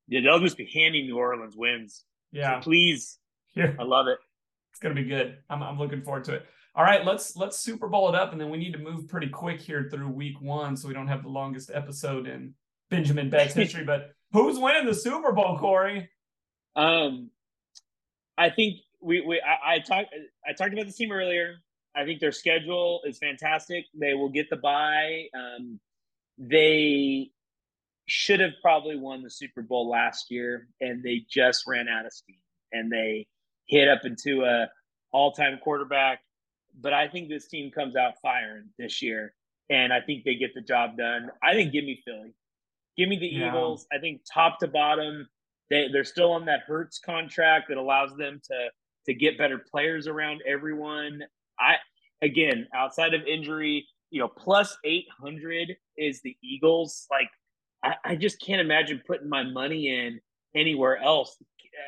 yeah, 0.08 0.22
they'll 0.22 0.39
just 0.39 0.58
be 0.58 0.70
handing 0.74 1.06
New 1.06 1.18
Orleans 1.18 1.56
wins. 1.56 2.04
Yeah, 2.32 2.60
So 2.60 2.63
please, 2.63 3.20
here 3.54 3.76
I 3.80 3.84
love 3.84 4.08
it. 4.08 4.18
it's 4.72 4.80
gonna 4.80 4.96
be 4.96 5.06
good. 5.06 5.38
I'm 5.50 5.62
I'm 5.63 5.78
looking 5.78 6.02
forward 6.02 6.24
to 6.26 6.34
it. 6.36 6.46
All 6.76 6.84
right, 6.84 7.06
let's 7.06 7.36
let's 7.36 7.60
Super 7.60 7.88
Bowl 7.88 8.10
it 8.10 8.16
up, 8.16 8.32
and 8.32 8.42
then 8.42 8.50
we 8.50 8.58
need 8.58 8.74
to 8.74 8.80
move 8.80 9.08
pretty 9.08 9.30
quick 9.30 9.62
here 9.62 9.88
through 9.92 10.10
Week 10.10 10.42
One, 10.42 10.76
so 10.76 10.88
we 10.88 10.94
don't 10.94 11.08
have 11.08 11.22
the 11.24 11.30
longest 11.30 11.70
episode 11.74 12.28
in 12.28 12.56
Benjamin 12.89 13.30
Bets 13.30 13.54
history. 13.54 13.84
but 13.84 14.12
who's 14.32 14.58
winning 14.60 14.86
the 14.88 14.94
Super 14.96 15.32
Bowl, 15.32 15.58
Cory? 15.60 16.10
Um, 16.76 17.30
I 18.38 18.50
think 18.50 18.80
we 19.00 19.22
we 19.22 19.39
I, 19.42 19.76
I 19.76 19.80
talked 19.80 20.10
I 20.48 20.54
talked 20.54 20.74
about 20.74 20.86
this 20.88 20.96
team 20.96 21.12
earlier. 21.12 21.58
I 21.95 22.06
think 22.06 22.19
their 22.19 22.32
schedule 22.32 23.01
is 23.06 23.17
fantastic. 23.19 23.86
They 23.93 24.13
will 24.13 24.29
get 24.29 24.49
the 24.49 24.56
bye. 24.58 25.27
Um, 25.36 25.79
they 26.38 27.29
should 28.08 28.39
have 28.39 28.53
probably 28.62 28.97
won 28.97 29.21
the 29.21 29.29
Super 29.29 29.62
Bowl 29.62 29.89
last 29.89 30.32
year, 30.32 30.67
and 30.82 31.03
they 31.03 31.25
just 31.29 31.65
ran 31.67 31.88
out 31.88 32.06
of 32.06 32.13
steam, 32.13 32.38
and 32.71 32.91
they 32.91 33.27
hit 33.67 33.88
up 33.88 34.01
into 34.06 34.43
a 34.43 34.67
all-time 35.12 35.60
quarterback. 35.63 36.19
But 36.82 36.93
I 36.93 37.08
think 37.08 37.29
this 37.29 37.47
team 37.47 37.71
comes 37.71 37.95
out 37.95 38.13
firing 38.21 38.69
this 38.79 39.01
year, 39.01 39.36
and 39.69 39.93
I 39.93 40.01
think 40.01 40.23
they 40.23 40.36
get 40.36 40.53
the 40.56 40.62
job 40.62 40.97
done. 40.97 41.29
I 41.43 41.53
think 41.53 41.71
give 41.71 41.86
me 41.86 42.01
Philly, 42.03 42.34
give 42.97 43.08
me 43.08 43.17
the 43.17 43.27
Yeah. 43.27 43.49
Eagles. 43.49 43.86
I 43.91 43.99
think 43.99 44.21
top 44.32 44.60
to 44.60 44.67
bottom, 44.67 45.29
they 45.69 45.88
they're 45.89 46.03
still 46.03 46.32
on 46.32 46.45
that 46.45 46.62
Hurts 46.62 46.99
contract 46.99 47.67
that 47.69 47.77
allows 47.77 48.15
them 48.17 48.41
to 48.45 48.69
to 49.06 49.13
get 49.13 49.38
better 49.38 49.60
players 49.60 50.08
around 50.08 50.41
everyone. 50.47 51.23
I 51.60 51.76
again, 52.22 52.68
outside 52.76 53.13
of 53.13 53.22
injury, 53.28 53.88
you 54.12 54.20
know, 54.20 54.28
plus 54.28 54.78
eight 54.86 55.06
hundred 55.22 55.76
is 55.98 56.22
the 56.22 56.36
Eagles. 56.44 57.08
Like, 57.12 57.30
I, 57.84 58.12
I 58.12 58.16
just 58.16 58.42
can't 58.42 58.62
imagine 58.62 59.02
putting 59.06 59.30
my 59.30 59.44
money 59.44 59.89
in 59.89 60.20
anywhere 60.56 60.98
else. 60.98 61.36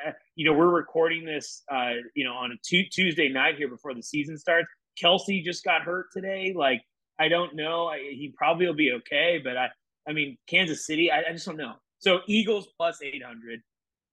Uh, 0.07 0.11
you 0.35 0.45
know, 0.45 0.57
we're 0.57 0.73
recording 0.73 1.25
this, 1.25 1.63
uh, 1.71 1.91
you 2.15 2.25
know, 2.25 2.33
on 2.33 2.51
a 2.51 2.85
Tuesday 2.91 3.29
night 3.29 3.55
here 3.57 3.69
before 3.69 3.93
the 3.93 4.01
season 4.01 4.37
starts. 4.37 4.67
Kelce 5.01 5.43
just 5.43 5.63
got 5.63 5.83
hurt 5.83 6.07
today. 6.11 6.53
Like, 6.55 6.81
I 7.19 7.27
don't 7.27 7.55
know. 7.55 7.87
I, 7.87 7.97
he 7.97 8.33
probably 8.35 8.65
will 8.65 8.73
be 8.73 8.91
okay, 8.93 9.39
but 9.43 9.57
I, 9.57 9.67
I 10.07 10.13
mean, 10.13 10.37
Kansas 10.47 10.85
City, 10.85 11.11
I, 11.11 11.29
I 11.29 11.33
just 11.33 11.45
don't 11.45 11.57
know. 11.57 11.73
So 11.99 12.19
Eagles 12.27 12.67
plus 12.77 12.99
eight 13.03 13.23
hundred. 13.23 13.61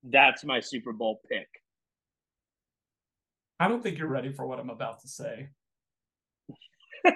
That's 0.04 0.44
my 0.44 0.60
Super 0.60 0.92
Bowl 0.92 1.20
pick. 1.30 1.48
I 3.60 3.68
don't 3.68 3.82
think 3.82 3.98
you're 3.98 4.08
ready 4.08 4.32
for 4.32 4.46
what 4.46 4.58
I'm 4.58 4.70
about 4.70 5.00
to 5.00 5.08
say. 5.08 5.50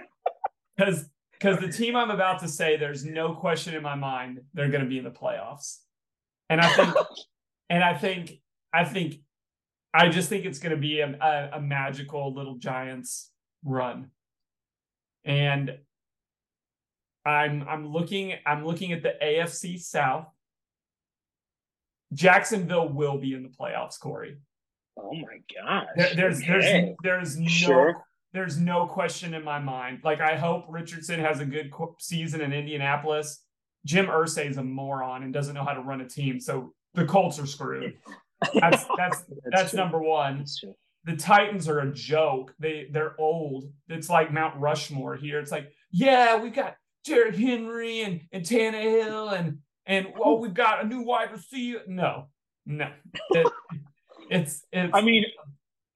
Because 0.77 1.09
because 1.33 1.59
the 1.59 1.69
team 1.69 1.97
I'm 1.97 2.11
about 2.11 2.41
to 2.41 2.49
say, 2.49 2.77
there's 2.77 3.05
no 3.05 3.35
question 3.35 3.75
in 3.75 3.83
my 3.83 3.95
mind 3.95 4.41
they're 4.55 4.69
going 4.69 4.83
to 4.83 4.89
be 4.89 4.99
in 4.99 5.05
the 5.05 5.11
playoffs, 5.11 5.79
and 6.51 6.61
I 6.61 6.69
think 6.75 6.95
and 7.71 7.83
I 7.83 7.95
think 7.95 8.41
I 8.73 8.85
think 8.85 9.17
I 9.95 10.09
just 10.09 10.29
think 10.29 10.45
it's 10.45 10.59
going 10.59 10.75
to 10.75 10.81
be 10.81 11.01
a, 11.01 11.09
a, 11.19 11.51
a 11.55 11.61
magical 11.61 12.35
little 12.35 12.57
Giants 12.57 13.31
run, 13.65 14.11
and 15.25 15.79
I'm 17.25 17.67
I'm 17.69 17.89
looking 17.89 18.35
I'm 18.45 18.65
looking 18.65 18.93
at 18.93 19.03
the 19.03 19.15
AFC 19.23 19.81
South. 19.81 20.27
Jacksonville 22.13 22.89
will 22.89 23.19
be 23.19 23.35
in 23.35 23.43
the 23.43 23.49
playoffs, 23.49 23.99
Cory. 23.99 24.37
Oh 24.99 25.13
my 25.15 25.39
gosh! 25.55 25.87
There, 25.97 26.15
there's 26.15 26.43
Okay. 26.43 26.95
there's 27.03 27.35
there's 27.35 27.37
no 27.39 27.49
Sure. 27.49 28.05
there's 28.33 28.59
no 28.59 28.87
question 28.87 29.35
in 29.35 29.45
my 29.45 29.59
mind. 29.59 30.01
Like 30.05 30.21
I 30.21 30.37
hope 30.37 30.65
Richardson 30.69 31.21
has 31.21 31.41
a 31.41 31.45
good 31.45 31.71
season 32.01 32.41
in 32.41 32.53
Indianapolis. 32.53 33.43
Jim 33.85 34.07
Irsay 34.07 34.49
is 34.51 34.57
a 34.57 34.65
moron 34.65 35.23
and 35.23 35.33
doesn't 35.33 35.55
know 35.55 35.65
how 35.65 35.75
to 35.75 35.81
run 35.81 36.01
a 36.01 36.09
team, 36.09 36.41
so 36.41 36.73
the 36.95 37.05
Colts 37.05 37.39
are 37.39 37.47
screwed. 37.47 37.95
That's 38.55 38.85
that's 38.99 39.25
that's 39.51 39.71
true. 39.71 39.79
number 39.79 40.01
one. 40.01 40.39
That's. 40.39 40.63
The 41.05 41.15
Titans 41.17 41.69
are 41.69 41.79
a 41.81 41.93
joke. 41.93 42.53
They 42.59 42.89
they're 42.91 43.15
old. 43.21 43.71
It's 43.89 44.09
like 44.11 44.33
Mount 44.33 44.59
Rushmore 44.59 45.15
here. 45.17 45.39
It's 45.39 45.53
like 45.53 45.71
yeah, 45.93 46.37
we 46.37 46.51
got 46.51 46.75
Derrick 47.05 47.37
Henry 47.37 48.01
and 48.01 48.23
and 48.33 48.43
Tannehill 48.45 49.39
and 49.39 49.59
and 49.87 50.09
well 50.19 50.39
we've 50.41 50.53
got 50.55 50.83
a 50.85 50.89
new 50.89 51.03
wide 51.03 51.31
receiver. 51.31 51.83
No, 51.87 52.27
no, 52.67 52.91
it's 54.31 54.65
it's. 54.73 54.91
I 54.95 55.01
mean, 55.01 55.25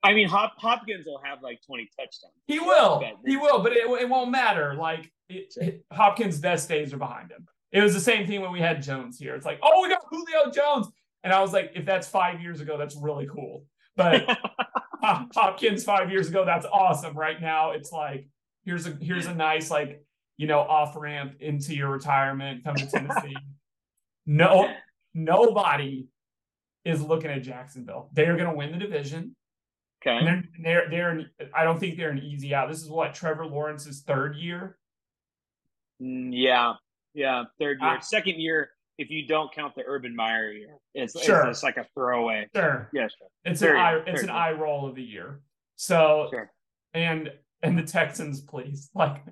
I 0.02 0.14
mean, 0.14 0.28
Hop, 0.28 0.54
Hopkins 0.58 1.06
will 1.06 1.20
have 1.24 1.42
like 1.42 1.60
twenty 1.66 1.88
touchdowns. 1.98 2.34
He 2.46 2.58
will. 2.58 3.02
He 3.26 3.36
will, 3.36 3.62
but 3.62 3.72
it, 3.72 3.88
it 4.00 4.08
won't 4.08 4.30
matter. 4.30 4.74
Like 4.74 5.10
it, 5.28 5.52
it- 5.56 5.84
Hopkins' 5.92 6.38
best 6.38 6.68
days 6.68 6.92
are 6.92 6.98
behind 6.98 7.30
him. 7.30 7.46
It 7.72 7.82
was 7.82 7.94
the 7.94 8.00
same 8.00 8.26
thing 8.26 8.40
when 8.40 8.52
we 8.52 8.60
had 8.60 8.82
Jones 8.82 9.18
here. 9.18 9.36
It's 9.36 9.46
like, 9.46 9.60
oh, 9.62 9.82
we 9.82 9.88
got 9.88 10.02
Julio 10.10 10.50
Jones, 10.50 10.88
and 11.22 11.32
I 11.32 11.40
was 11.40 11.52
like, 11.52 11.72
if 11.74 11.84
that's 11.84 12.08
five 12.08 12.40
years 12.40 12.60
ago, 12.60 12.76
that's 12.76 12.96
really 12.96 13.26
cool. 13.26 13.64
But 13.96 14.26
Hopkins 15.02 15.84
five 15.84 16.10
years 16.10 16.28
ago, 16.28 16.44
that's 16.44 16.66
awesome. 16.66 17.16
Right 17.16 17.40
now, 17.40 17.70
it's 17.70 17.92
like 17.92 18.26
here's 18.64 18.86
a 18.86 18.96
here's 19.00 19.26
a 19.26 19.34
nice 19.34 19.70
like 19.70 20.02
you 20.36 20.46
know 20.46 20.60
off 20.60 20.96
ramp 20.96 21.34
into 21.40 21.74
your 21.74 21.88
retirement. 21.90 22.64
Come 22.64 22.76
to 22.76 22.86
Tennessee. 22.86 23.36
no, 24.26 24.72
nobody 25.14 26.06
is 26.90 27.02
looking 27.02 27.30
at 27.30 27.42
Jacksonville. 27.42 28.10
They 28.12 28.26
are 28.26 28.36
going 28.36 28.48
to 28.50 28.54
win 28.54 28.72
the 28.72 28.78
division. 28.78 29.34
Okay. 30.06 30.24
They're, 30.24 30.44
they're, 30.62 30.90
they're, 30.90 31.50
I 31.54 31.64
don't 31.64 31.78
think 31.78 31.96
they're 31.96 32.10
an 32.10 32.18
easy 32.18 32.54
out. 32.54 32.68
This 32.68 32.82
is 32.82 32.88
what 32.88 33.14
Trevor 33.14 33.46
Lawrence's 33.46 34.00
third 34.02 34.36
year. 34.36 34.78
Mm, 36.02 36.30
yeah. 36.32 36.74
Yeah. 37.14 37.44
Third 37.58 37.78
year. 37.80 37.90
I, 37.90 38.00
Second 38.00 38.40
year, 38.40 38.70
if 38.98 39.10
you 39.10 39.26
don't 39.26 39.52
count 39.52 39.74
the 39.74 39.82
Urban 39.86 40.14
Meyer 40.16 40.52
year, 40.52 40.76
it's, 40.94 41.20
sure. 41.22 41.40
it's, 41.40 41.58
it's 41.58 41.62
like 41.62 41.76
a 41.76 41.86
throwaway. 41.94 42.46
Sure. 42.54 42.88
Yeah, 42.92 43.08
sure. 43.08 43.28
It's 43.44 43.60
Third 43.60 43.76
an 43.76 43.80
eye, 43.80 44.02
it's 44.06 44.22
an 44.22 44.28
year. 44.28 44.36
eye 44.36 44.52
roll 44.52 44.88
of 44.88 44.94
the 44.94 45.02
year. 45.02 45.40
So, 45.76 46.28
Sure. 46.30 46.50
and, 46.94 47.30
and 47.62 47.78
the 47.78 47.82
Texans, 47.82 48.40
please. 48.40 48.90
Like 48.94 49.22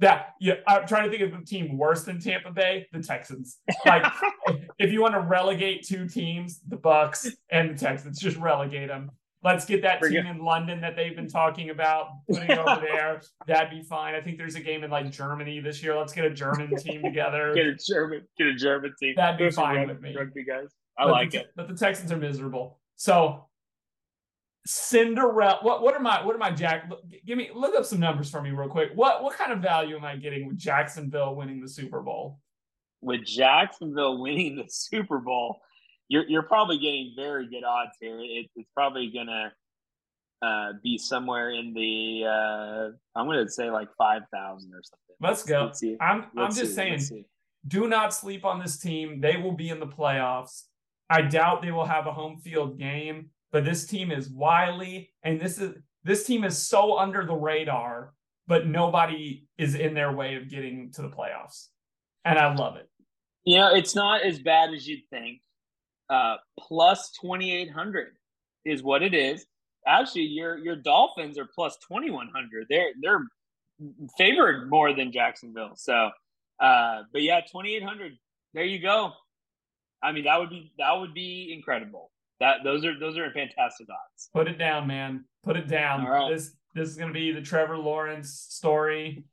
that. 0.00 0.34
Yeah. 0.40 0.54
I'm 0.66 0.86
trying 0.86 1.10
to 1.10 1.16
think 1.16 1.32
of 1.32 1.38
a 1.40 1.44
team 1.44 1.76
worse 1.76 2.04
than 2.04 2.20
Tampa 2.20 2.50
Bay, 2.52 2.86
the 2.92 3.02
Texans. 3.02 3.58
Like, 3.84 4.04
if 4.78 4.92
you 4.92 5.00
want 5.00 5.14
to 5.14 5.20
relegate 5.20 5.86
two 5.86 6.06
teams, 6.08 6.60
the 6.68 6.76
Bucks 6.76 7.28
and 7.50 7.70
the 7.70 7.74
Texans, 7.78 8.18
just 8.18 8.36
relegate 8.36 8.88
them. 8.88 9.10
Let's 9.44 9.64
get 9.64 9.82
that 9.82 10.02
team 10.02 10.26
in 10.26 10.38
London 10.44 10.80
that 10.80 10.96
they've 10.96 11.14
been 11.14 11.28
talking 11.28 11.70
about 11.70 12.08
putting 12.28 12.58
over 12.58 12.80
there. 12.92 13.20
That'd 13.46 13.70
be 13.70 13.82
fine. 13.82 14.16
I 14.16 14.20
think 14.20 14.36
there's 14.36 14.56
a 14.56 14.60
game 14.60 14.82
in 14.82 14.90
like 14.90 15.12
Germany 15.12 15.60
this 15.60 15.80
year. 15.80 15.96
Let's 15.96 16.12
get 16.12 16.24
a 16.24 16.30
German 16.30 16.74
team 16.76 17.02
together. 17.02 17.52
Get 17.54 17.66
a 17.66 17.76
German, 17.76 18.22
get 18.36 18.48
a 18.48 18.54
German 18.54 18.92
team. 19.00 19.14
That'd 19.16 19.38
be 19.38 19.44
Those 19.44 19.54
fine 19.54 19.76
rug- 19.76 19.88
with 19.88 20.00
me. 20.00 20.16
Rugby 20.16 20.44
guys. 20.44 20.74
I 20.98 21.04
But 21.04 21.10
like 21.12 21.30
the, 21.30 21.38
it. 21.40 21.46
But 21.54 21.68
the 21.68 21.74
Texans 21.76 22.10
are 22.10 22.16
miserable. 22.16 22.80
So 22.96 23.47
Cinderella. 24.70 25.60
What 25.62 25.82
what 25.82 25.94
are 25.94 26.00
my 26.00 26.22
what 26.22 26.34
are 26.34 26.38
my 26.38 26.50
Jack? 26.50 26.90
Give 27.26 27.38
me 27.38 27.50
look 27.54 27.74
up 27.74 27.86
some 27.86 28.00
numbers 28.00 28.30
for 28.30 28.42
me 28.42 28.50
real 28.50 28.68
quick. 28.68 28.90
What 28.94 29.22
what 29.22 29.34
kind 29.34 29.50
of 29.50 29.60
value 29.60 29.96
am 29.96 30.04
I 30.04 30.16
getting 30.16 30.46
with 30.46 30.58
Jacksonville 30.58 31.34
winning 31.34 31.62
the 31.62 31.68
Super 31.70 32.02
Bowl? 32.02 32.38
With 33.00 33.24
Jacksonville 33.24 34.18
winning 34.20 34.56
the 34.56 34.66
Super 34.68 35.20
Bowl, 35.20 35.62
you're 36.08 36.28
you're 36.28 36.42
probably 36.42 36.76
getting 36.76 37.14
very 37.16 37.48
good 37.48 37.64
odds 37.64 37.92
here. 37.98 38.20
It, 38.20 38.50
it's 38.56 38.68
probably 38.74 39.10
gonna 39.10 39.54
uh, 40.42 40.74
be 40.82 40.98
somewhere 40.98 41.48
in 41.48 41.72
the 41.72 42.24
uh, 42.26 43.18
I'm 43.18 43.26
gonna 43.26 43.48
say 43.48 43.70
like 43.70 43.88
five 43.96 44.20
thousand 44.30 44.74
or 44.74 44.82
something. 44.82 45.16
Let's 45.18 45.44
go. 45.44 45.64
Let's. 45.64 45.82
I'm 45.98 46.26
I'm 46.36 46.52
just 46.52 46.76
see. 46.76 46.98
saying. 46.98 47.24
Do 47.66 47.88
not 47.88 48.12
sleep 48.12 48.44
on 48.44 48.58
this 48.58 48.78
team. 48.78 49.22
They 49.22 49.38
will 49.38 49.52
be 49.52 49.70
in 49.70 49.80
the 49.80 49.86
playoffs. 49.86 50.64
I 51.08 51.22
doubt 51.22 51.62
they 51.62 51.72
will 51.72 51.86
have 51.86 52.06
a 52.06 52.12
home 52.12 52.36
field 52.36 52.78
game, 52.78 53.30
but 53.52 53.64
this 53.64 53.86
team 53.86 54.10
is 54.10 54.28
wily, 54.28 55.10
and 55.22 55.40
this 55.40 55.58
is 55.58 55.74
this 56.04 56.24
team 56.24 56.44
is 56.44 56.56
so 56.56 56.98
under 56.98 57.24
the 57.24 57.34
radar, 57.34 58.14
but 58.46 58.66
nobody 58.66 59.46
is 59.58 59.74
in 59.74 59.94
their 59.94 60.12
way 60.12 60.36
of 60.36 60.48
getting 60.48 60.90
to 60.92 61.02
the 61.02 61.08
playoffs, 61.08 61.68
and 62.24 62.38
I 62.38 62.54
love 62.54 62.76
it. 62.76 62.88
You 63.44 63.58
know, 63.58 63.74
it's 63.74 63.94
not 63.94 64.22
as 64.22 64.38
bad 64.38 64.74
as 64.74 64.86
you'd 64.86 65.08
think. 65.10 65.40
Uh, 66.10 66.36
plus 66.58 67.12
twenty 67.12 67.52
eight 67.54 67.70
hundred 67.70 68.16
is 68.64 68.82
what 68.82 69.02
it 69.02 69.14
is. 69.14 69.46
Actually, 69.86 70.22
your 70.22 70.58
your 70.58 70.76
Dolphins 70.76 71.38
are 71.38 71.48
plus 71.54 71.76
twenty 71.78 72.10
one 72.10 72.28
hundred. 72.34 72.66
They're 72.68 72.92
they're 73.00 73.26
favored 74.16 74.68
more 74.68 74.92
than 74.92 75.12
Jacksonville. 75.12 75.72
So, 75.76 76.10
uh, 76.60 77.02
but 77.12 77.22
yeah, 77.22 77.40
twenty 77.50 77.74
eight 77.76 77.82
hundred. 77.82 78.12
There 78.54 78.64
you 78.64 78.80
go. 78.80 79.12
I 80.02 80.12
mean, 80.12 80.24
that 80.24 80.38
would 80.38 80.50
be 80.50 80.72
that 80.78 80.92
would 80.98 81.14
be 81.14 81.52
incredible. 81.54 82.10
That 82.40 82.58
those 82.64 82.84
are 82.84 82.98
those 82.98 83.18
are 83.18 83.30
fantastic 83.32 83.88
odds. 83.90 84.30
Put 84.32 84.48
it 84.48 84.58
down, 84.58 84.86
man. 84.86 85.24
Put 85.42 85.56
it 85.56 85.68
down. 85.68 86.04
Right. 86.04 86.32
This 86.32 86.52
this 86.74 86.88
is 86.88 86.96
gonna 86.96 87.12
be 87.12 87.32
the 87.32 87.42
Trevor 87.42 87.78
Lawrence 87.78 88.46
story. 88.48 89.24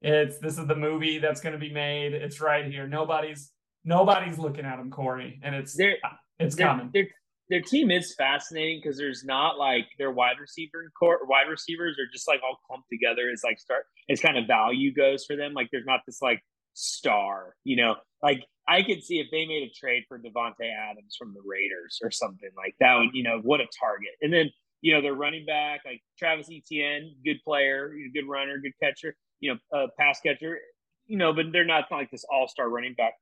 It's 0.00 0.38
this 0.38 0.58
is 0.58 0.66
the 0.66 0.76
movie 0.76 1.18
that's 1.18 1.40
gonna 1.40 1.58
be 1.58 1.72
made. 1.72 2.14
It's 2.14 2.40
right 2.40 2.64
here. 2.66 2.86
Nobody's 2.86 3.52
nobody's 3.84 4.38
looking 4.38 4.64
at 4.64 4.78
him, 4.78 4.90
Cory, 4.90 5.40
and 5.42 5.54
it's 5.54 5.74
They're 5.74 5.96
it's 6.38 6.56
their, 6.56 6.66
coming. 6.66 6.90
Their, 6.92 7.06
their 7.50 7.60
team 7.60 7.90
is 7.90 8.14
fascinating 8.16 8.80
because 8.82 8.96
there's 8.96 9.24
not 9.24 9.58
like 9.58 9.86
their 9.98 10.10
wide 10.10 10.38
receiver 10.40 10.90
core 10.98 11.20
wide 11.24 11.48
receivers 11.48 11.98
are 11.98 12.10
just 12.10 12.26
like 12.26 12.40
all 12.42 12.58
clumped 12.66 12.88
together. 12.90 13.28
It's 13.30 13.44
like 13.44 13.58
start 13.58 13.84
it's 14.08 14.20
kind 14.20 14.38
of 14.38 14.46
value 14.46 14.92
goes 14.92 15.24
for 15.26 15.36
them. 15.36 15.52
Like 15.52 15.68
there's 15.70 15.86
not 15.86 16.00
this 16.06 16.22
like 16.22 16.42
star, 16.72 17.54
you 17.64 17.76
know. 17.76 17.96
Like 18.22 18.44
I 18.66 18.82
could 18.82 19.02
see 19.04 19.18
if 19.18 19.30
they 19.30 19.46
made 19.46 19.62
a 19.62 19.72
trade 19.72 20.04
for 20.08 20.18
Davante 20.18 20.70
Adams 20.72 21.16
from 21.18 21.34
the 21.34 21.42
Raiders 21.44 22.00
or 22.02 22.10
something 22.10 22.50
like 22.56 22.74
that 22.80 22.96
would, 22.96 23.10
you 23.12 23.22
know, 23.22 23.40
what 23.42 23.60
a 23.60 23.66
target. 23.78 24.12
And 24.22 24.32
then 24.32 24.50
you 24.84 24.92
know 24.92 25.00
their 25.00 25.14
running 25.14 25.46
back 25.46 25.80
like 25.86 26.02
Travis 26.18 26.50
Etienne, 26.52 27.14
good 27.24 27.42
player, 27.42 27.94
good 28.12 28.28
runner, 28.28 28.58
good 28.58 28.74
catcher, 28.82 29.16
you 29.40 29.54
know, 29.54 29.78
uh, 29.78 29.86
pass 29.98 30.20
catcher, 30.20 30.58
you 31.06 31.16
know, 31.16 31.32
but 31.32 31.46
they're 31.52 31.64
not 31.64 31.86
like 31.90 32.10
this 32.10 32.24
all 32.30 32.46
star 32.46 32.68
running 32.68 32.92
back 32.92 33.14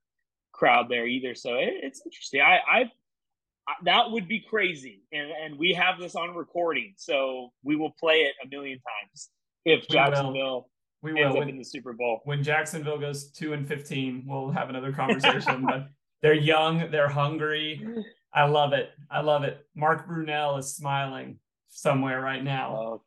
crowd 0.51 0.87
there 0.89 1.07
either. 1.07 1.33
So 1.35 1.55
it, 1.55 1.73
it's 1.81 2.01
interesting. 2.05 2.41
I, 2.41 2.59
I, 2.69 2.79
I 3.65 3.73
that 3.85 4.11
would 4.11 4.27
be 4.27 4.41
crazy, 4.41 5.03
and 5.13 5.31
and 5.31 5.57
we 5.57 5.73
have 5.73 5.99
this 5.99 6.15
on 6.15 6.35
recording, 6.35 6.95
so 6.97 7.53
we 7.63 7.77
will 7.77 7.93
play 7.97 8.23
it 8.23 8.35
a 8.43 8.47
million 8.49 8.79
times 8.79 9.29
if 9.63 9.87
Jacksonville 9.87 10.69
We 11.03 11.13
will 11.13 11.37
when, 11.37 11.49
in 11.49 11.57
the 11.57 11.65
Super 11.65 11.93
Bowl. 11.93 12.21
when 12.23 12.43
Jacksonville 12.43 12.97
goes 12.97 13.29
two 13.29 13.53
and 13.53 13.67
fifteen, 13.67 14.23
we'll 14.25 14.51
have 14.51 14.69
another 14.69 14.93
conversation. 14.93 15.65
but 15.65 15.89
they're 16.21 16.33
young, 16.33 16.89
they're 16.89 17.09
hungry. 17.09 17.85
I 18.33 18.45
love 18.45 18.73
it. 18.73 18.89
I 19.11 19.21
love 19.21 19.43
it. 19.43 19.65
Mark 19.75 20.07
Brunell 20.07 20.57
is 20.57 20.73
smiling 20.75 21.39
somewhere 21.67 22.21
right 22.21 22.43
now. 22.43 22.75
Oh, 22.75 23.01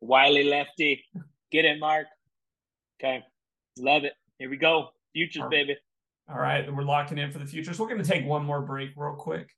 Wiley 0.00 0.44
lefty, 0.44 1.04
get 1.52 1.66
it, 1.66 1.78
Mark. 1.78 2.06
Okay, 2.98 3.22
love 3.78 4.04
it. 4.04 4.14
Here 4.38 4.48
we 4.48 4.56
go, 4.56 4.88
futures, 5.12 5.44
baby. 5.50 5.76
All 6.28 6.40
right, 6.40 6.72
we're 6.74 6.84
locking 6.84 7.18
in 7.18 7.30
for 7.30 7.38
the 7.38 7.46
future. 7.46 7.74
So 7.74 7.82
we're 7.82 7.90
going 7.90 8.02
to 8.02 8.08
take 8.08 8.24
one 8.24 8.44
more 8.46 8.62
break 8.62 8.90
real 8.96 9.14
quick. 9.14 9.50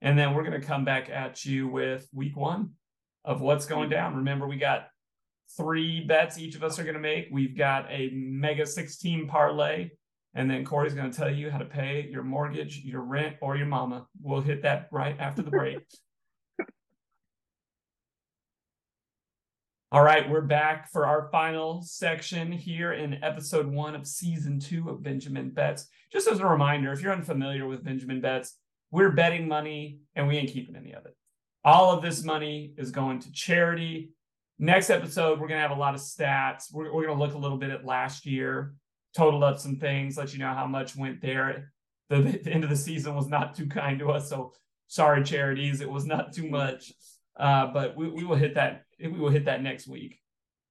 And 0.00 0.18
then 0.18 0.34
we're 0.34 0.44
going 0.44 0.60
to 0.60 0.66
come 0.66 0.84
back 0.84 1.10
at 1.10 1.44
you 1.44 1.68
with 1.68 2.08
week 2.12 2.36
one 2.36 2.70
of 3.24 3.40
what's 3.40 3.66
going 3.66 3.84
mm-hmm. 3.84 3.98
down. 3.98 4.16
Remember, 4.16 4.46
we 4.46 4.56
got 4.56 4.88
three 5.56 6.00
bets 6.04 6.38
each 6.38 6.54
of 6.54 6.62
us 6.62 6.78
are 6.78 6.84
going 6.84 6.94
to 6.94 7.00
make. 7.00 7.28
We've 7.30 7.56
got 7.56 7.86
a 7.90 8.10
mega 8.12 8.66
16 8.66 9.28
parlay. 9.28 9.90
And 10.34 10.50
then 10.50 10.64
Cory's 10.64 10.94
going 10.94 11.10
to 11.10 11.16
tell 11.16 11.30
you 11.30 11.50
how 11.50 11.58
to 11.58 11.66
pay 11.66 12.08
your 12.10 12.22
mortgage, 12.22 12.78
your 12.84 13.02
rent, 13.02 13.36
or 13.42 13.56
your 13.56 13.66
mama. 13.66 14.06
We'll 14.22 14.40
hit 14.40 14.62
that 14.62 14.88
right 14.90 15.14
after 15.18 15.42
the 15.42 15.50
break. 15.50 15.80
All 19.92 20.02
right, 20.02 20.30
we're 20.30 20.40
back 20.40 20.90
for 20.90 21.06
our 21.06 21.28
final 21.30 21.82
section 21.82 22.50
here 22.50 22.94
in 22.94 23.22
episode 23.22 23.66
one 23.66 23.94
of 23.94 24.06
season 24.06 24.58
two 24.58 24.88
of 24.88 25.02
Benjamin 25.02 25.50
Bets. 25.50 25.88
Just 26.10 26.28
as 26.28 26.40
a 26.40 26.46
reminder, 26.46 26.92
if 26.92 27.02
you're 27.02 27.12
unfamiliar 27.12 27.66
with 27.66 27.84
Benjamin 27.84 28.22
Bets, 28.22 28.56
we're 28.90 29.10
betting 29.10 29.46
money 29.46 29.98
and 30.14 30.26
we 30.26 30.38
ain't 30.38 30.50
keeping 30.50 30.76
any 30.76 30.92
of 30.92 31.04
it. 31.04 31.14
All 31.62 31.92
of 31.92 32.02
this 32.02 32.24
money 32.24 32.72
is 32.78 32.90
going 32.90 33.20
to 33.20 33.32
charity. 33.32 34.12
Next 34.62 34.90
episode, 34.90 35.40
we're 35.40 35.48
going 35.48 35.58
to 35.60 35.68
have 35.68 35.76
a 35.76 35.80
lot 35.80 35.96
of 35.96 36.00
stats. 36.00 36.72
We're, 36.72 36.94
we're 36.94 37.04
going 37.04 37.18
to 37.18 37.24
look 37.24 37.34
a 37.34 37.38
little 37.38 37.58
bit 37.58 37.70
at 37.70 37.84
last 37.84 38.24
year, 38.24 38.74
total 39.12 39.42
up 39.42 39.58
some 39.58 39.74
things, 39.74 40.16
let 40.16 40.32
you 40.32 40.38
know 40.38 40.54
how 40.54 40.68
much 40.68 40.94
went 40.94 41.20
there. 41.20 41.72
The, 42.10 42.20
the 42.20 42.52
end 42.52 42.62
of 42.62 42.70
the 42.70 42.76
season 42.76 43.16
was 43.16 43.26
not 43.26 43.56
too 43.56 43.66
kind 43.66 43.98
to 43.98 44.12
us. 44.12 44.30
So 44.30 44.52
sorry, 44.86 45.24
charities. 45.24 45.80
It 45.80 45.90
was 45.90 46.06
not 46.06 46.32
too 46.32 46.48
much. 46.48 46.92
Uh, 47.36 47.72
but 47.72 47.96
we, 47.96 48.08
we 48.08 48.22
will 48.22 48.36
hit 48.36 48.54
that. 48.54 48.84
We 49.00 49.08
will 49.08 49.30
hit 49.30 49.46
that 49.46 49.64
next 49.64 49.88
week. 49.88 50.20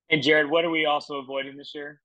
And 0.09 0.23
Jared, 0.23 0.49
what 0.49 0.63
are 0.63 0.69
we 0.69 0.85
also 0.85 1.17
avoiding 1.17 1.57
this 1.57 1.75
year? 1.75 1.99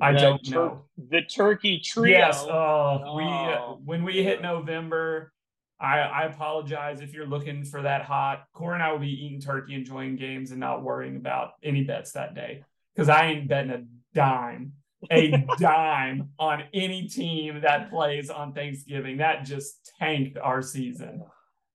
I 0.00 0.12
The 0.12 0.18
don't 0.20 0.44
tur- 0.44 0.54
know. 0.54 0.84
The 1.10 1.22
turkey 1.22 1.80
trio. 1.84 2.16
Yes. 2.16 2.40
Oh, 2.40 3.16
we 3.16 3.24
uh, 3.24 3.58
when 3.84 4.04
we 4.04 4.22
hit 4.22 4.42
November, 4.42 5.32
I 5.80 5.98
I 6.00 6.22
apologize 6.24 7.00
if 7.00 7.12
you're 7.12 7.26
looking 7.26 7.64
for 7.64 7.82
that 7.82 8.02
hot. 8.02 8.44
Corey 8.54 8.74
and 8.74 8.82
I 8.82 8.92
will 8.92 8.98
be 9.00 9.26
eating 9.26 9.40
turkey, 9.40 9.74
enjoying 9.74 10.16
games, 10.16 10.50
and 10.50 10.60
not 10.60 10.82
worrying 10.82 11.16
about 11.16 11.52
any 11.62 11.82
bets 11.84 12.12
that 12.12 12.34
day 12.34 12.62
because 12.94 13.08
I 13.08 13.26
ain't 13.26 13.48
betting 13.48 13.70
a 13.72 13.82
dime, 14.14 14.72
a 15.10 15.44
dime 15.58 16.30
on 16.38 16.62
any 16.72 17.08
team 17.08 17.60
that 17.62 17.90
plays 17.90 18.30
on 18.30 18.52
Thanksgiving. 18.52 19.18
That 19.18 19.44
just 19.44 19.92
tanked 19.98 20.38
our 20.38 20.62
season. 20.62 21.22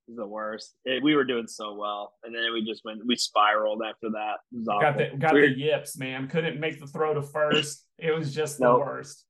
It 0.08 0.12
was 0.14 0.18
the 0.18 0.28
worst. 0.28 0.76
It- 0.86 1.04
we 1.04 1.16
were 1.16 1.26
doing 1.26 1.46
so 1.48 1.76
well, 1.76 2.14
and 2.24 2.34
then 2.34 2.42
we 2.54 2.66
just 2.66 2.84
went. 2.86 3.06
We 3.06 3.16
spiraled 3.18 3.82
after 3.88 4.10
that. 4.12 4.38
It 4.54 4.60
was 4.60 4.68
awful. 4.70 4.82
Got 4.82 4.98
the 4.98 5.18
got 5.18 5.34
the 5.34 5.50
yips, 5.56 5.98
man. 5.98 6.28
Couldn't 6.30 6.60
make 6.60 6.80
the 6.80 6.88
throw 6.88 7.14
to 7.14 7.22
first. 7.22 7.86
It 7.98 8.18
was 8.18 8.34
just 8.34 8.60
Nope. 8.62 8.80
the 8.80 8.86
worst. 8.86 9.26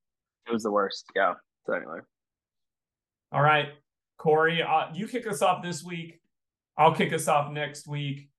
It 0.48 0.54
was 0.54 0.64
the 0.64 0.72
worst. 0.72 1.06
Yeah. 1.16 1.34
So 1.66 1.74
anyway, 1.74 2.00
All 3.32 3.42
right, 3.42 3.70
Cory, 4.20 4.62
uh, 4.62 4.88
you 4.94 5.08
kick 5.08 5.26
us 5.26 5.42
off 5.42 5.64
this 5.64 5.84
week. 5.84 6.20
I'll 6.78 6.94
kick 6.94 7.14
us 7.14 7.28
off 7.28 7.52
next 7.52 7.88
week. 7.88 8.30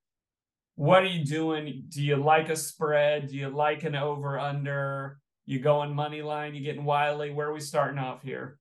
What 0.77 1.03
are 1.03 1.07
you 1.07 1.25
doing? 1.25 1.85
Do 1.89 2.03
you 2.03 2.17
like 2.17 2.51
a 2.51 2.57
spread? 2.57 3.29
Do 3.29 3.37
you 3.37 3.49
like 3.49 3.83
an 3.83 3.97
over 3.97 4.39
under? 4.39 5.19
You 5.47 5.59
going 5.59 5.95
money 5.95 6.23
line? 6.23 6.55
You 6.55 6.63
getting 6.63 6.85
wily? 6.85 7.33
Where 7.33 7.49
are 7.49 7.53
we 7.53 7.61
starting 7.61 7.99
off 7.99 8.23
here? 8.23 8.59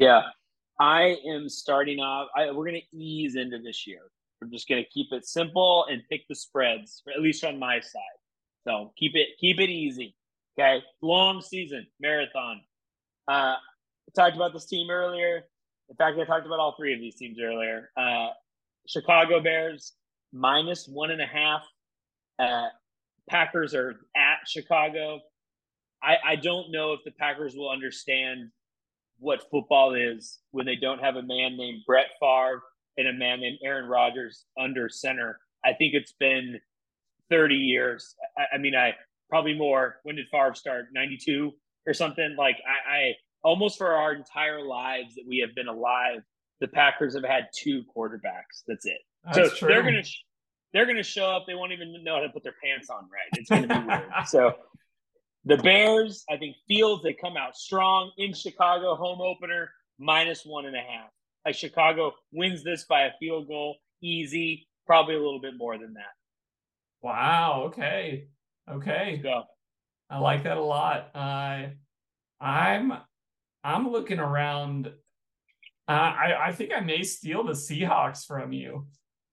yeah, 0.00 0.22
I 0.80 1.18
am 1.28 1.48
starting 1.48 1.98
off. 2.00 2.28
I, 2.34 2.50
we're 2.52 2.64
gonna 2.64 2.78
ease 2.92 3.36
into 3.36 3.58
this 3.58 3.86
year. 3.86 4.00
We're 4.40 4.48
just 4.48 4.66
gonna 4.66 4.86
keep 4.92 5.12
it 5.12 5.26
simple 5.26 5.84
and 5.90 6.00
pick 6.10 6.22
the 6.28 6.34
spreads, 6.34 7.02
at 7.14 7.20
least 7.20 7.44
on 7.44 7.58
my 7.58 7.80
side. 7.80 8.18
So 8.66 8.92
keep 8.96 9.14
it 9.14 9.28
keep 9.38 9.60
it 9.60 9.68
easy. 9.68 10.16
Okay, 10.58 10.82
long 11.02 11.42
season 11.42 11.86
marathon. 12.00 12.62
Uh, 13.28 13.56
I 13.56 14.12
talked 14.16 14.36
about 14.36 14.54
this 14.54 14.66
team 14.66 14.90
earlier. 14.90 15.44
In 15.90 15.96
fact, 15.96 16.18
I 16.18 16.24
talked 16.24 16.46
about 16.46 16.60
all 16.60 16.74
three 16.76 16.94
of 16.94 17.00
these 17.00 17.16
teams 17.16 17.38
earlier. 17.42 17.90
Uh, 17.96 18.28
Chicago 18.86 19.40
Bears 19.40 19.92
minus 20.32 20.86
one 20.86 21.10
and 21.10 21.20
a 21.20 21.26
half. 21.26 21.62
Uh, 22.38 22.68
Packers 23.28 23.74
are 23.74 24.00
at 24.16 24.38
Chicago. 24.46 25.20
I, 26.02 26.16
I 26.24 26.36
don't 26.36 26.70
know 26.70 26.92
if 26.92 27.00
the 27.04 27.10
Packers 27.10 27.54
will 27.54 27.70
understand 27.70 28.50
what 29.18 29.50
football 29.50 29.94
is 29.94 30.38
when 30.52 30.64
they 30.64 30.76
don't 30.76 31.00
have 31.00 31.16
a 31.16 31.22
man 31.22 31.56
named 31.56 31.82
Brett 31.86 32.06
Favre 32.20 32.62
and 32.96 33.08
a 33.08 33.12
man 33.12 33.40
named 33.40 33.58
Aaron 33.62 33.88
Rodgers 33.88 34.44
under 34.58 34.88
center. 34.88 35.38
I 35.64 35.74
think 35.74 35.94
it's 35.94 36.12
been 36.12 36.58
30 37.30 37.54
years. 37.54 38.14
I, 38.38 38.56
I 38.56 38.58
mean, 38.58 38.74
I 38.74 38.94
probably 39.28 39.54
more. 39.54 39.96
When 40.04 40.16
did 40.16 40.26
Favre 40.30 40.54
start? 40.54 40.86
92 40.92 41.52
or 41.86 41.94
something? 41.94 42.34
Like, 42.38 42.56
I, 42.66 42.92
I 42.92 43.14
almost 43.42 43.78
for 43.78 43.94
our 43.94 44.14
entire 44.14 44.62
lives 44.62 45.14
that 45.14 45.24
we 45.26 45.38
have 45.38 45.54
been 45.54 45.68
alive, 45.68 46.20
the 46.60 46.68
Packers 46.68 47.14
have 47.14 47.24
had 47.24 47.48
two 47.56 47.82
quarterbacks. 47.96 48.62
That's 48.66 48.86
it. 48.86 48.98
That's 49.24 49.50
so 49.50 49.56
true. 49.56 49.68
they're 49.68 49.82
gonna 49.82 50.02
sh- 50.02 50.24
they're 50.72 50.86
gonna 50.86 51.02
show 51.02 51.30
up. 51.30 51.44
They 51.46 51.54
won't 51.54 51.72
even 51.72 52.02
know 52.04 52.14
how 52.16 52.20
to 52.20 52.28
put 52.28 52.42
their 52.42 52.54
pants 52.62 52.90
on 52.90 53.02
right. 53.04 53.30
It's 53.32 53.48
gonna 53.50 53.66
be 53.66 53.86
weird. 53.88 54.26
So 54.26 54.54
the 55.44 55.56
Bears, 55.56 56.24
I 56.30 56.36
think 56.36 56.56
Fields 56.68 57.02
they 57.02 57.14
come 57.14 57.36
out 57.36 57.56
strong 57.56 58.12
in 58.18 58.34
Chicago 58.34 58.94
home 58.94 59.20
opener 59.20 59.70
minus 59.98 60.44
one 60.44 60.66
and 60.66 60.76
a 60.76 60.80
half. 60.80 61.10
Like 61.46 61.54
Chicago 61.54 62.12
wins 62.32 62.62
this 62.62 62.84
by 62.84 63.02
a 63.02 63.10
field 63.18 63.48
goal, 63.48 63.76
easy, 64.02 64.68
probably 64.86 65.14
a 65.14 65.20
little 65.20 65.40
bit 65.40 65.54
more 65.56 65.78
than 65.78 65.94
that. 65.94 66.12
Wow. 67.02 67.62
Okay. 67.66 68.28
Okay. 68.70 69.20
So 69.22 69.44
I 70.10 70.18
like 70.18 70.44
that 70.44 70.58
a 70.58 70.62
lot. 70.62 71.10
Uh, 71.14 71.68
I'm 72.40 72.92
I'm 73.64 73.90
looking 73.90 74.18
around. 74.18 74.88
Uh, 75.88 75.92
I 75.92 76.48
I 76.48 76.52
think 76.52 76.72
I 76.74 76.80
may 76.80 77.02
steal 77.02 77.44
the 77.44 77.52
Seahawks 77.52 78.26
from 78.26 78.52
you. 78.52 78.86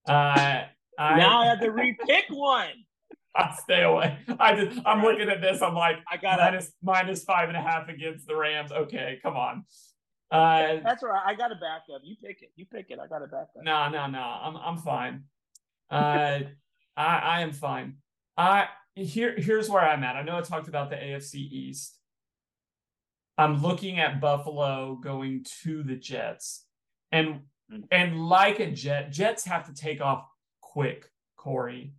Uh, 0.08 0.64
I, 0.98 1.18
now 1.18 1.42
I 1.42 1.46
have 1.48 1.60
to 1.62 1.68
repick 1.72 2.30
one. 2.30 2.74
I 3.36 3.56
stay 3.62 3.84
away. 3.84 4.18
I 4.40 4.56
just 4.56 4.82
I'm 4.86 5.04
looking 5.04 5.30
at 5.30 5.42
this. 5.42 5.62
I'm 5.62 5.76
like 5.76 5.98
I 6.12 6.18
got 6.18 6.40
minus 6.40 6.72
minus 6.82 7.24
five 7.24 7.50
and 7.50 7.58
a 7.58 7.62
half 7.62 7.88
against 7.88 8.28
the 8.28 8.36
Rams. 8.36 8.72
Okay, 8.72 9.20
come 9.22 9.36
on. 9.36 9.66
Uh, 10.32 10.80
That's 10.84 11.04
right. 11.04 11.22
I 11.26 11.36
got 11.36 11.52
a 11.52 11.56
backup. 11.56 12.02
You 12.04 12.16
pick 12.22 12.42
it. 12.42 12.50
You 12.56 12.66
pick 12.66 12.88
it. 12.90 13.00
I 13.00 13.08
got 13.08 13.22
a 13.24 13.28
backup. 13.28 13.64
no, 13.64 13.90
no, 13.90 14.08
no. 14.08 14.20
I'm 14.20 14.58
I'm 14.58 14.78
fine. 14.78 15.24
Uh, 15.90 16.40
I 16.98 17.18
I 17.18 17.42
am 17.42 17.52
fine. 17.52 17.98
I 18.36 18.68
here 18.96 19.36
here's 19.38 19.70
where 19.70 19.84
I'm 19.84 20.04
at. 20.04 20.16
I 20.16 20.24
know 20.24 20.38
I 20.38 20.42
talked 20.42 20.68
about 20.68 20.90
the 20.90 20.96
AFC 20.96 21.36
East. 21.36 21.97
I'm 23.38 23.62
looking 23.62 24.00
at 24.00 24.20
Buffalo 24.20 24.96
going 24.96 25.46
to 25.64 25.84
the 25.84 25.96
Jets, 25.96 26.66
and 27.12 27.42
Mm. 27.72 27.84
and 27.92 28.28
like 28.28 28.60
a 28.60 28.72
Jet, 28.72 29.12
Jets 29.12 29.44
have 29.46 29.66
to 29.68 29.74
take 29.74 30.00
off 30.00 30.26
quick, 30.62 31.12
Cory, 31.36 31.94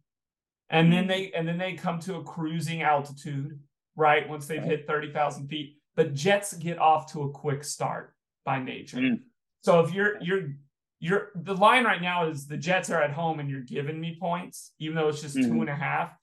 and 0.70 0.91
then 0.93 1.05
Mm. 1.05 1.09
they 1.09 1.32
and 1.32 1.47
then 1.47 1.59
they 1.59 1.74
come 1.74 2.01
to 2.01 2.16
a 2.16 2.24
cruising 2.24 2.82
altitude, 2.82 3.61
right? 3.95 4.28
Once 4.28 4.47
they've 4.47 4.62
hit 4.62 4.86
thirty 4.86 5.12
thousand 5.12 5.49
feet, 5.49 5.78
but 5.95 6.14
Jets 6.14 6.55
get 6.55 6.78
off 6.78 7.12
to 7.12 7.22
a 7.22 7.30
quick 7.30 7.64
start 7.64 8.14
by 8.45 8.59
nature. 8.62 8.97
Mm. 8.99 9.22
So 9.62 9.80
if 9.80 9.93
you're 9.93 10.20
you're 10.22 10.55
you're 11.01 11.30
the 11.36 11.55
line 11.55 11.84
right 11.84 12.03
now 12.03 12.26
is 12.26 12.47
the 12.49 12.57
Jets 12.57 12.91
are 12.91 13.01
at 13.03 13.12
home 13.12 13.39
and 13.39 13.49
you're 13.49 13.61
giving 13.61 14.01
me 14.01 14.16
points, 14.18 14.72
even 14.80 14.97
though 14.97 15.09
it's 15.09 15.20
just 15.22 15.36
two 15.36 15.43
Mhm. 15.53 15.61
and 15.61 15.68
a 15.70 15.74
half. 15.76 16.18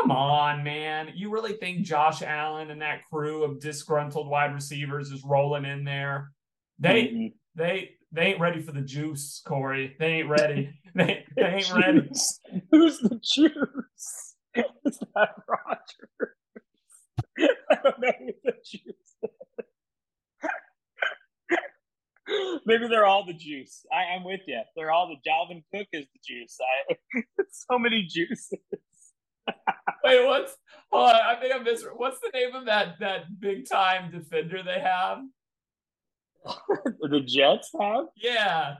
Come 0.00 0.10
on, 0.10 0.62
man. 0.62 1.10
You 1.14 1.30
really 1.30 1.54
think 1.54 1.82
Josh 1.84 2.22
Allen 2.22 2.70
and 2.70 2.80
that 2.82 3.04
crew 3.10 3.42
of 3.44 3.60
disgruntled 3.60 4.28
wide 4.28 4.54
receivers 4.54 5.10
is 5.10 5.24
rolling 5.24 5.64
in 5.64 5.84
there? 5.84 6.32
They 6.78 7.08
Mhm. 7.08 7.32
they 7.56 7.96
they 8.12 8.22
ain't 8.22 8.40
ready 8.40 8.60
for 8.60 8.72
the 8.72 8.82
juice, 8.82 9.40
Cory. 9.46 9.96
They 9.98 10.06
ain't 10.20 10.28
ready. 10.28 10.70
they, 10.94 11.24
they 11.36 11.42
ain't 11.42 11.72
ready. 11.72 12.08
Who's 12.70 12.98
the 12.98 13.20
juice? 13.22 14.34
Is 14.54 14.98
that 15.14 15.34
Roger? 15.48 16.34
I 17.70 17.74
don't 17.84 18.00
know 18.00 18.12
who 18.18 18.32
the 18.44 18.52
juice. 18.64 18.94
Maybe 22.64 22.86
they're 22.86 23.06
all 23.06 23.24
the 23.26 23.32
juice. 23.32 23.84
I, 23.92 24.14
I'm 24.14 24.24
with 24.24 24.40
you. 24.46 24.60
They're 24.76 24.90
all 24.92 25.08
the 25.08 25.16
Dalvin 25.28 25.62
Cook 25.74 25.88
is 25.92 26.06
the 26.12 26.20
juice. 26.24 26.56
I 26.60 27.22
so 27.50 27.78
many 27.78 28.04
juices. 28.04 28.58
Wait, 30.04 30.26
what's 30.26 30.56
hold 30.90 31.10
on, 31.10 31.14
I 31.14 31.36
think 31.40 31.54
I 31.54 31.58
missed 31.58 31.86
what's 31.96 32.18
the 32.20 32.30
name 32.32 32.54
of 32.54 32.66
that 32.66 32.98
that 33.00 33.40
big 33.40 33.68
time 33.68 34.10
defender 34.10 34.62
they 34.62 34.80
have? 34.80 35.18
the 37.00 37.20
Jets 37.20 37.70
have. 37.78 38.06
Yeah. 38.16 38.76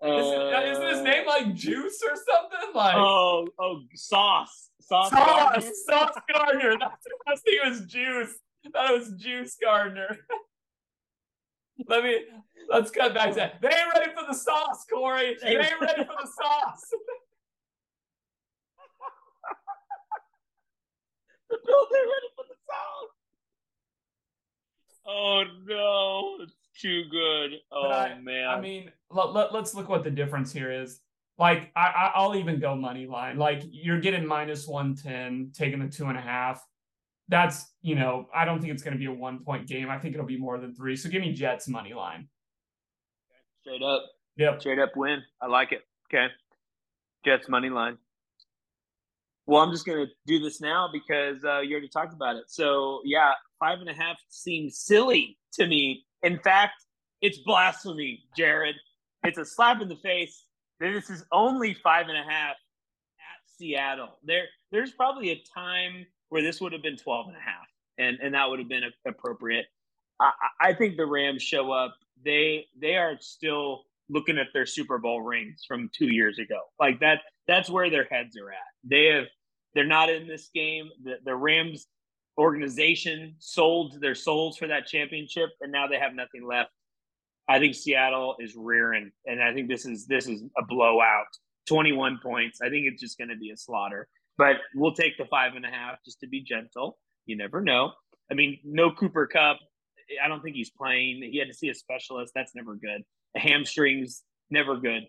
Isn't, 0.00 0.14
uh, 0.14 0.62
isn't 0.64 0.88
his 0.88 1.02
name 1.02 1.24
uh, 1.26 1.30
like 1.30 1.54
Juice 1.54 2.00
or 2.04 2.14
something? 2.14 2.74
Like 2.74 2.94
Oh, 2.96 3.48
oh, 3.58 3.80
sauce, 3.94 4.70
sauce. 4.80 5.10
Sauce, 5.10 5.26
Gardner? 5.26 5.70
Sauce 5.88 6.18
Gardner. 6.32 6.76
That's 6.78 7.06
I 7.26 7.30
was 7.32 7.40
thinking 7.40 7.66
it 7.66 7.68
was 7.68 7.80
Juice. 7.86 8.38
I 8.64 8.70
thought 8.70 8.90
it 8.92 8.98
was 8.98 9.12
Juice 9.20 9.56
Gardner. 9.60 10.18
Let 11.86 12.04
me 12.04 12.20
let's 12.68 12.90
cut 12.90 13.14
back 13.14 13.30
to 13.30 13.36
that. 13.36 13.62
They 13.62 13.68
ain't 13.68 13.94
ready 13.94 14.12
for 14.12 14.26
the 14.26 14.34
sauce, 14.34 14.84
Cory. 14.92 15.36
They 15.40 15.56
ain't 15.56 15.80
ready 15.80 16.04
for 16.04 16.16
the 16.20 16.28
sauce. 16.28 16.92
The 21.50 21.56
are 21.56 21.86
ready 21.90 22.30
for 22.36 22.44
the 22.48 22.54
sauce. 22.66 23.14
Oh 25.06 25.44
no, 25.66 26.44
it's 26.44 26.54
too 26.80 27.04
good. 27.10 27.58
Oh 27.72 27.90
I- 27.90 28.18
man. 28.20 28.46
I 28.48 28.60
mean, 28.60 28.90
let, 29.10 29.32
let, 29.32 29.54
us 29.54 29.74
look 29.74 29.88
what 29.88 30.04
the 30.04 30.10
difference 30.10 30.52
here 30.52 30.70
is. 30.70 31.00
Like, 31.38 31.70
I, 31.76 31.86
I 31.86 32.12
I'll 32.16 32.34
even 32.36 32.58
go 32.60 32.74
money 32.74 33.06
line. 33.06 33.38
Like, 33.38 33.62
you're 33.70 34.00
getting 34.00 34.26
minus 34.26 34.66
one 34.66 34.94
ten, 34.96 35.52
taking 35.54 35.78
the 35.78 35.88
two 35.88 36.06
and 36.06 36.18
a 36.18 36.20
half. 36.20 36.64
That's 37.28 37.72
you 37.82 37.94
know, 37.94 38.28
I 38.34 38.44
don't 38.44 38.60
think 38.60 38.72
it's 38.72 38.82
going 38.82 38.94
to 38.94 38.98
be 38.98 39.06
a 39.06 39.12
one 39.12 39.44
point 39.44 39.66
game. 39.66 39.88
I 39.88 39.98
think 39.98 40.14
it'll 40.14 40.26
be 40.26 40.38
more 40.38 40.58
than 40.58 40.74
three. 40.74 40.96
So 40.96 41.08
give 41.08 41.20
me 41.22 41.32
Jets 41.32 41.68
money 41.68 41.94
line. 41.94 42.28
straight 43.62 43.82
up, 43.82 44.02
Yep. 44.36 44.60
straight 44.60 44.78
up 44.78 44.92
win. 44.96 45.22
I 45.40 45.46
like 45.46 45.72
it. 45.72 45.82
Okay, 46.12 46.26
Jets 47.24 47.48
money 47.48 47.68
line. 47.70 47.98
Well, 49.48 49.62
I'm 49.62 49.72
just 49.72 49.86
gonna 49.86 50.06
do 50.26 50.40
this 50.40 50.62
now 50.62 50.90
because 50.92 51.44
uh, 51.44 51.60
you 51.60 51.72
already 51.72 51.90
talked 51.90 52.14
about 52.14 52.36
it. 52.36 52.46
So 52.48 53.02
yeah, 53.06 53.32
five 53.60 53.80
and 53.80 53.90
a 53.90 53.94
half 53.94 54.18
seems 54.30 54.78
silly 54.80 55.38
to 55.54 55.68
me. 55.68 56.06
In 56.24 56.40
fact, 56.40 56.74
it's 57.22 57.40
blasphemy, 57.40 58.24
Jared. 58.38 58.76
It's 59.24 59.38
a 59.38 59.46
slap 59.46 59.82
in 59.82 59.88
the 59.90 59.96
face. 59.96 60.44
that 60.80 60.92
This 60.94 61.10
is 61.10 61.26
only 61.32 61.74
five 61.74 62.08
and 62.08 62.18
a 62.18 62.24
half 62.24 62.52
at 63.18 63.50
Seattle. 63.58 64.18
There, 64.24 64.46
there's 64.72 64.92
probably 64.92 65.30
a 65.32 65.42
time 65.54 66.06
where 66.30 66.42
this 66.42 66.60
would 66.60 66.72
have 66.74 66.82
been 66.82 66.98
12 66.98 67.28
and 67.28 67.36
a 67.36 67.40
half, 67.40 67.68
and 67.98 68.18
and 68.22 68.34
that 68.34 68.50
would 68.50 68.60
have 68.60 68.70
been 68.70 68.84
appropriate. 69.06 69.66
I 70.20 70.32
I 70.60 70.74
think 70.74 70.96
the 70.98 71.06
Rams 71.06 71.42
show 71.42 71.72
up. 71.72 71.96
They 72.24 72.66
they 72.80 72.96
are 72.96 73.16
still 73.20 73.84
looking 74.10 74.38
at 74.38 74.48
their 74.54 74.66
Super 74.66 74.98
Bowl 74.98 75.22
rings 75.22 75.64
from 75.68 75.90
two 75.96 76.12
years 76.14 76.38
ago. 76.40 76.60
Like 76.80 77.00
that. 77.00 77.22
That's 77.48 77.70
where 77.70 77.90
their 77.90 78.04
heads 78.10 78.36
are 78.38 78.50
at. 78.50 78.58
They 78.84 79.06
have. 79.06 79.26
They're 79.78 79.86
not 79.86 80.10
in 80.10 80.26
this 80.26 80.50
game. 80.52 80.90
The 81.04 81.18
the 81.24 81.36
Rams 81.36 81.86
organization 82.36 83.36
sold 83.38 84.00
their 84.00 84.16
souls 84.16 84.58
for 84.58 84.66
that 84.66 84.88
championship, 84.88 85.50
and 85.60 85.70
now 85.70 85.86
they 85.86 86.00
have 86.00 86.14
nothing 86.14 86.44
left. 86.44 86.70
I 87.48 87.60
think 87.60 87.76
Seattle 87.76 88.34
is 88.40 88.56
rearing, 88.56 89.12
and 89.24 89.40
I 89.40 89.54
think 89.54 89.68
this 89.68 89.86
is 89.86 90.04
this 90.08 90.26
is 90.26 90.42
a 90.58 90.64
blowout. 90.64 91.28
Twenty 91.68 91.92
one 91.92 92.18
points. 92.20 92.58
I 92.60 92.70
think 92.70 92.86
it's 92.88 93.00
just 93.00 93.18
going 93.18 93.28
to 93.28 93.36
be 93.36 93.50
a 93.50 93.56
slaughter. 93.56 94.08
But 94.36 94.56
we'll 94.74 94.94
take 94.94 95.16
the 95.16 95.26
five 95.26 95.54
and 95.54 95.64
a 95.64 95.68
half 95.68 96.02
just 96.04 96.18
to 96.22 96.26
be 96.26 96.40
gentle. 96.40 96.98
You 97.26 97.36
never 97.36 97.60
know. 97.60 97.92
I 98.32 98.34
mean, 98.34 98.58
no 98.64 98.90
Cooper 98.90 99.28
Kupp. 99.28 99.58
I 100.20 100.26
don't 100.26 100.42
think 100.42 100.56
he's 100.56 100.70
playing. 100.70 101.22
He 101.30 101.38
had 101.38 101.46
to 101.46 101.54
see 101.54 101.68
a 101.68 101.74
specialist. 101.74 102.32
That's 102.34 102.56
never 102.56 102.74
good. 102.74 103.04
Hamstrings, 103.36 104.24
never 104.50 104.76
good. 104.76 105.04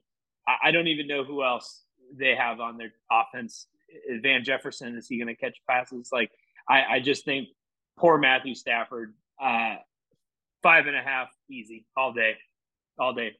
I, 0.48 0.68
I 0.68 0.72
don't 0.72 0.90
even 0.90 1.08
know 1.08 1.24
who 1.24 1.44
else 1.44 1.86
they 2.16 2.36
have 2.36 2.60
on 2.60 2.78
their 2.78 2.92
offense. 3.12 3.66
Van 4.22 4.44
Jefferson, 4.44 4.96
is 4.96 5.08
he 5.08 5.18
going 5.18 5.28
to 5.28 5.36
catch 5.36 5.58
passes? 5.70 6.10
Like, 6.12 6.32
I, 6.68 6.84
I 6.84 7.00
just 7.00 7.26
think 7.26 7.50
poor 7.98 8.18
Matthew 8.18 8.56
Stafford, 8.56 9.14
uh, 9.42 9.76
five 10.64 10.88
and 10.88 10.96
a 10.96 11.02
half, 11.02 11.30
easy, 11.50 11.86
all 11.96 12.14
day, 12.14 12.36
all 12.98 13.14
day. 13.14 13.34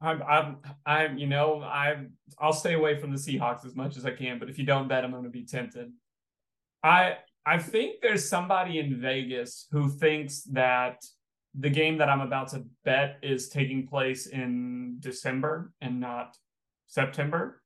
I'm, 0.00 0.22
I'm, 0.22 0.56
I'm, 0.84 1.18
you 1.18 1.26
know, 1.26 1.62
I'm, 1.62 2.12
I'll 2.38 2.52
stay 2.52 2.74
away 2.74 2.98
from 2.98 3.12
the 3.12 3.18
Seahawks 3.18 3.64
as 3.64 3.76
much 3.76 3.96
as 3.96 4.04
I 4.04 4.10
can, 4.10 4.38
but 4.38 4.50
if 4.50 4.58
you 4.58 4.64
don't 4.64 4.88
bet, 4.88 5.04
I'm 5.04 5.12
going 5.12 5.24
to 5.24 5.30
be 5.30 5.44
tempted. 5.44 5.92
I, 6.82 7.18
I 7.46 7.58
think 7.58 8.00
there's 8.02 8.28
somebody 8.28 8.78
in 8.80 9.00
Vegas 9.00 9.68
who 9.70 9.88
thinks 9.88 10.42
that 10.44 11.04
the 11.58 11.70
game 11.70 11.98
that 11.98 12.08
I'm 12.08 12.20
about 12.20 12.48
to 12.48 12.64
bet 12.84 13.18
is 13.22 13.48
taking 13.48 13.86
place 13.86 14.26
in 14.26 14.96
December 14.98 15.72
and 15.80 16.00
not 16.00 16.36
September 16.86 17.61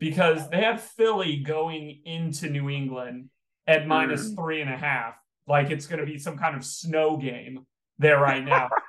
because 0.00 0.48
they 0.50 0.62
have 0.62 0.80
Philly 0.82 1.36
going 1.36 2.00
into 2.04 2.48
New 2.50 2.68
England 2.68 3.30
at 3.68 3.82
Mm. 3.86 4.34
three 4.34 4.60
and 4.60 4.70
a 4.70 4.76
half. 4.76 5.14
Like 5.46 5.70
it's 5.70 5.86
going 5.86 6.00
to 6.00 6.06
be 6.06 6.18
some 6.18 6.36
kind 6.36 6.56
of 6.56 6.64
snow 6.64 7.16
game 7.16 7.66
there 7.98 8.18
right 8.18 8.44
now. 8.44 8.68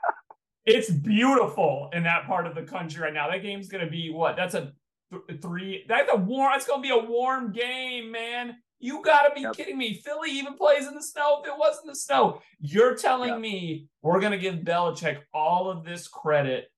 It's 0.63 0.91
beautiful 0.91 1.89
in 1.91 2.03
that 2.03 2.27
part 2.27 2.45
of 2.45 2.53
the 2.53 2.61
country 2.61 3.01
right 3.01 3.13
now. 3.13 3.31
That 3.31 3.41
game's 3.41 3.67
gonna 3.67 3.89
be 3.89 4.11
what? 4.11 4.35
That's 4.35 4.53
a 4.53 4.71
th- 5.11 5.41
three. 5.41 5.85
That's 5.87 6.07
a 6.13 6.15
warm. 6.15 6.51
That's 6.53 6.67
gonna 6.67 6.83
be 6.83 6.91
a 6.91 6.99
warm 6.99 7.51
game, 7.51 8.11
man. 8.11 8.57
You 8.79 9.01
gotta 9.01 9.33
be 9.33 9.41
Yep. 9.41 9.53
kidding 9.55 9.75
me. 9.77 9.95
Philly 9.95 10.29
even 10.29 10.53
plays 10.53 10.87
in 10.87 10.93
the 10.93 11.01
snow 11.01 11.41
if 11.41 11.47
it 11.47 11.57
wasn't 11.57 11.87
the 11.87 11.95
snow. 11.95 12.41
You're 12.59 12.95
telling 12.95 13.29
Yep. 13.31 13.39
me 13.39 13.87
we're 14.03 14.19
gonna 14.19 14.37
give 14.37 14.57
Belichick 14.57 15.23
all 15.33 15.67
of 15.67 15.83
this 15.83 16.07
credit 16.07 16.70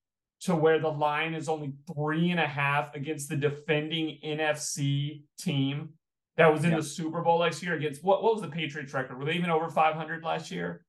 to 0.44 0.56
where 0.56 0.80
the 0.80 0.90
line 0.92 1.34
is 1.34 1.48
only 1.50 1.74
three 1.96 2.32
and 2.32 2.40
a 2.40 2.48
half 2.48 2.96
against 2.96 3.30
the 3.30 3.36
defending 3.36 4.18
NFC 4.24 5.24
team 5.40 5.90
that 6.38 6.52
was 6.52 6.64
in 6.66 6.72
the 6.76 6.84
Super 6.84 7.22
Bowl 7.22 7.40
last 7.40 7.62
year 7.64 7.76
against 7.76 8.04
what 8.04 8.24
what 8.24 8.34
was 8.34 8.42
the 8.42 8.48
Patriots 8.50 8.94
record? 8.94 9.18
Were 9.18 9.26
they 9.26 9.34
even 9.34 9.50
over 9.50 9.70
500 9.70 10.24
last 10.24 10.52
year? 10.52 10.86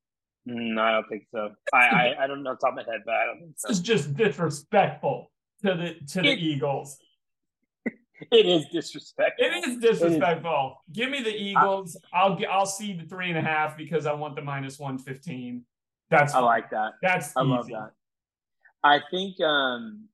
No, 0.46 0.82
I 0.82 0.92
don't 0.92 1.09
think 1.09 1.24
so. 1.32 1.50
I, 1.72 1.78
I 1.78 2.24
I 2.24 2.26
don't 2.26 2.42
know 2.42 2.50
off 2.50 2.59
the 2.61 2.66
top 2.66 2.78
of 2.78 2.86
my 2.86 2.92
head, 2.92 3.02
but 3.07 3.14
I 3.14 3.26
don't 3.26 3.38
think 3.40 3.50
This 3.57 3.62
so. 3.62 3.68
is 3.70 3.80
just 3.80 4.14
disrespectful 4.16 5.30
to 5.62 5.74
the 5.74 5.94
to 6.12 6.22
the 6.22 6.28
It- 6.32 6.38
Eagles. 6.40 6.98
It 8.30 8.46
is 8.46 8.64
disrespectful. 8.72 9.44
It 9.44 9.68
is 9.68 9.78
disrespectful. 9.78 10.76
Give 10.92 11.11
me 11.11 11.20
the 11.22 11.34
Eagles. 11.34 11.96
I'll 12.12 12.36
get. 12.36 12.48
I'll 12.48 12.64
see 12.64 12.92
the 12.94 13.05
three 13.05 13.28
and 13.28 13.36
a 13.36 13.42
half 13.42 13.76
because 13.76 14.07
I 14.07 14.12
want 14.12 14.36
the 14.36 14.40
minus 14.42 14.78
one 14.78 14.98
fifteen. 14.98 15.64
That's 16.11 16.32
I 16.32 16.38
like 16.38 16.70
that. 16.70 16.92
that's 17.02 17.36
I 17.36 17.40
easy. 17.42 17.50
love 17.50 17.66
that. 17.68 17.90
I 18.85 19.01
think 19.11 19.41
um 19.41 20.09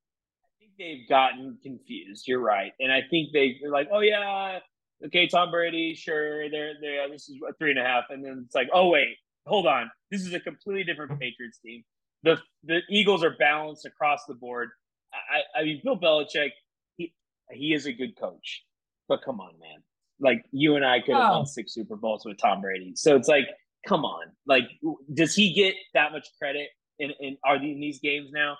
I 0.44 0.48
think 0.58 0.72
they've 0.78 1.08
gotten 1.08 1.58
confused. 1.62 2.26
You're 2.28 2.40
right, 2.40 2.72
and 2.80 2.90
I 2.92 3.02
think 3.10 3.32
they, 3.32 3.58
they're 3.60 3.70
like, 3.72 3.88
oh 3.92 4.00
yeah, 4.00 4.60
okay, 5.06 5.26
Tom 5.26 5.50
Brady, 5.50 5.94
sure, 5.94 6.48
they're 6.48 6.74
they 6.80 7.04
this 7.10 7.28
is 7.28 7.36
a 7.48 7.52
three 7.54 7.70
and 7.70 7.80
a 7.80 7.84
half, 7.84 8.04
and 8.10 8.24
then 8.24 8.42
it's 8.46 8.54
like, 8.54 8.68
oh 8.72 8.88
wait, 8.88 9.16
hold 9.46 9.66
on, 9.66 9.90
this 10.10 10.22
is 10.24 10.32
a 10.32 10.40
completely 10.40 10.84
different 10.84 11.18
Patriots 11.20 11.58
team. 11.58 11.82
The 12.22 12.38
the 12.64 12.80
Eagles 12.88 13.24
are 13.24 13.36
balanced 13.38 13.84
across 13.86 14.24
the 14.26 14.34
board. 14.34 14.70
I 15.12 15.60
I 15.60 15.64
mean, 15.64 15.80
Bill 15.84 15.98
Belichick, 15.98 16.50
he 16.96 17.12
he 17.50 17.74
is 17.74 17.86
a 17.86 17.92
good 17.92 18.16
coach, 18.16 18.62
but 19.08 19.22
come 19.24 19.40
on, 19.40 19.58
man, 19.58 19.82
like 20.20 20.44
you 20.52 20.76
and 20.76 20.84
I 20.84 21.00
could 21.00 21.16
have 21.16 21.32
Oh. 21.32 21.36
won 21.38 21.46
six 21.46 21.74
Super 21.74 21.96
Bowls 21.96 22.24
with 22.24 22.38
Tom 22.38 22.60
Brady, 22.60 22.92
so 22.94 23.16
it's 23.16 23.26
like, 23.28 23.46
come 23.88 24.04
on, 24.04 24.26
like 24.46 24.68
does 25.14 25.34
he 25.34 25.52
get 25.54 25.74
that 25.94 26.12
much 26.12 26.28
credit? 26.38 26.68
In, 27.00 27.10
in 27.20 27.36
are 27.44 27.58
they 27.58 27.70
in 27.72 27.80
these 27.80 27.98
games 27.98 28.30
now? 28.32 28.56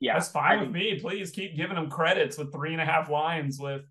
Yeah, 0.00 0.14
That's 0.14 0.28
fine 0.30 0.58
with 0.60 0.70
me. 0.70 0.98
Please 1.00 1.30
keep 1.30 1.54
giving 1.56 1.76
them 1.76 1.88
credits 1.88 2.36
with 2.36 2.52
three 2.52 2.72
and 2.72 2.80
a 2.82 2.84
half 2.84 3.08
lines. 3.08 3.60
With 3.60 3.82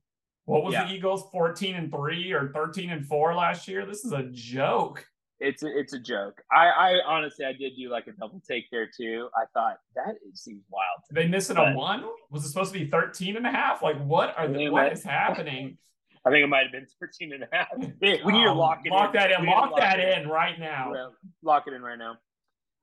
what 0.46 0.64
was 0.64 0.74
Yeah. 0.74 0.88
the 0.88 0.94
Eagles 0.94 1.24
fourteen 1.32 1.76
and 1.76 1.90
three 1.92 2.34
or 2.34 2.52
thirteen 2.54 2.90
and 2.90 3.06
four 3.08 3.34
last 3.36 3.68
year? 3.68 3.86
This 3.86 4.04
is 4.04 4.12
a 4.12 4.24
joke. 4.32 5.06
It's 5.40 5.64
a, 5.64 5.68
it's 5.80 5.94
a 5.94 6.00
joke. 6.00 6.42
I, 6.52 6.68
I 6.68 6.94
honestly 7.08 7.46
I 7.46 7.54
did 7.54 7.74
do 7.78 7.90
like 7.90 8.08
a 8.08 8.12
double 8.12 8.42
take 8.48 8.66
there 8.72 8.88
too. 8.96 9.30
I 9.36 9.46
thought 9.54 9.78
that 9.96 10.16
is, 10.32 10.44
seems 10.44 10.64
wild. 10.70 11.00
They 11.12 11.28
missing 11.28 11.56
But- 11.56 11.72
a 11.72 11.76
one? 11.76 12.04
Was 12.30 12.44
it 12.46 12.50
supposed 12.50 12.74
to 12.74 12.80
be 12.80 12.86
13 12.90 13.38
and 13.38 13.48
a 13.48 13.52
half? 13.52 13.82
Like 13.82 13.98
what 14.04 14.38
are 14.38 14.48
Yeah, 14.50 14.70
what 14.70 14.92
is 14.92 15.04
happening? 15.04 15.78
I 16.26 16.30
think 16.30 16.44
it 16.44 16.48
might 16.48 16.64
have 16.64 16.72
been 16.72 16.86
13 17.00 17.34
and 17.34 17.44
a 17.44 17.48
half. 17.52 17.68
We 18.02 18.32
need 18.34 18.44
to 18.44 18.54
lock 18.54 18.82
it 18.86 18.92
lock 18.92 19.16
in. 19.16 19.20
that 19.22 19.32
in. 19.32 19.42
We 19.42 19.48
need 19.48 19.54
to 19.54 19.60
Lock 19.62 19.78
that 19.80 20.00
in 20.00 20.28
right 20.28 20.60
now. 20.60 21.12
Lock 21.42 21.64
it 21.68 21.74
in 21.74 21.82
right 21.82 21.98
now. 21.98 22.12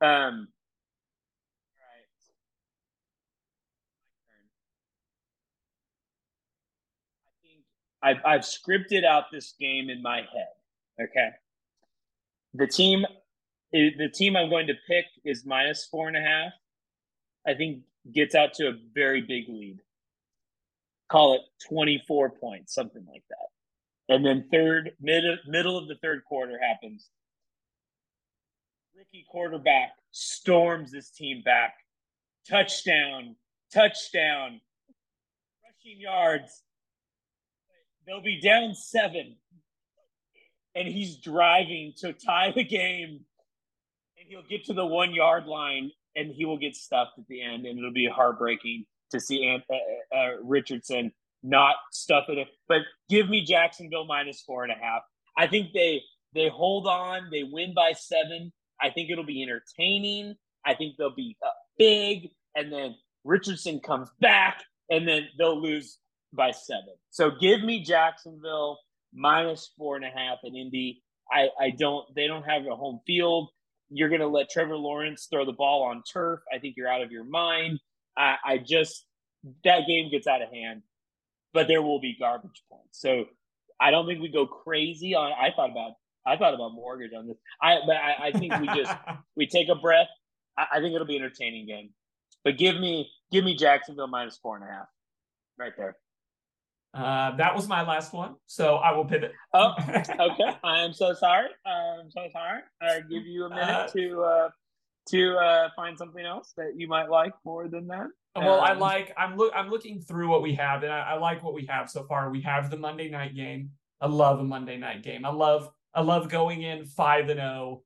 Um. 0.01 0.49
All 1.79 1.87
right. 1.87 2.09
I 7.27 7.31
think 7.43 7.65
I've 8.03 8.19
I've 8.25 8.43
scripted 8.43 9.05
out 9.05 9.25
this 9.33 9.55
game 9.59 9.91
in 9.91 10.03
my 10.03 10.19
head. 10.19 11.03
Okay. 11.03 11.31
The 12.55 12.67
team, 12.67 13.05
the 13.73 14.11
team 14.13 14.37
I'm 14.37 14.51
going 14.51 14.67
to 14.69 14.75
pick 14.87 15.07
is 15.25 15.45
minus 15.45 15.87
four 15.91 16.09
and 16.09 16.17
a 16.17 16.21
half. 16.21 16.53
I 17.47 17.55
think 17.55 17.83
gets 18.13 18.35
out 18.35 18.55
to 18.55 18.69
a 18.69 18.73
very 18.95 19.21
big 19.21 19.49
lead. 19.49 19.79
Call 21.11 21.35
it 21.35 21.41
24 21.69 22.31
points, 22.31 22.75
something 22.75 23.05
like 23.11 23.25
that. 23.31 24.15
And 24.15 24.25
then 24.25 24.49
third, 24.51 24.93
mid 25.01 25.25
middle 25.47 25.77
of 25.77 25.89
the 25.89 25.97
third 26.03 26.25
quarter 26.25 26.59
happens. 26.61 27.11
Rookie 28.97 29.27
quarterback 29.31 29.93
storms 30.11 30.91
this 30.91 31.11
team 31.11 31.43
back. 31.45 31.75
Touchdown, 32.49 33.37
touchdown, 33.73 34.61
rushing 35.63 36.01
yards. 36.01 36.63
They'll 38.09 38.23
be 38.23 38.41
down 38.41 38.75
seven. 38.75 39.37
And 40.75 40.89
he's 40.89 41.17
driving 41.19 41.93
to 41.99 42.15
tie 42.15 42.53
the 42.55 42.65
game. 42.65 43.21
And 44.19 44.29
he'll 44.29 44.49
get 44.49 44.65
to 44.67 44.73
the 44.73 44.87
one 44.87 45.13
yard 45.13 45.47
line 45.47 45.91
and 46.17 46.33
he 46.33 46.47
will 46.47 46.59
get 46.59 46.75
stuffed 46.75 47.19
at 47.19 47.27
the 47.29 47.43
end. 47.43 47.67
And 47.67 47.79
it'll 47.79 47.93
be 47.93 48.09
heartbreaking 48.13 48.87
to 49.11 49.21
see 49.21 49.47
Ant- 49.47 49.65
uh, 49.71 50.17
uh, 50.17 50.31
Richardson 50.43 51.13
not 51.43 51.77
stuff 51.93 52.25
it. 52.29 52.49
But 52.67 52.83
give 53.11 53.29
me 53.29 53.45
Jacksonville 53.45 54.07
minus 54.07 54.43
four 54.43 54.65
and 54.65 54.73
a 54.73 54.77
half. 54.77 55.03
I 55.37 55.47
think 55.47 55.73
they 55.73 56.03
they 56.35 56.49
hold 56.49 56.87
on. 56.87 57.29
They 57.31 57.43
win 57.43 57.75
by 57.75 57.93
seven. 57.93 58.53
I 58.81 58.91
think 58.91 59.11
it'll 59.11 59.25
be 59.25 59.43
entertaining. 59.43 60.35
I 60.65 60.75
think 60.75 60.97
they'll 60.97 61.15
be 61.15 61.37
uh, 61.45 61.51
big, 61.79 62.31
and 62.55 62.73
then 62.73 62.97
Richardson 63.25 63.81
comes 63.81 64.09
back, 64.21 64.63
and 64.91 65.07
then 65.07 65.29
they'll 65.39 65.61
lose 65.61 65.99
by 66.33 66.51
seven. 66.51 66.95
So 67.11 67.31
give 67.41 67.63
me 67.63 67.83
Jacksonville 67.83 68.79
minus 69.15 69.71
four 69.79 69.97
and 69.97 70.05
a 70.05 70.11
half 70.11 70.39
in 70.45 70.57
Indy. 70.57 71.03
I 71.31 71.49
I 71.61 71.71
don't. 71.71 72.07
They 72.15 72.27
don't 72.27 72.45
have 72.45 72.67
a 72.67 72.77
home 72.77 73.01
field. 73.07 73.51
You're 73.91 74.09
going 74.09 74.21
to 74.21 74.29
let 74.29 74.51
Trevor 74.51 74.77
Lawrence 74.77 75.29
throw 75.31 75.47
the 75.47 75.53
ball 75.53 75.85
on 75.85 76.03
turf. 76.11 76.41
I 76.55 76.59
think 76.59 76.75
you're 76.77 76.89
out 76.89 77.03
of 77.03 77.11
your 77.11 77.25
mind. 77.25 77.81
I, 78.17 78.37
I 78.45 78.59
just 78.59 79.07
that 79.65 79.87
game 79.87 80.11
gets 80.11 80.27
out 80.27 80.43
of 80.43 80.51
hand, 80.51 80.83
but 81.53 81.69
there 81.69 81.83
will 81.83 82.01
be 82.01 82.17
garbage 82.19 82.63
points. 82.71 83.01
So 83.01 83.25
I 83.81 83.91
don't 83.91 84.07
think 84.07 84.21
we 84.21 84.29
go 84.29 84.47
crazy 84.47 85.15
on. 85.15 85.33
I 85.33 85.51
thought 85.55 85.71
about 85.71 85.93
I 86.27 86.37
thought 86.37 86.55
about 86.55 86.73
mortgage 86.75 87.13
on 87.17 87.27
this. 87.27 87.37
I 87.63 87.77
but 87.87 87.97
I, 87.97 88.29
I 88.29 88.33
think 88.33 88.59
we 88.61 88.67
just 88.69 88.93
we 89.37 89.47
take 89.47 89.69
a 89.69 89.75
breath. 89.75 90.09
I, 90.57 90.67
I 90.75 90.81
think 90.81 90.95
it'll 90.95 91.07
be 91.07 91.17
an 91.17 91.23
entertaining 91.23 91.67
game. 91.67 91.91
But 92.45 92.59
give 92.59 92.77
me 92.77 93.11
give 93.33 93.45
me 93.45 93.55
Jacksonville 93.57 94.09
minus 94.09 94.39
four 94.39 94.57
and 94.57 94.65
a 94.65 94.69
half, 94.69 94.87
right 95.59 95.73
there. 95.77 95.97
Uh, 96.95 97.37
that 97.37 97.55
was 97.55 97.69
my 97.69 97.83
last 97.87 98.13
one, 98.13 98.35
so 98.47 98.77
I 98.77 98.93
will 98.93 99.05
pivot. 99.05 99.33
Oh, 99.55 99.73
okay. 99.89 100.57
I 100.65 100.83
am 100.85 100.93
so 100.93 101.13
sorry. 101.13 101.49
I'm 101.67 102.11
so 102.11 102.27
sorry. 102.33 102.61
I 102.81 103.01
give 103.01 103.27
you 103.27 103.45
a 103.45 103.51
minute 103.51 103.65
Uh, 103.69 103.87
to 103.89 104.23
uh, 104.23 104.49
to 105.11 105.37
uh, 105.37 105.69
find 105.77 105.97
something 105.97 106.25
else 106.25 106.53
that 106.57 106.73
you 106.77 106.89
might 106.89 107.09
like 107.11 107.33
more 107.45 107.69
than 107.69 107.87
that. 107.89 108.07
Well, 108.37 108.61
I 108.61 108.73
Um, 108.73 108.79
like. 108.79 109.13
I'm 109.19 109.37
look. 109.37 109.53
I'm 109.55 109.69
looking 109.69 110.01
through 110.01 110.29
what 110.29 110.43
we 110.43 110.55
have, 110.55 110.83
and 110.83 110.93
I, 110.93 111.01
I 111.01 111.19
like 111.19 111.43
what 111.43 111.55
we 111.55 111.67
have 111.67 111.91
so 111.91 112.05
far. 112.05 112.31
We 112.31 112.41
have 112.43 112.71
the 112.71 112.77
Monday 112.79 113.09
night 113.11 113.35
game. 113.35 113.71
I 114.01 114.07
love 114.07 114.41
a 114.41 114.45
Monday 114.45 114.79
night 114.79 115.03
game. 115.03 115.25
I 115.27 115.31
love. 115.31 115.71
I 115.95 116.01
love 116.01 116.29
going 116.29 116.63
in 116.63 116.85
five 116.87 117.29
and 117.29 117.39
zero 117.41 117.83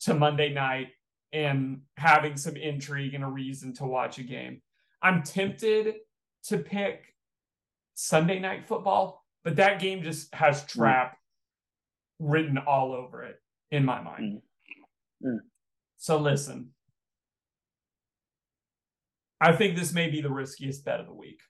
to 0.00 0.14
Monday 0.14 0.52
night 0.52 0.88
and 1.32 1.82
having 1.96 2.36
some 2.36 2.56
intrigue 2.56 3.14
and 3.14 3.24
a 3.24 3.28
reason 3.28 3.72
to 3.74 3.84
watch 3.84 4.18
a 4.18 4.22
game. 4.22 4.60
I'm 5.02 5.22
tempted 5.22 5.94
to 6.44 6.58
pick 6.58 7.13
Sunday 7.94 8.38
night 8.38 8.66
football, 8.66 9.24
but 9.44 9.56
that 9.56 9.80
game 9.80 10.02
just 10.02 10.34
has 10.34 10.64
trap 10.64 11.16
written 12.18 12.58
all 12.58 12.92
over 12.92 13.22
it 13.22 13.36
in 13.70 13.84
my 13.84 14.00
mind. 14.00 14.40
Mm. 15.24 15.28
Mm. 15.28 15.38
So 15.96 16.18
listen. 16.18 16.70
I 19.40 19.52
think 19.52 19.76
this 19.76 19.92
may 19.92 20.08
be 20.08 20.20
the 20.20 20.30
riskiest 20.30 20.84
bet 20.84 21.00
of 21.00 21.06
the 21.06 21.14
week. 21.14 21.40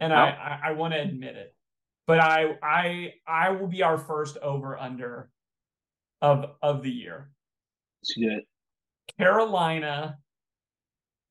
And 0.00 0.12
I, 0.12 0.30
I, 0.30 0.68
I 0.68 0.72
want 0.72 0.94
to 0.94 1.00
admit 1.00 1.36
it. 1.36 1.54
But 2.06 2.20
I 2.20 2.56
I 2.62 3.12
I 3.26 3.50
will 3.50 3.66
be 3.66 3.82
our 3.82 3.98
first 3.98 4.38
over 4.38 4.78
under 4.78 5.30
of 6.22 6.46
of 6.62 6.82
the 6.82 6.90
year. 6.90 7.30
It's 8.02 8.14
good. 8.14 8.42
Carolina 9.18 10.18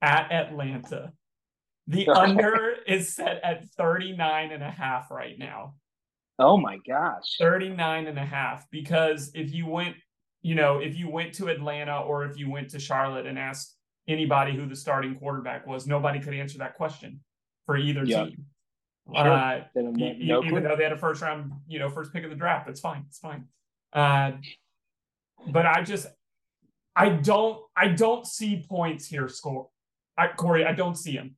at 0.02 0.32
Atlanta. 0.32 1.14
The 1.88 2.08
under 2.24 2.76
is 2.86 3.14
set 3.16 3.40
at 3.44 3.68
39 3.78 4.52
and 4.52 4.64
a 4.64 4.70
half 4.72 5.10
right 5.12 5.38
now. 5.40 5.76
Oh 6.40 6.58
my 6.58 6.78
gosh. 6.88 7.38
39 7.40 8.08
and 8.08 8.20
a 8.20 8.26
half 8.26 8.70
because 8.70 9.32
if 9.34 9.52
you 9.54 9.66
went 9.66 9.96
you 10.44 10.54
know 10.54 10.78
if 10.80 10.96
you 10.96 11.10
went 11.10 11.34
to 11.34 11.48
atlanta 11.48 12.00
or 12.02 12.24
if 12.24 12.38
you 12.38 12.48
went 12.50 12.70
to 12.70 12.80
charlotte 12.80 13.26
and 13.26 13.40
asked 13.40 13.76
anybody 14.08 14.56
who 14.56 14.68
the 14.68 14.76
starting 14.76 15.16
quarterback 15.16 15.66
was 15.66 15.88
nobody 15.88 16.20
could 16.20 16.36
answer 16.36 16.60
that 16.60 16.76
question 16.76 17.20
for 17.66 17.76
either 17.76 18.04
Yeah. 18.06 18.26
team 18.26 18.46
Sure. 19.16 19.32
uh, 19.32 19.64
They 19.74 19.82
don't 19.82 19.94
know- 19.96 20.14
no 20.20 20.40
even 20.44 20.50
clue. 20.50 20.62
though 20.62 20.76
they 20.76 20.84
had 20.84 20.92
a 20.94 20.98
first 20.98 21.22
round 21.24 21.52
you 21.68 21.80
know 21.80 21.90
first 21.90 22.14
pick 22.14 22.24
of 22.24 22.30
the 22.30 22.36
draft 22.36 22.70
it's 22.70 22.80
fine 22.82 23.06
it's 23.08 23.18
fine 23.18 23.46
uh, 23.94 24.34
but 25.48 25.66
i 25.66 25.82
just 25.82 26.06
i 26.96 27.10
don't 27.10 27.60
i 27.76 27.88
don't 27.88 28.28
see 28.28 28.64
points 28.70 29.08
here 29.08 29.28
score 29.30 29.70
I, 30.18 30.28
cory 30.28 30.66
i 30.66 30.72
don't 30.74 30.96
see 30.96 31.16
them 31.16 31.36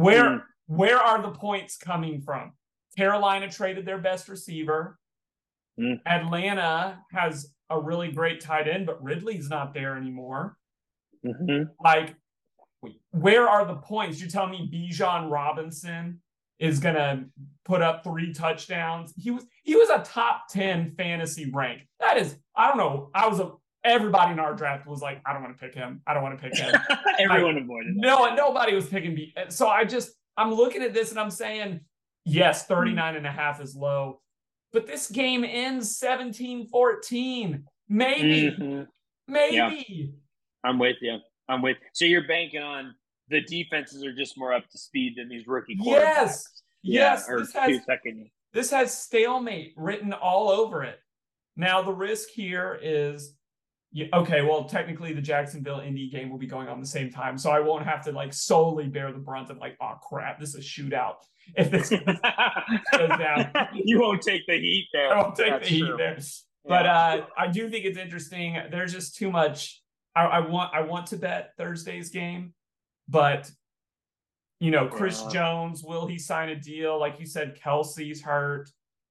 where 0.00 0.24
Mm. 0.24 0.42
where 0.66 0.98
are 0.98 1.20
the 1.22 1.30
points 1.32 1.76
coming 1.76 2.20
from 2.20 2.52
carolina 2.96 3.50
traded 3.50 3.84
their 3.86 3.98
best 3.98 4.28
receiver 4.28 4.98
Mm. 5.78 6.00
atlanta 6.06 7.00
has 7.12 7.54
a 7.70 7.78
really 7.80 8.10
great 8.12 8.40
tight 8.40 8.66
end 8.68 8.86
but 8.86 9.02
ridley's 9.02 9.48
not 9.48 9.72
there 9.74 9.96
anymore 9.96 10.56
Mhm. 11.24 11.70
like 11.82 12.16
where 13.10 13.46
are 13.46 13.66
the 13.66 13.76
points? 13.76 14.22
You 14.22 14.26
tell 14.28 14.46
me 14.46 14.66
Bijan 14.72 15.30
Robinson 15.30 16.22
is 16.58 16.80
gonna 16.80 17.26
put 17.66 17.82
up 17.82 18.02
three 18.02 18.32
touchdowns. 18.32 19.12
He 19.16 19.30
was 19.30 19.46
he 19.64 19.76
was 19.76 19.90
a 19.90 20.02
top 20.02 20.48
10 20.48 20.94
fantasy 20.96 21.50
rank. 21.50 21.86
That 21.98 22.16
is, 22.16 22.38
I 22.56 22.68
don't 22.68 22.78
know. 22.78 23.10
I 23.14 23.28
was 23.28 23.38
a 23.38 23.52
everybody 23.84 24.32
in 24.32 24.38
our 24.38 24.54
draft 24.54 24.86
was 24.86 25.00
like, 25.00 25.20
I 25.26 25.32
don't 25.32 25.42
want 25.42 25.56
to 25.56 25.64
pick 25.64 25.74
him. 25.74 26.02
I 26.06 26.14
don't 26.14 26.22
want 26.22 26.40
to 26.40 26.48
pick 26.48 26.56
him. 26.56 26.74
Everyone 27.18 27.54
like, 27.54 27.64
avoided. 27.64 27.96
No, 27.96 28.34
nobody 28.34 28.74
was 28.74 28.86
picking 28.86 29.14
B. 29.14 29.34
So 29.48 29.68
I 29.68 29.84
just 29.84 30.12
I'm 30.36 30.52
looking 30.52 30.82
at 30.82 30.94
this 30.94 31.10
and 31.10 31.18
I'm 31.18 31.30
saying, 31.30 31.80
yes, 32.24 32.66
39 32.66 33.16
and 33.16 33.26
a 33.26 33.30
half 33.30 33.60
is 33.60 33.74
low. 33.74 34.20
But 34.72 34.86
this 34.86 35.10
game 35.10 35.44
ends 35.44 35.98
17-14. 36.00 37.62
Maybe. 37.88 38.50
Mm-hmm. 38.52 38.82
Maybe. 39.26 39.56
Yeah. 39.56 40.06
I'm 40.64 40.78
with 40.78 40.96
you. 41.00 41.18
I'm 41.48 41.62
with. 41.62 41.76
So 41.92 42.04
you're 42.04 42.26
banking 42.26 42.62
on 42.62 42.94
the 43.28 43.40
defenses 43.40 44.04
are 44.04 44.12
just 44.12 44.36
more 44.36 44.52
up 44.52 44.68
to 44.70 44.78
speed 44.78 45.14
than 45.16 45.28
these 45.28 45.46
rookie 45.46 45.76
quarterbacks. 45.76 45.84
Yes. 45.84 46.62
Yeah, 46.82 47.00
yes. 47.00 47.26
This 47.26 47.52
has, 47.52 47.80
this 48.52 48.70
has 48.70 48.96
stalemate 48.96 49.74
written 49.76 50.12
all 50.12 50.50
over 50.50 50.82
it. 50.82 50.98
Now 51.56 51.82
the 51.82 51.92
risk 51.92 52.28
here 52.30 52.78
is 52.82 53.34
yeah, 53.92 54.06
okay, 54.12 54.42
well, 54.42 54.64
technically 54.64 55.12
the 55.12 55.20
Jacksonville 55.20 55.80
Indy 55.80 56.08
game 56.08 56.30
will 56.30 56.38
be 56.38 56.46
going 56.46 56.68
on 56.68 56.80
the 56.80 56.86
same 56.86 57.10
time, 57.10 57.36
so 57.36 57.50
I 57.50 57.58
won't 57.58 57.84
have 57.84 58.04
to 58.04 58.12
like 58.12 58.32
solely 58.32 58.86
bear 58.86 59.12
the 59.12 59.18
brunt 59.18 59.50
of 59.50 59.58
like, 59.58 59.76
oh 59.80 59.94
crap, 60.00 60.38
this 60.38 60.50
is 60.50 60.54
a 60.56 60.58
shootout. 60.60 61.16
If 61.56 61.70
this 61.72 61.88
goes 61.88 63.18
down, 63.18 63.50
you 63.74 63.98
won't 63.98 64.22
take 64.22 64.46
the 64.46 64.56
heat 64.56 64.86
there. 64.92 65.12
I 65.12 65.20
won't 65.20 65.34
take 65.34 65.48
That's 65.48 65.68
the 65.68 65.74
heat 65.74 65.86
true. 65.86 65.96
there. 65.96 66.18
But 66.64 66.86
uh, 66.86 67.26
I 67.36 67.48
do 67.48 67.68
think 67.68 67.86
it's 67.86 67.98
interesting. 67.98 68.56
There's 68.70 68.92
just 68.92 69.16
too 69.16 69.32
much. 69.32 69.82
I, 70.14 70.26
I, 70.26 70.40
want 70.40 70.72
I 70.72 70.82
want 70.82 71.06
to 71.08 71.16
bet 71.16 71.50
Thursday's 71.58 72.10
game, 72.10 72.52
but 73.08 73.50
you 74.60 74.70
know, 74.70 74.86
Chris 74.86 75.22
yeah. 75.24 75.30
Jones, 75.30 75.82
will 75.82 76.06
he 76.06 76.18
sign 76.18 76.50
a 76.50 76.56
deal? 76.56 77.00
Like 77.00 77.18
you 77.18 77.26
said, 77.26 77.58
Kelce's 77.58 78.22
hurt 78.22 78.70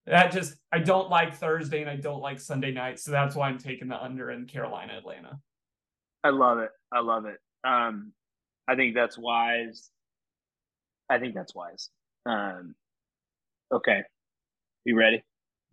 that 0.09 0.31
just 0.31 0.55
I 0.71 0.79
don't 0.79 1.09
like 1.09 1.35
Thursday 1.35 1.81
and 1.81 1.89
I 1.89 1.95
don't 1.95 2.21
like 2.21 2.39
Sunday 2.39 2.71
night, 2.71 2.99
so 2.99 3.11
that's 3.11 3.35
why 3.35 3.47
I'm 3.47 3.59
taking 3.59 3.87
the 3.87 4.01
under 4.01 4.31
in 4.31 4.47
Carolina 4.47 4.93
Atlanta. 4.97 5.39
I 6.23 6.29
love 6.29 6.57
it. 6.57 6.71
I 6.91 7.01
love 7.01 7.25
it. 7.25 7.37
Um, 7.63 8.13
I 8.67 8.75
think 8.75 8.95
that's 8.95 9.17
wise. 9.17 9.91
I 11.09 11.19
think 11.19 11.35
that's 11.35 11.53
wise. 11.53 11.89
Um, 12.25 12.73
okay, 13.71 14.01
you 14.83 14.97
ready? 14.97 15.23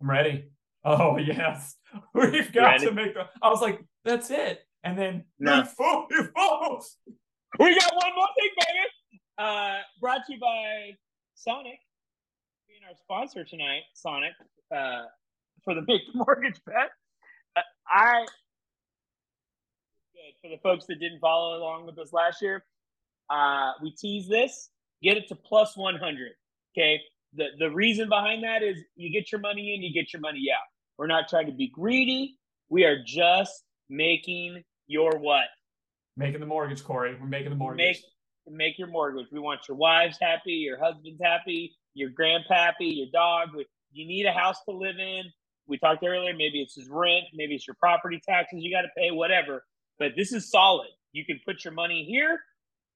I'm 0.01 0.09
ready. 0.09 0.45
Oh 0.85 1.17
yes, 1.17 1.75
we've 2.13 2.53
got 2.53 2.79
to 2.81 2.91
make 2.91 3.15
the. 3.15 3.25
I 3.41 3.49
was 3.49 3.61
like, 3.61 3.83
that's 4.05 4.29
it, 4.29 4.59
and 4.83 4.95
then 4.97 5.23
no. 5.39 5.63
we 5.79 5.79
got 5.79 6.11
one 7.95 8.15
more 8.15 8.27
thing, 8.37 8.51
baby. 8.59 9.19
Uh, 9.39 9.77
brought 9.99 10.27
to 10.27 10.33
you 10.33 10.39
by 10.39 10.91
Sonic 11.33 11.79
our 12.87 12.95
sponsor 12.95 13.43
tonight, 13.43 13.81
Sonic, 13.93 14.33
uh, 14.75 15.03
for 15.63 15.73
the 15.73 15.81
big 15.87 16.01
mortgage 16.13 16.59
bet. 16.65 16.89
Uh, 17.55 17.61
I 17.87 18.25
good 20.13 20.33
for 20.41 20.49
the 20.49 20.61
folks 20.61 20.85
that 20.85 20.99
didn't 20.99 21.19
follow 21.19 21.57
along 21.57 21.85
with 21.85 21.97
us 21.97 22.13
last 22.13 22.41
year. 22.41 22.63
Uh, 23.29 23.71
we 23.81 23.91
tease 23.91 24.27
this, 24.27 24.69
get 25.01 25.17
it 25.17 25.27
to 25.29 25.35
plus 25.35 25.75
one 25.75 25.95
hundred. 25.95 26.31
Okay. 26.77 27.01
The 27.33 27.47
the 27.59 27.71
reason 27.71 28.09
behind 28.09 28.43
that 28.43 28.63
is 28.63 28.77
you 28.95 29.11
get 29.11 29.31
your 29.31 29.41
money 29.41 29.73
in, 29.73 29.81
you 29.81 29.93
get 29.93 30.13
your 30.13 30.21
money 30.21 30.45
out. 30.53 30.63
We're 30.97 31.07
not 31.07 31.27
trying 31.27 31.47
to 31.47 31.51
be 31.51 31.67
greedy. 31.67 32.37
We 32.69 32.85
are 32.85 32.97
just 33.03 33.63
making 33.89 34.63
your 34.87 35.17
what? 35.17 35.45
Making 36.15 36.39
the 36.39 36.45
mortgage, 36.45 36.83
Cory. 36.83 37.15
We're 37.19 37.27
making 37.27 37.51
the 37.51 37.55
mortgage. 37.55 37.77
Make, 37.77 38.03
make 38.49 38.79
your 38.79 38.87
mortgage. 38.87 39.27
We 39.31 39.39
want 39.39 39.61
your 39.67 39.77
wives 39.77 40.17
happy, 40.19 40.53
your 40.53 40.79
husbands 40.79 41.21
happy, 41.21 41.75
your 41.97 42.11
grandpappy, 42.11 42.95
your 42.95 43.07
dog. 43.11 43.49
You 43.91 44.07
need 44.07 44.25
a 44.25 44.31
house 44.31 44.57
to 44.69 44.75
live 44.75 44.97
in. 44.99 45.23
We 45.67 45.77
talked 45.77 46.03
earlier, 46.05 46.33
maybe 46.33 46.61
it's 46.61 46.75
his 46.75 46.87
rent, 46.89 47.25
maybe 47.33 47.55
it's 47.55 47.67
your 47.67 47.75
property 47.79 48.21
taxes 48.27 48.59
you 48.61 48.73
got 48.73 48.83
to 48.83 48.89
pay, 48.97 49.11
whatever. 49.11 49.65
But 49.99 50.11
this 50.15 50.31
is 50.31 50.49
solid. 50.49 50.87
You 51.11 51.25
can 51.25 51.39
put 51.45 51.65
your 51.65 51.73
money 51.73 52.05
here. 52.07 52.39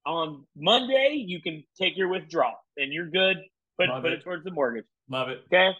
On 0.06 0.45
Monday, 0.56 1.24
you 1.28 1.41
can 1.41 1.64
take 1.80 1.97
your 1.97 2.08
withdrawal 2.08 2.56
and 2.78 2.93
you're 2.93 3.10
good. 3.10 3.38
Put, 3.78 3.89
put 4.02 4.06
it. 4.06 4.20
it 4.20 4.24
towards 4.24 4.43
the 4.43 4.52
mortgage. 4.52 4.86
Love 5.10 5.30
it. 5.30 5.43
Okay. 5.47 5.72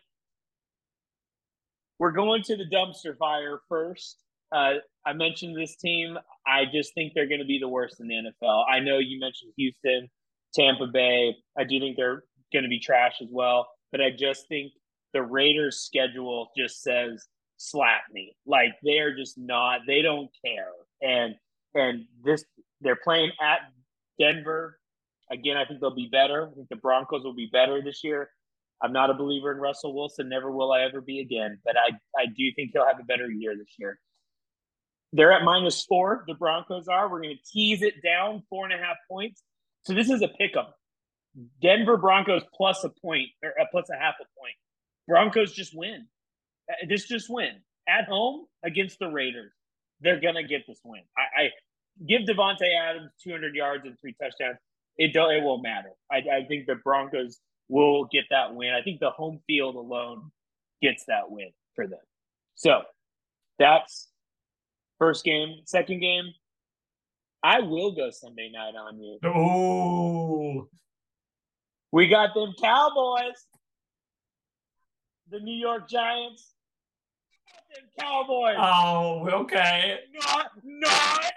We're 1.97 2.11
going 2.11 2.43
to 2.43 2.57
the 2.57 2.65
dumpster 2.65 3.17
fire 3.17 3.61
first. 3.69 4.17
Uh, 4.51 4.76
I 5.05 5.13
mentioned 5.13 5.55
this 5.55 5.76
team. 5.78 6.17
I 6.45 6.65
just 6.72 6.93
think 6.93 7.13
they're 7.13 7.28
going 7.28 7.39
to 7.39 7.45
be 7.45 7.59
the 7.59 7.69
worst 7.69 7.99
in 7.99 8.07
the 8.07 8.15
NFL. 8.15 8.65
I 8.69 8.80
know 8.80 8.97
you 8.97 9.19
mentioned 9.19 9.53
Houston, 9.55 10.09
Tampa 10.53 10.88
Bay. 10.88 11.36
I 11.57 11.63
do 11.63 11.80
think 11.80 11.97
they're 11.97 12.24
going 12.52 12.64
to 12.64 12.70
be 12.70 12.80
trash 12.80 13.16
as 13.22 13.30
well. 13.32 13.68
But 13.91 14.02
I 14.02 14.12
just 14.12 14.47
think 14.47 14.72
the 15.14 15.22
Raiders' 15.22 15.80
schedule 15.80 16.49
just 16.58 16.82
says 16.82 17.28
slap 17.58 18.04
me. 18.12 18.36
Like 18.45 18.74
they 18.84 18.99
are 18.99 19.16
just 19.16 19.38
not. 19.38 19.82
They 19.88 20.02
don't 20.02 20.30
care. 20.43 20.72
And 21.02 21.36
and 21.76 22.06
this 22.24 22.43
they're 22.82 22.99
playing 23.04 23.32
at 23.41 23.60
Denver. 24.20 24.80
Again, 25.32 25.56
I 25.58 25.66
think 25.66 25.80
they'll 25.80 25.95
be 25.95 26.10
better. 26.12 26.49
I 26.52 26.56
think 26.56 26.70
the 26.70 26.76
Broncos 26.76 27.24
will 27.24 27.36
be 27.36 27.49
better 27.52 27.82
this 27.82 28.04
year. 28.04 28.30
I'm 28.84 28.91
not 28.91 29.10
a 29.10 29.14
believer 29.14 29.52
in 29.52 29.60
Russell 29.60 29.93
Wilson. 29.93 30.28
Never 30.28 30.52
will 30.52 30.72
I 30.72 30.82
ever 30.82 31.02
be 31.02 31.20
again. 31.20 31.60
But 31.64 31.76
I 31.78 31.91
I 32.20 32.26
do 32.26 32.52
think 32.56 32.72
he'll 32.74 32.86
have 32.86 32.99
a 32.99 33.06
better 33.06 33.30
year 33.30 33.56
this 33.56 33.76
year. 33.78 33.99
They're 35.14 35.32
at 35.34 35.43
minus 35.43 35.84
four. 35.86 36.24
The 36.28 36.34
Broncos 36.36 36.88
are. 36.88 37.10
We're 37.10 37.22
going 37.22 37.36
to 37.36 37.52
tease 37.52 37.82
it 37.82 37.95
down 38.04 38.43
four 38.49 38.66
and 38.66 38.74
a 38.74 38.78
half 38.78 38.95
points. 39.10 39.43
So 39.84 39.93
this 39.93 40.10
is 40.10 40.22
a 40.22 40.30
pick 40.30 40.56
'em. 40.56 40.66
Denver 41.61 41.97
Broncos 41.97 42.43
plus 42.53 42.84
a 42.84 42.89
point 42.89 43.29
or 43.43 43.53
uh, 43.59 43.65
plus 43.71 43.89
a 43.89 43.97
half 43.97 44.15
a 44.21 44.25
point. 44.39 44.55
Broncos 45.07 45.53
just 45.53 45.75
win. 45.75 46.07
Uh, 46.69 46.86
this 46.88 47.07
just 47.07 47.29
win 47.29 47.61
at 47.88 48.05
home 48.05 48.45
against 48.63 48.99
the 48.99 49.07
Raiders. 49.07 49.51
They're 50.01 50.19
gonna 50.19 50.43
get 50.43 50.63
this 50.67 50.79
win. 50.84 51.01
I, 51.17 51.43
I 51.43 51.49
give 52.07 52.21
Davante 52.21 52.67
Adams 52.82 53.11
200 53.23 53.55
yards 53.55 53.86
and 53.86 53.97
three 53.99 54.15
touchdowns. 54.21 54.57
It 54.97 55.13
don't. 55.13 55.32
It 55.32 55.43
won't 55.43 55.63
matter. 55.63 55.91
I, 56.11 56.17
I 56.17 56.45
think 56.47 56.67
the 56.67 56.75
Broncos 56.75 57.39
will 57.69 58.05
get 58.11 58.25
that 58.29 58.53
win. 58.53 58.73
I 58.73 58.82
think 58.82 58.99
the 58.99 59.11
home 59.11 59.39
field 59.47 59.75
alone 59.75 60.32
gets 60.82 61.05
that 61.07 61.29
win 61.32 61.51
for 61.75 61.88
them. 61.88 61.99
So 62.55 62.82
that's 63.57 64.09
first 64.99 65.23
game. 65.23 65.61
Second 65.65 66.01
game, 66.01 66.25
I 67.43 67.61
will 67.61 67.91
go 67.91 68.09
Sunday 68.11 68.51
night 68.53 68.75
on 68.75 68.99
you. 68.99 69.19
Oh, 69.23 70.67
we 71.92 72.08
got 72.08 72.34
them 72.34 72.54
Cowboys, 72.62 73.46
the 75.30 75.39
New 75.39 75.56
York 75.56 75.89
Giants. 75.89 76.54
Them 77.76 77.86
Cowboys. 78.00 78.58
Oh, 78.58 79.30
okay. 79.42 80.00
Not, 80.14 80.52
not. 80.64 81.32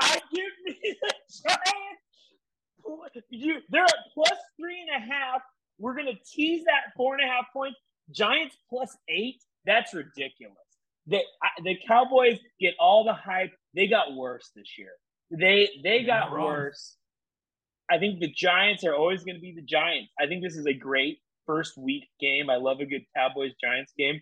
I 0.00 0.20
give 0.32 0.52
me 0.64 0.78
the 0.82 1.14
Giants. 1.42 3.24
You, 3.30 3.58
they're 3.70 3.84
at 3.84 3.94
plus 4.14 4.38
three 4.58 4.80
and 4.80 5.02
a 5.02 5.06
half. 5.06 5.42
We're 5.78 5.94
gonna 5.94 6.18
tease 6.32 6.64
that 6.64 6.92
four 6.96 7.14
and 7.14 7.22
a 7.24 7.26
half 7.26 7.46
points. 7.52 7.78
Giants 8.10 8.56
plus 8.68 8.96
eight. 9.08 9.40
That's 9.64 9.94
ridiculous. 9.94 10.56
The 11.06 11.20
the 11.62 11.76
Cowboys 11.86 12.38
get 12.60 12.74
all 12.78 13.04
the 13.04 13.14
hype. 13.14 13.52
They 13.74 13.86
got 13.86 14.14
worse 14.14 14.50
this 14.54 14.78
year. 14.78 14.92
They 15.30 15.68
they 15.82 16.04
got 16.04 16.32
worse. 16.32 16.96
I 17.90 17.98
think 17.98 18.20
the 18.20 18.30
Giants 18.30 18.84
are 18.84 18.94
always 18.94 19.24
going 19.24 19.34
to 19.34 19.40
be 19.40 19.52
the 19.54 19.62
Giants. 19.62 20.12
I 20.20 20.26
think 20.26 20.42
this 20.42 20.56
is 20.56 20.66
a 20.66 20.72
great 20.72 21.18
first 21.46 21.76
week 21.76 22.08
game. 22.20 22.48
I 22.48 22.56
love 22.56 22.80
a 22.80 22.86
good 22.86 23.02
Cowboys 23.16 23.52
Giants 23.62 23.92
game. 23.98 24.20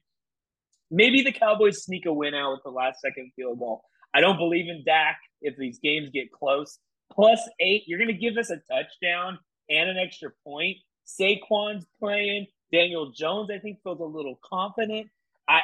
Maybe 0.91 1.23
the 1.23 1.33
Cowboys 1.33 1.85
sneak 1.85 2.07
a 2.07 2.13
win 2.13 2.35
out 2.35 2.53
with 2.53 2.63
the 2.65 2.71
last 2.71 3.01
second 3.01 3.31
field 3.37 3.59
goal. 3.59 3.83
I 4.15 4.23
don't 4.23 4.39
believe 4.39 4.69
in 4.69 4.83
Dak 4.85 5.19
if 5.43 5.57
these 5.57 5.79
games 5.79 6.09
get 6.11 6.33
close. 6.33 6.79
Plus 7.13 7.41
eight, 7.61 7.85
you're 7.87 7.99
going 7.99 8.09
to 8.09 8.15
give 8.15 8.39
us 8.39 8.51
a 8.51 8.57
touchdown 8.71 9.39
and 9.69 9.91
an 9.91 9.99
extra 9.99 10.31
point. 10.45 10.79
Saquon's 11.07 11.85
playing. 12.01 12.47
Daniel 12.73 13.13
Jones, 13.13 13.51
I 13.51 13.59
think, 13.59 13.79
feels 13.83 14.01
a 14.01 14.05
little 14.05 14.39
confident. 14.45 15.09
I 15.49 15.61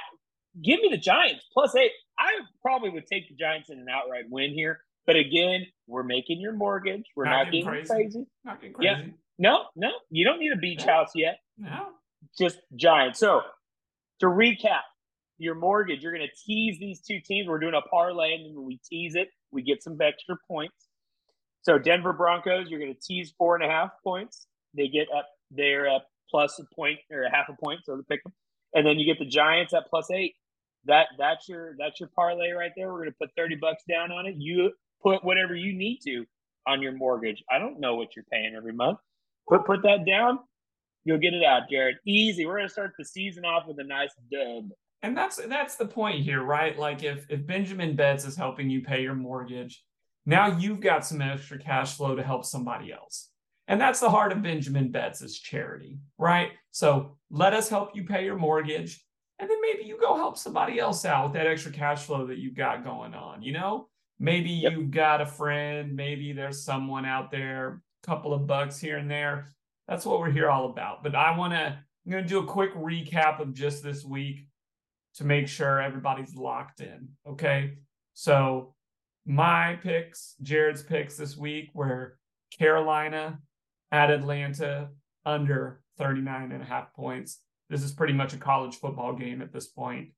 give 0.62 0.80
me 0.80 0.88
the 0.90 0.98
Giants 0.98 1.44
plus 1.52 1.74
eight. 1.76 1.92
I 2.18 2.30
probably 2.62 2.90
would 2.90 3.06
take 3.06 3.28
the 3.28 3.34
Giants 3.34 3.70
in 3.70 3.78
an 3.78 3.86
outright 3.88 4.24
win 4.28 4.52
here. 4.52 4.80
But 5.06 5.16
again, 5.16 5.66
we're 5.86 6.02
making 6.02 6.40
your 6.40 6.52
mortgage. 6.52 7.04
We're 7.14 7.24
not, 7.24 7.44
not 7.44 7.52
getting, 7.52 7.66
crazy. 7.66 7.88
crazy. 7.88 8.26
Not 8.44 8.60
getting 8.60 8.74
crazy. 8.74 8.88
Yeah. 8.88 9.02
No, 9.38 9.64
no, 9.76 9.90
you 10.10 10.24
don't 10.24 10.38
need 10.38 10.52
a 10.52 10.56
beach 10.56 10.86
no. 10.86 10.92
house 10.92 11.10
yet. 11.14 11.38
No. 11.58 11.88
Just 12.38 12.58
giant. 12.76 13.16
So 13.16 13.42
to 14.20 14.26
recap, 14.26 14.80
your 15.38 15.54
mortgage, 15.54 16.02
you're 16.02 16.12
going 16.12 16.26
to 16.26 16.44
tease 16.46 16.78
these 16.78 17.00
two 17.00 17.18
teams. 17.20 17.48
We're 17.48 17.58
doing 17.58 17.74
a 17.74 17.82
parlay, 17.88 18.34
and 18.34 18.46
then 18.46 18.54
when 18.54 18.64
we 18.64 18.80
tease 18.88 19.14
it, 19.14 19.28
we 19.50 19.62
get 19.62 19.82
some 19.82 19.98
extra 20.00 20.36
points. 20.48 20.88
So 21.62 21.78
Denver 21.78 22.12
Broncos, 22.12 22.68
you're 22.68 22.80
going 22.80 22.94
to 22.94 23.00
tease 23.00 23.34
four 23.36 23.56
and 23.56 23.64
a 23.64 23.68
half 23.68 23.90
points. 24.04 24.46
They 24.74 24.88
get 24.88 25.08
up 25.16 25.28
there 25.50 25.88
at 25.88 26.02
plus 26.30 26.58
a 26.58 26.74
point 26.74 26.98
or 27.10 27.22
a 27.22 27.30
half 27.30 27.48
a 27.48 27.56
point, 27.64 27.80
so 27.84 27.96
to 27.96 28.02
pick 28.04 28.22
them. 28.22 28.32
And 28.74 28.86
then 28.86 28.98
you 28.98 29.06
get 29.06 29.18
the 29.18 29.28
Giants 29.28 29.72
at 29.74 29.88
plus 29.88 30.10
eight. 30.10 30.34
That 30.86 31.06
that's 31.18 31.48
your 31.48 31.74
that's 31.78 31.98
your 31.98 32.10
parlay 32.14 32.50
right 32.50 32.72
there. 32.76 32.92
We're 32.92 33.00
going 33.00 33.10
to 33.10 33.16
put 33.18 33.30
thirty 33.36 33.56
bucks 33.56 33.82
down 33.88 34.12
on 34.12 34.26
it. 34.26 34.34
You 34.36 34.72
put 35.04 35.24
whatever 35.24 35.54
you 35.54 35.72
need 35.74 36.00
to 36.06 36.24
on 36.66 36.82
your 36.82 36.92
mortgage. 36.92 37.44
I 37.50 37.58
don't 37.58 37.78
know 37.78 37.94
what 37.94 38.16
you're 38.16 38.24
paying 38.30 38.54
every 38.56 38.72
month. 38.72 38.98
Put 39.48 39.66
put 39.66 39.82
that 39.82 40.06
down. 40.06 40.38
You'll 41.04 41.18
get 41.18 41.34
it 41.34 41.44
out, 41.44 41.68
Jared. 41.70 41.96
Easy. 42.06 42.46
We're 42.46 42.56
gonna 42.56 42.68
start 42.68 42.92
the 42.98 43.04
season 43.04 43.44
off 43.44 43.66
with 43.66 43.78
a 43.78 43.84
nice 43.84 44.14
dub. 44.32 44.70
And 45.02 45.16
that's 45.16 45.36
that's 45.36 45.76
the 45.76 45.86
point 45.86 46.22
here, 46.22 46.42
right? 46.42 46.78
Like 46.78 47.02
if 47.02 47.26
if 47.28 47.46
Benjamin 47.46 47.94
Bets 47.94 48.24
is 48.24 48.36
helping 48.36 48.70
you 48.70 48.82
pay 48.82 49.02
your 49.02 49.14
mortgage, 49.14 49.84
now 50.24 50.58
you've 50.58 50.80
got 50.80 51.04
some 51.04 51.20
extra 51.20 51.58
cash 51.58 51.96
flow 51.96 52.14
to 52.14 52.22
help 52.22 52.44
somebody 52.44 52.92
else. 52.92 53.28
And 53.68 53.80
that's 53.80 54.00
the 54.00 54.10
heart 54.10 54.32
of 54.32 54.42
Benjamin 54.42 54.90
Bets 54.90 55.22
is 55.22 55.38
charity, 55.38 55.98
right? 56.18 56.50
So 56.70 57.16
let 57.30 57.54
us 57.54 57.68
help 57.68 57.94
you 57.94 58.04
pay 58.04 58.24
your 58.24 58.36
mortgage. 58.36 59.02
And 59.38 59.50
then 59.50 59.60
maybe 59.60 59.84
you 59.84 59.98
go 59.98 60.16
help 60.16 60.38
somebody 60.38 60.78
else 60.78 61.04
out 61.04 61.24
with 61.24 61.32
that 61.34 61.46
extra 61.46 61.72
cash 61.72 62.04
flow 62.04 62.26
that 62.26 62.38
you've 62.38 62.54
got 62.54 62.84
going 62.84 63.14
on, 63.14 63.42
you 63.42 63.52
know? 63.52 63.88
Maybe 64.18 64.50
yep. 64.50 64.72
you've 64.72 64.90
got 64.90 65.20
a 65.20 65.26
friend, 65.26 65.94
maybe 65.94 66.32
there's 66.32 66.62
someone 66.62 67.04
out 67.04 67.30
there, 67.30 67.80
a 68.02 68.06
couple 68.06 68.32
of 68.32 68.46
bucks 68.46 68.78
here 68.78 68.96
and 68.96 69.10
there. 69.10 69.48
That's 69.88 70.06
what 70.06 70.20
we're 70.20 70.30
here 70.30 70.50
all 70.50 70.70
about. 70.70 71.02
But 71.02 71.14
I 71.14 71.36
want 71.36 71.52
to 71.52 71.78
I'm 72.04 72.12
going 72.12 72.24
to 72.24 72.28
do 72.28 72.40
a 72.40 72.46
quick 72.46 72.74
recap 72.74 73.40
of 73.40 73.54
just 73.54 73.82
this 73.82 74.04
week 74.04 74.46
to 75.14 75.24
make 75.24 75.48
sure 75.48 75.80
everybody's 75.80 76.34
locked 76.34 76.80
in, 76.80 77.08
okay? 77.26 77.78
So 78.12 78.74
my 79.24 79.78
picks, 79.82 80.34
Jared's 80.42 80.82
picks 80.82 81.16
this 81.16 81.36
week 81.36 81.70
were 81.72 82.18
Carolina 82.58 83.38
at 83.90 84.10
Atlanta 84.10 84.90
under 85.24 85.80
39 85.96 86.52
and 86.52 86.62
a 86.62 86.66
half 86.66 86.92
points. 86.92 87.40
This 87.70 87.82
is 87.82 87.92
pretty 87.92 88.12
much 88.12 88.34
a 88.34 88.38
college 88.38 88.74
football 88.76 89.14
game 89.14 89.40
at 89.40 89.52
this 89.52 89.68
point, 89.68 90.10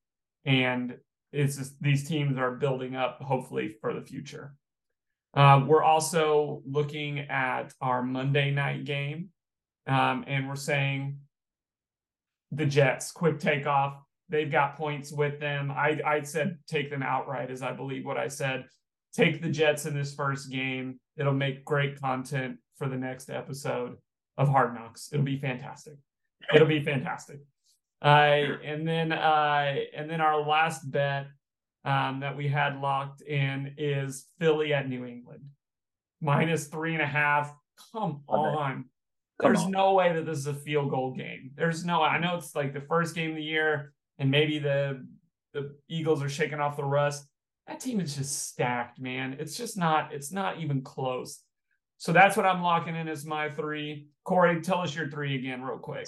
and 0.45 0.97
it's 1.33 1.57
just, 1.57 1.81
these 1.81 2.07
teams 2.07 2.39
are 2.39 2.53
building 2.53 2.97
up 2.97 3.21
hopefully 3.21 3.77
for 3.81 3.93
the 3.93 4.03
future. 4.03 4.55
Uh, 5.35 5.63
we're 5.67 5.83
also 5.83 6.63
looking 6.65 7.19
at 7.19 7.73
our 7.81 8.03
Monday 8.03 8.51
night 8.51 8.85
game, 8.85 9.29
um, 9.87 10.25
and 10.27 10.49
we're 10.49 10.57
saying 10.57 11.19
the 12.53 12.65
Jets 12.65 13.13
quick 13.13 13.39
takeoff. 13.39 14.01
They've 14.29 14.51
got 14.51 14.77
points 14.77 15.13
with 15.13 15.39
them. 15.39 15.71
I 15.71 16.01
I 16.05 16.23
said 16.23 16.59
take 16.67 16.91
them 16.91 17.03
outright, 17.03 17.51
as 17.51 17.61
I 17.61 17.73
believe 17.73 18.07
what 18.07 18.17
I 18.17 18.29
said. 18.29 18.65
Take 19.13 19.43
the 19.43 19.51
Jets 19.51 19.87
in 19.87 19.95
this 19.95 20.15
first 20.15 20.51
game. 20.51 20.99
It'll 21.17 21.33
make 21.33 21.65
great 21.65 22.01
content 22.01 22.57
for 22.77 22.89
the 22.89 22.97
next 22.97 23.31
episode 23.31 23.97
of 24.39 24.49
Hard 24.49 24.75
Knocks. 24.75 25.11
It'll 25.13 25.25
be 25.25 25.39
fantastic. 25.39 25.95
It'll 26.55 26.67
be 26.67 26.83
fantastic. 26.83 27.41
Uh, 28.03 28.59
and 28.65 28.87
then 28.87 29.13
uh, 29.13 29.75
and 29.95 30.09
then 30.11 30.21
our 30.21 30.41
last 30.41 30.91
bet 30.91 31.29
um, 31.85 32.21
that 32.21 32.37
we 32.37 32.49
had 32.49 32.81
locked 32.81 33.23
in 33.23 33.75
is 33.79 34.27
Philly 34.39 34.75
at 34.75 34.89
New 34.89 35.05
England, 35.05 35.45
minus 36.21 36.67
three 36.67 36.93
and 36.93 37.03
a 37.03 37.07
half. 37.07 37.55
Come 37.93 38.23
on. 38.29 38.85
Come 39.41 39.53
There's 39.53 39.65
on. 39.65 39.71
no 39.71 39.95
way 39.95 40.13
that 40.15 40.25
this 40.25 40.39
is 40.39 40.47
a 40.47 40.55
field 40.55 40.91
goal 40.91 41.15
game. 41.15 41.51
There's 41.57 41.85
no. 41.85 42.03
I 42.03 42.19
know 42.19 42.37
it's 42.37 42.55
like 42.55 42.73
the 42.73 42.81
first 42.81 43.15
game 43.15 43.31
of 43.31 43.37
the 43.37 43.43
year, 43.43 43.93
and 44.19 44.31
maybe 44.31 44.59
the 44.59 45.07
the 45.53 45.75
Eagles 45.89 46.23
are 46.23 46.29
shaking 46.29 46.61
off 46.61 46.77
the 46.77 46.85
rust. 46.85 47.27
That 47.67 47.81
team 47.81 48.01
is 48.01 48.17
just 48.17 48.49
stacked, 48.49 49.01
man. 49.01 49.37
It's 49.39 49.57
just 49.57 49.77
not. 49.77 50.13
It's 50.13 50.33
not 50.33 50.61
even 50.61 50.83
close. 50.83 51.43
So 51.99 52.13
that's 52.13 52.37
what 52.37 52.47
I'm 52.47 52.63
locking 52.63 52.95
in 52.95 53.09
as 53.09 53.25
my 53.25 53.51
three. 53.51 54.09
Cory, 54.25 54.61
tell 54.61 54.81
us 54.81 54.95
your 54.95 55.11
three 55.11 55.35
again, 55.37 55.63
real 55.63 55.79
quick. 55.79 56.07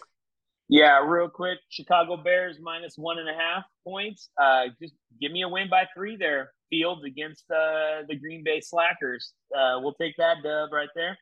Yeah, 0.69 1.01
real 1.07 1.29
quick. 1.29 1.59
Chicago 1.71 2.16
Bears 2.16 2.59
minus 2.61 2.95
one 2.97 3.19
and 3.19 3.29
a 3.29 3.33
half 3.33 3.64
points. 3.85 4.29
Uh, 4.41 4.64
just 4.81 4.95
give 5.21 5.33
me 5.33 5.43
a 5.43 5.49
win 5.49 5.69
by 5.71 5.87
three 5.95 6.16
there. 6.16 6.53
Fields 6.69 7.03
against 7.07 7.45
uh, 7.51 8.03
the 8.07 8.16
Green 8.16 8.45
Bay 8.45 8.61
Slackers. 8.61 9.33
Uh, 9.57 9.79
we'll 9.81 9.95
take 9.95 10.14
that 10.19 10.37
dub 10.45 10.71
right 10.71 10.91
there. 10.95 11.16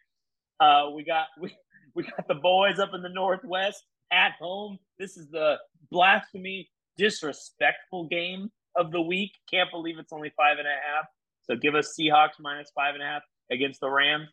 Uh, 0.59 0.91
we 0.95 1.05
got 1.05 1.27
we, 1.41 1.55
we 1.95 2.03
got 2.03 2.27
the 2.27 2.35
boys 2.35 2.81
up 2.81 2.91
in 2.95 3.03
the 3.03 3.09
Northwest 3.09 3.85
at 4.13 4.33
home. 4.41 4.79
This 4.99 5.17
is 5.17 5.29
the 5.31 5.57
blasphemy, 5.93 6.69
disrespectful 6.97 8.09
game 8.09 8.51
of 8.75 8.91
the 8.91 9.01
week. 9.01 9.31
Can't 9.49 9.71
believe 9.71 9.99
it's 9.99 10.13
only 10.13 10.33
five 10.37 10.59
and 10.59 10.67
a 10.67 10.71
half. 10.71 11.07
So 11.45 11.55
give 11.55 11.77
us 11.77 11.95
Seahawks 11.99 12.41
minus 12.41 12.73
five 12.75 12.95
and 12.95 13.03
a 13.03 13.07
half 13.07 13.23
against 13.53 13.81
the 13.81 13.89
Rams. 13.91 14.29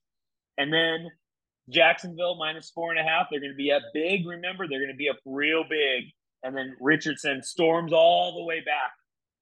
And 0.58 0.74
then 0.74 1.10
Jacksonville 1.70 2.36
minus 2.38 2.70
four 2.70 2.92
and 2.92 3.00
a 3.00 3.04
half. 3.04 3.28
They're 3.32 3.40
going 3.40 3.54
to 3.54 3.58
be 3.58 3.72
up 3.72 3.84
big. 3.94 4.28
Remember, 4.28 4.68
they're 4.68 4.80
going 4.80 4.92
to 4.92 4.98
be 4.98 5.10
up 5.10 5.18
real 5.26 5.64
big. 5.64 6.06
And 6.44 6.56
then 6.56 6.76
Richardson 6.80 7.42
storms 7.42 7.94
all 7.94 8.36
the 8.36 8.44
way 8.44 8.60
back 8.60 8.92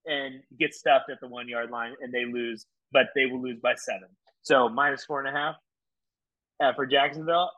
and 0.05 0.41
gets 0.59 0.79
stuffed 0.79 1.09
at 1.11 1.19
the 1.19 1.27
one 1.27 1.47
yard 1.47 1.71
line, 1.71 1.93
and 2.01 2.13
they 2.13 2.25
lose, 2.25 2.65
but 2.91 3.07
they 3.15 3.25
will 3.25 3.41
lose 3.41 3.59
by 3.61 3.73
seven. 3.75 4.07
So 4.43 4.69
minus 4.69 5.05
four 5.05 5.19
and 5.19 5.35
a 5.35 5.39
half 5.39 5.55
uh, 6.63 6.73
for 6.75 6.85
Jacksonville. 6.85 7.49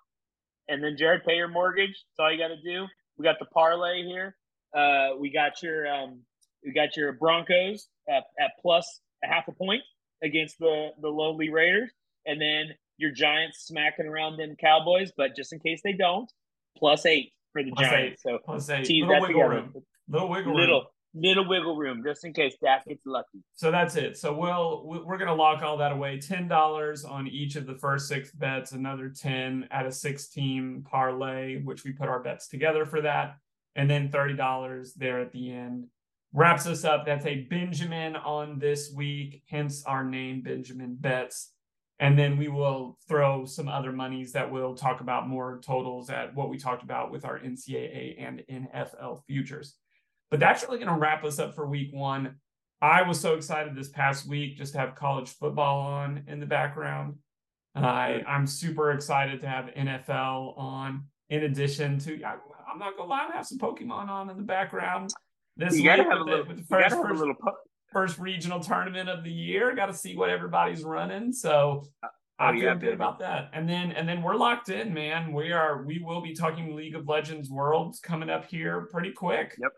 And 0.70 0.84
then 0.84 0.96
Jared, 0.98 1.24
pay 1.26 1.36
your 1.36 1.50
mortgage. 1.50 1.90
That's 1.90 2.20
all 2.20 2.32
you 2.32 2.38
got 2.38 2.50
to 2.50 2.62
do. 2.62 2.86
We 3.18 3.24
got 3.24 3.40
the 3.40 3.46
parlay 3.46 4.04
here. 4.04 4.36
Uh, 4.76 5.18
we 5.20 5.32
got 5.32 5.62
your 5.62 5.88
um, 5.88 6.22
we 6.66 6.74
got 6.74 6.96
your 6.96 7.14
Broncos 7.14 7.88
at, 8.10 8.24
at 8.40 8.52
plus 8.62 9.02
a 9.24 9.28
half 9.28 9.48
a 9.48 9.52
point 9.52 9.82
against 10.24 10.58
the 10.58 10.90
the 11.02 11.10
lowly 11.10 11.50
Raiders, 11.50 11.92
and 12.26 12.42
then 12.42 12.76
your 12.98 13.12
Giants 13.12 13.66
smacking 13.66 14.06
around 14.06 14.38
them 14.38 14.56
Cowboys, 14.60 15.12
but 15.16 15.36
just 15.36 15.54
in 15.54 15.60
case 15.60 15.82
they 15.84 15.94
don't, 15.94 16.32
plus 16.78 17.06
eight 17.06 17.32
for 17.52 17.64
the 17.64 17.72
plus 17.72 17.90
Giants. 17.90 18.24
Eight. 18.26 18.32
So 18.32 18.40
plus 18.44 18.70
eight. 18.70 18.86
Tease 18.86 19.02
little 19.02 19.16
that 19.16 19.22
wiggle 19.28 19.42
together. 19.42 19.62
room. 19.62 19.74
Little 20.10 20.30
wiggle 20.30 20.56
little, 20.56 20.80
room. 20.80 20.88
Little 21.16 21.48
wiggle 21.48 21.78
room, 21.78 22.04
just 22.06 22.26
in 22.26 22.34
case 22.34 22.56
Dak 22.64 22.86
gets 22.86 23.06
lucky. 23.06 23.44
So 23.54 23.72
that's 23.72 23.96
it. 23.96 24.18
So 24.18 24.34
we'll 24.34 24.84
we're 25.06 25.18
gonna 25.18 25.36
lock 25.36 25.62
all 25.62 25.78
that 25.78 25.92
away. 25.92 26.20
Ten 26.20 26.48
dollars 26.48 27.06
on 27.06 27.28
each 27.28 27.56
of 27.56 27.66
the 27.68 27.76
first 27.76 28.08
six 28.08 28.32
bets. 28.32 28.72
Another 28.72 29.10
ten 29.10 29.68
at 29.72 29.86
a 29.86 29.92
six-team 29.92 30.86
parlay, 30.90 31.62
which 31.62 31.84
we 31.84 31.92
put 31.92 32.10
our 32.10 32.22
bets 32.22 32.48
together 32.48 32.86
for 32.86 33.02
that, 33.02 33.36
and 33.76 33.90
then 33.90 34.10
thirty 34.10 34.36
dollars 34.36 34.94
there 34.96 35.20
at 35.20 35.32
the 35.32 35.52
end 35.52 35.86
wraps 36.34 36.66
us 36.66 36.84
up. 36.84 37.06
That's 37.06 37.26
a 37.28 37.42
Benjamin 37.44 38.16
on 38.16 38.58
this 38.58 38.92
week, 38.92 39.44
hence 39.48 39.84
our 39.86 40.04
name, 40.04 40.42
Benjamin 40.42 40.96
Bets. 41.00 41.53
And 42.00 42.18
then 42.18 42.38
we 42.38 42.48
will 42.48 42.98
throw 43.08 43.46
some 43.46 43.68
other 43.68 43.92
monies 43.92 44.34
that 44.34 44.52
we'll 44.52 44.76
talk 44.76 45.02
about 45.02 45.28
more 45.28 45.62
totals 45.64 46.10
at 46.10 46.36
what 46.36 46.50
we 46.50 46.58
talked 46.58 46.84
about 46.84 47.12
with 47.12 47.24
our 47.24 47.40
NCAA 47.40 48.16
and 48.18 48.44
NFL 48.52 49.24
futures. 49.26 49.76
But 50.32 50.40
that's 50.40 50.64
really 50.64 50.80
going 50.80 50.94
to 50.94 51.00
wrap 51.00 51.24
us 51.24 51.40
up 51.40 51.56
for 51.56 51.68
week 51.68 51.94
one. 51.94 52.36
I 52.82 53.04
was 53.04 53.20
so 53.20 53.36
excited 53.36 53.76
this 53.76 53.90
past 53.90 54.28
week 54.28 54.58
just 54.58 54.74
to 54.74 54.80
have 54.80 54.96
college 54.96 55.30
football 55.30 55.80
on 55.82 56.24
in 56.28 56.40
the 56.40 56.46
background. 56.46 57.16
Uh, 57.76 58.20
I'm 58.28 58.46
super 58.46 58.92
excited 58.92 59.40
to 59.42 59.48
have 59.48 59.66
NFL 59.68 60.58
on 60.58 61.06
in 61.30 61.44
addition 61.44 61.98
to, 62.00 62.22
I, 62.24 62.34
am 62.72 62.80
not 62.80 62.98
going 62.98 63.08
to 63.08 63.14
lie, 63.14 63.30
I 63.32 63.36
have 63.36 63.48
some 63.48 63.58
Pokemon 63.58 64.10
on 64.10 64.30
in 64.30 64.38
the 64.38 64.44
background. 64.44 65.12
This 65.56 65.78
you 65.78 65.84
gotta 65.84 66.04
have 66.04 66.20
a 66.20 66.24
little, 66.24 66.46
with 66.46 66.58
the 66.58 66.64
first, 66.64 66.96
first, 66.96 67.20
little 67.20 67.36
first 67.94 68.20
regional 68.20 68.60
tournament 68.60 69.10
of 69.10 69.24
the 69.24 69.32
year. 69.32 69.76
Got 69.76 69.88
to 69.88 69.94
see 69.94 70.16
what 70.16 70.30
everybody's 70.30 70.84
running. 70.84 71.32
So 71.32 71.84
oh, 72.04 72.08
I 72.40 72.52
feel 72.52 72.64
yeah, 72.64 72.76
good 72.76 72.94
about 72.94 73.20
that. 73.20 73.50
And 73.54 73.68
then 73.70 73.92
and 73.92 74.08
then 74.08 74.22
we're 74.22 74.36
locked 74.36 74.70
in, 74.70 74.94
man. 74.94 75.34
We 75.34 75.52
are 75.52 75.84
we 75.84 76.00
will 76.00 76.22
be 76.22 76.34
talking 76.34 76.76
League 76.76 76.96
of 76.96 77.08
Legends 77.08 77.50
Worlds 77.50 78.00
coming 78.00 78.30
up 78.30 78.46
here 78.46 78.88
pretty 78.92 79.12
quick. 79.12 79.56
Yep. 79.60 79.72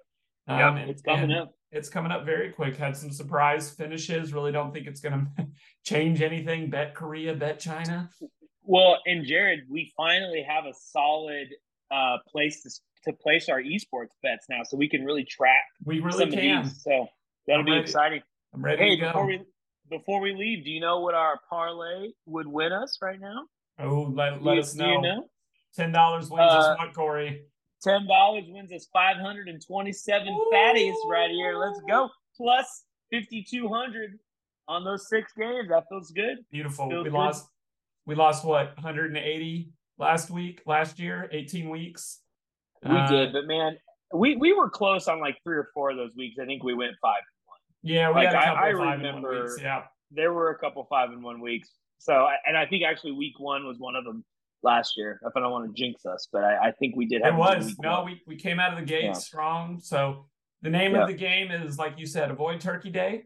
Um, 0.47 0.78
yep, 0.78 0.88
it's 0.89 1.01
coming 1.01 1.32
up. 1.32 1.53
It's 1.72 1.89
coming 1.89 2.11
up 2.11 2.26
very 2.26 2.51
quick. 2.51 2.78
Had 2.78 2.95
some 2.95 3.11
surprise 3.11 3.70
finishes. 3.70 4.34
Really 4.34 4.51
don't 4.51 4.74
think 4.74 4.88
it's 4.88 5.01
going 5.01 5.28
to 5.38 5.47
change 5.84 6.22
anything. 6.22 6.70
Bet 6.70 6.95
Korea, 6.95 7.34
bet 7.34 7.59
China. 7.59 8.09
Well, 8.63 8.97
and 9.05 9.26
Jared, 9.26 9.61
we 9.70 9.93
finally 9.97 10.43
have 10.47 10.66
a 10.66 10.74
solid 10.74 11.47
uh, 11.91 12.18
place 12.32 12.63
to 12.63 12.70
to 13.05 13.13
place 13.13 13.49
our 13.49 13.61
esports 13.61 14.16
bets 14.24 14.47
now, 14.49 14.63
so 14.63 14.78
we 14.78 14.89
can 14.89 15.03
really 15.05 15.24
track. 15.24 15.66
We 15.84 15.99
really 15.99 16.30
can. 16.32 16.68
So 16.70 17.07
That'll 17.47 17.61
I'm 17.61 17.65
be 17.65 17.71
ready. 17.71 17.83
exciting. 17.83 18.21
I'm 18.53 18.63
ready 18.63 18.81
hey, 18.81 18.99
before 18.99 19.25
we 19.25 19.41
before 19.89 20.19
we 20.19 20.33
leave, 20.33 20.63
do 20.63 20.71
you 20.71 20.79
know 20.79 20.99
what 20.99 21.13
our 21.13 21.39
parlay 21.49 22.09
would 22.25 22.47
win 22.47 22.71
us 22.71 22.97
right 23.01 23.19
now? 23.19 23.43
Oh, 23.79 24.11
let, 24.13 24.41
let 24.41 24.55
you, 24.55 24.59
us 24.61 24.75
know. 24.75 24.91
you 24.91 25.01
know? 25.01 25.25
Ten 25.75 25.91
dollars 25.91 26.29
wins 26.29 26.51
uh, 26.51 26.57
us 26.57 26.77
what, 26.79 26.93
Cory? 26.93 27.43
Ten 27.83 28.07
dollars 28.07 28.45
wins 28.47 28.71
us 28.71 28.87
five 28.91 29.17
hundred 29.17 29.47
and 29.47 29.61
twenty-seven 29.65 30.39
fatties 30.53 30.95
right 31.09 31.29
here. 31.29 31.55
Let's 31.57 31.79
go. 31.87 32.09
Plus 32.37 32.83
fifty-two 33.11 33.67
hundred 33.67 34.17
on 34.67 34.83
those 34.83 35.07
six 35.09 35.31
games. 35.37 35.69
That 35.69 35.83
feels 35.89 36.11
good. 36.11 36.37
Beautiful. 36.51 36.89
Feels 36.89 37.03
we 37.03 37.09
good. 37.11 37.17
lost. 37.17 37.47
We 38.07 38.15
lost 38.15 38.45
what 38.45 38.75
180 38.75 39.71
last 39.97 40.29
week, 40.29 40.61
last 40.67 40.99
year, 40.99 41.27
18 41.31 41.69
weeks. 41.69 42.19
We 42.83 42.95
uh, 42.95 43.07
did, 43.09 43.33
but 43.33 43.47
man, 43.47 43.77
we 44.13 44.35
we 44.35 44.53
were 44.53 44.69
close 44.69 45.07
on 45.07 45.19
like 45.19 45.37
three 45.43 45.57
or 45.57 45.69
four 45.73 45.91
of 45.91 45.97
those 45.97 46.11
weeks. 46.15 46.35
I 46.41 46.45
think 46.45 46.63
we 46.63 46.75
went 46.75 46.93
five 47.01 47.21
yeah, 47.86 48.09
we 48.09 48.15
like, 48.15 48.27
had 48.27 48.36
a 48.36 48.41
couple 48.45 48.57
I, 48.63 48.67
I 48.67 48.93
remember. 48.95 49.57
Yeah, 49.61 49.83
there 50.11 50.33
were 50.33 50.49
a 50.49 50.57
couple 50.57 50.86
five 50.89 51.11
and 51.11 51.23
one 51.23 51.39
weeks. 51.39 51.69
So, 51.99 52.27
and 52.45 52.57
I 52.57 52.65
think 52.65 52.83
actually 52.83 53.13
week 53.13 53.39
one 53.39 53.65
was 53.65 53.77
one 53.79 53.95
of 53.95 54.03
them 54.03 54.25
last 54.63 54.93
year. 54.97 55.19
If 55.25 55.31
I 55.36 55.39
don't 55.39 55.51
want 55.51 55.67
to 55.73 55.81
jinx 55.81 56.05
us, 56.05 56.27
but 56.31 56.43
I, 56.43 56.67
I 56.67 56.71
think 56.71 56.95
we 56.95 57.05
did. 57.05 57.23
Have 57.23 57.36
it 57.36 57.38
was 57.38 57.75
no, 57.79 58.01
one. 58.01 58.05
we 58.05 58.21
we 58.27 58.36
came 58.36 58.59
out 58.59 58.73
of 58.73 58.79
the 58.79 58.86
gate 58.86 59.03
yeah. 59.05 59.13
strong. 59.13 59.79
So 59.79 60.25
the 60.61 60.69
name 60.69 60.95
of 60.95 61.07
the 61.07 61.13
game 61.13 61.51
is 61.51 61.77
like 61.77 61.93
you 61.97 62.05
said, 62.05 62.31
avoid 62.31 62.59
Turkey 62.59 62.89
Day. 62.89 63.23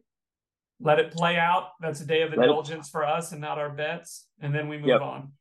let 0.82 1.00
it 1.00 1.12
play 1.12 1.38
out. 1.38 1.70
That's 1.82 2.02
a 2.02 2.06
day 2.06 2.22
of 2.22 2.30
Let 2.32 2.40
it- 2.40 2.44
indulgence 2.44 2.90
for 2.90 3.06
us 3.06 3.32
and 3.32 3.42
not 3.42 3.58
our 3.58 3.70
bets. 3.70 4.28
And 4.42 4.54
then 4.54 4.68
we 4.70 4.78
move 4.78 4.88
Yep. 4.88 5.02
on. 5.02 5.32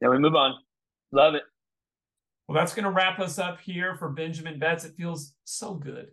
Then 0.00 0.10
we 0.10 0.18
move 0.18 0.34
on. 0.34 0.54
Love 1.12 1.34
it. 1.34 1.42
Well, 2.48 2.56
that's 2.56 2.74
going 2.74 2.84
to 2.84 2.90
wrap 2.90 3.18
us 3.20 3.38
up 3.38 3.60
here 3.60 3.94
for 3.96 4.08
Benjamin 4.08 4.58
Bets. 4.58 4.84
It 4.84 4.94
feels 4.96 5.34
so 5.44 5.74
good. 5.74 6.12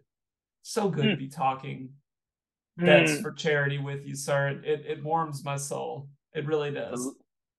So 0.64 0.90
good 0.90 1.04
to 1.04 1.14
Hmm. 1.14 1.20
be 1.20 1.30
talking 1.30 1.94
bets 2.78 3.12
Mm. 3.14 3.22
for 3.22 3.32
charity 3.32 3.78
with 3.78 4.06
you, 4.06 4.16
sir. 4.16 4.60
It, 4.64 4.86
it 4.86 5.04
warms 5.04 5.44
my 5.44 5.58
soul. 5.58 6.08
It 6.34 6.46
really 6.46 6.72
does. 6.72 7.06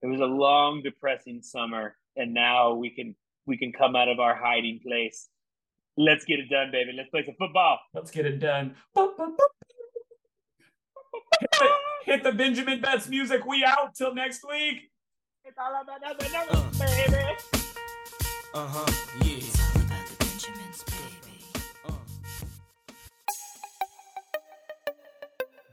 It 0.03 0.07
was 0.07 0.21
a 0.21 0.25
long, 0.27 0.83
depressing 0.83 1.43
summer, 1.43 1.97
and 2.16 2.33
now 2.33 2.75
we 2.75 2.91
can 2.91 3.14
we 3.47 3.57
can 3.57 3.73
come 3.73 3.97
out 3.97 4.09
of 4.09 4.21
our 4.21 4.35
hiding 4.37 4.81
place. 4.81 5.29
Let's 5.97 6.25
get 6.25 6.39
it 6.39 6.49
done, 6.49 6.71
baby. 6.71 6.93
Let's 6.97 7.11
play 7.11 7.25
some 7.27 7.35
football. 7.39 7.81
Let's 7.95 8.11
get 8.12 8.25
it 8.27 8.39
done. 8.39 8.77
Hit 11.41 11.51
the, 11.53 11.69
hit 12.05 12.23
the 12.25 12.33
Benjamin 12.33 12.81
Bets 12.81 13.09
music. 13.09 13.45
We 13.47 13.64
out 13.64 13.95
till 13.95 14.14
next 14.14 14.43
week. 14.49 14.91
It's 15.45 15.57
all 15.59 15.81
about 15.83 16.19
the 16.19 16.29
numbers, 16.29 16.79
baby. 16.79 17.37
Uh 18.55 18.66
huh. 18.66 18.93
Yeah. 19.25 19.57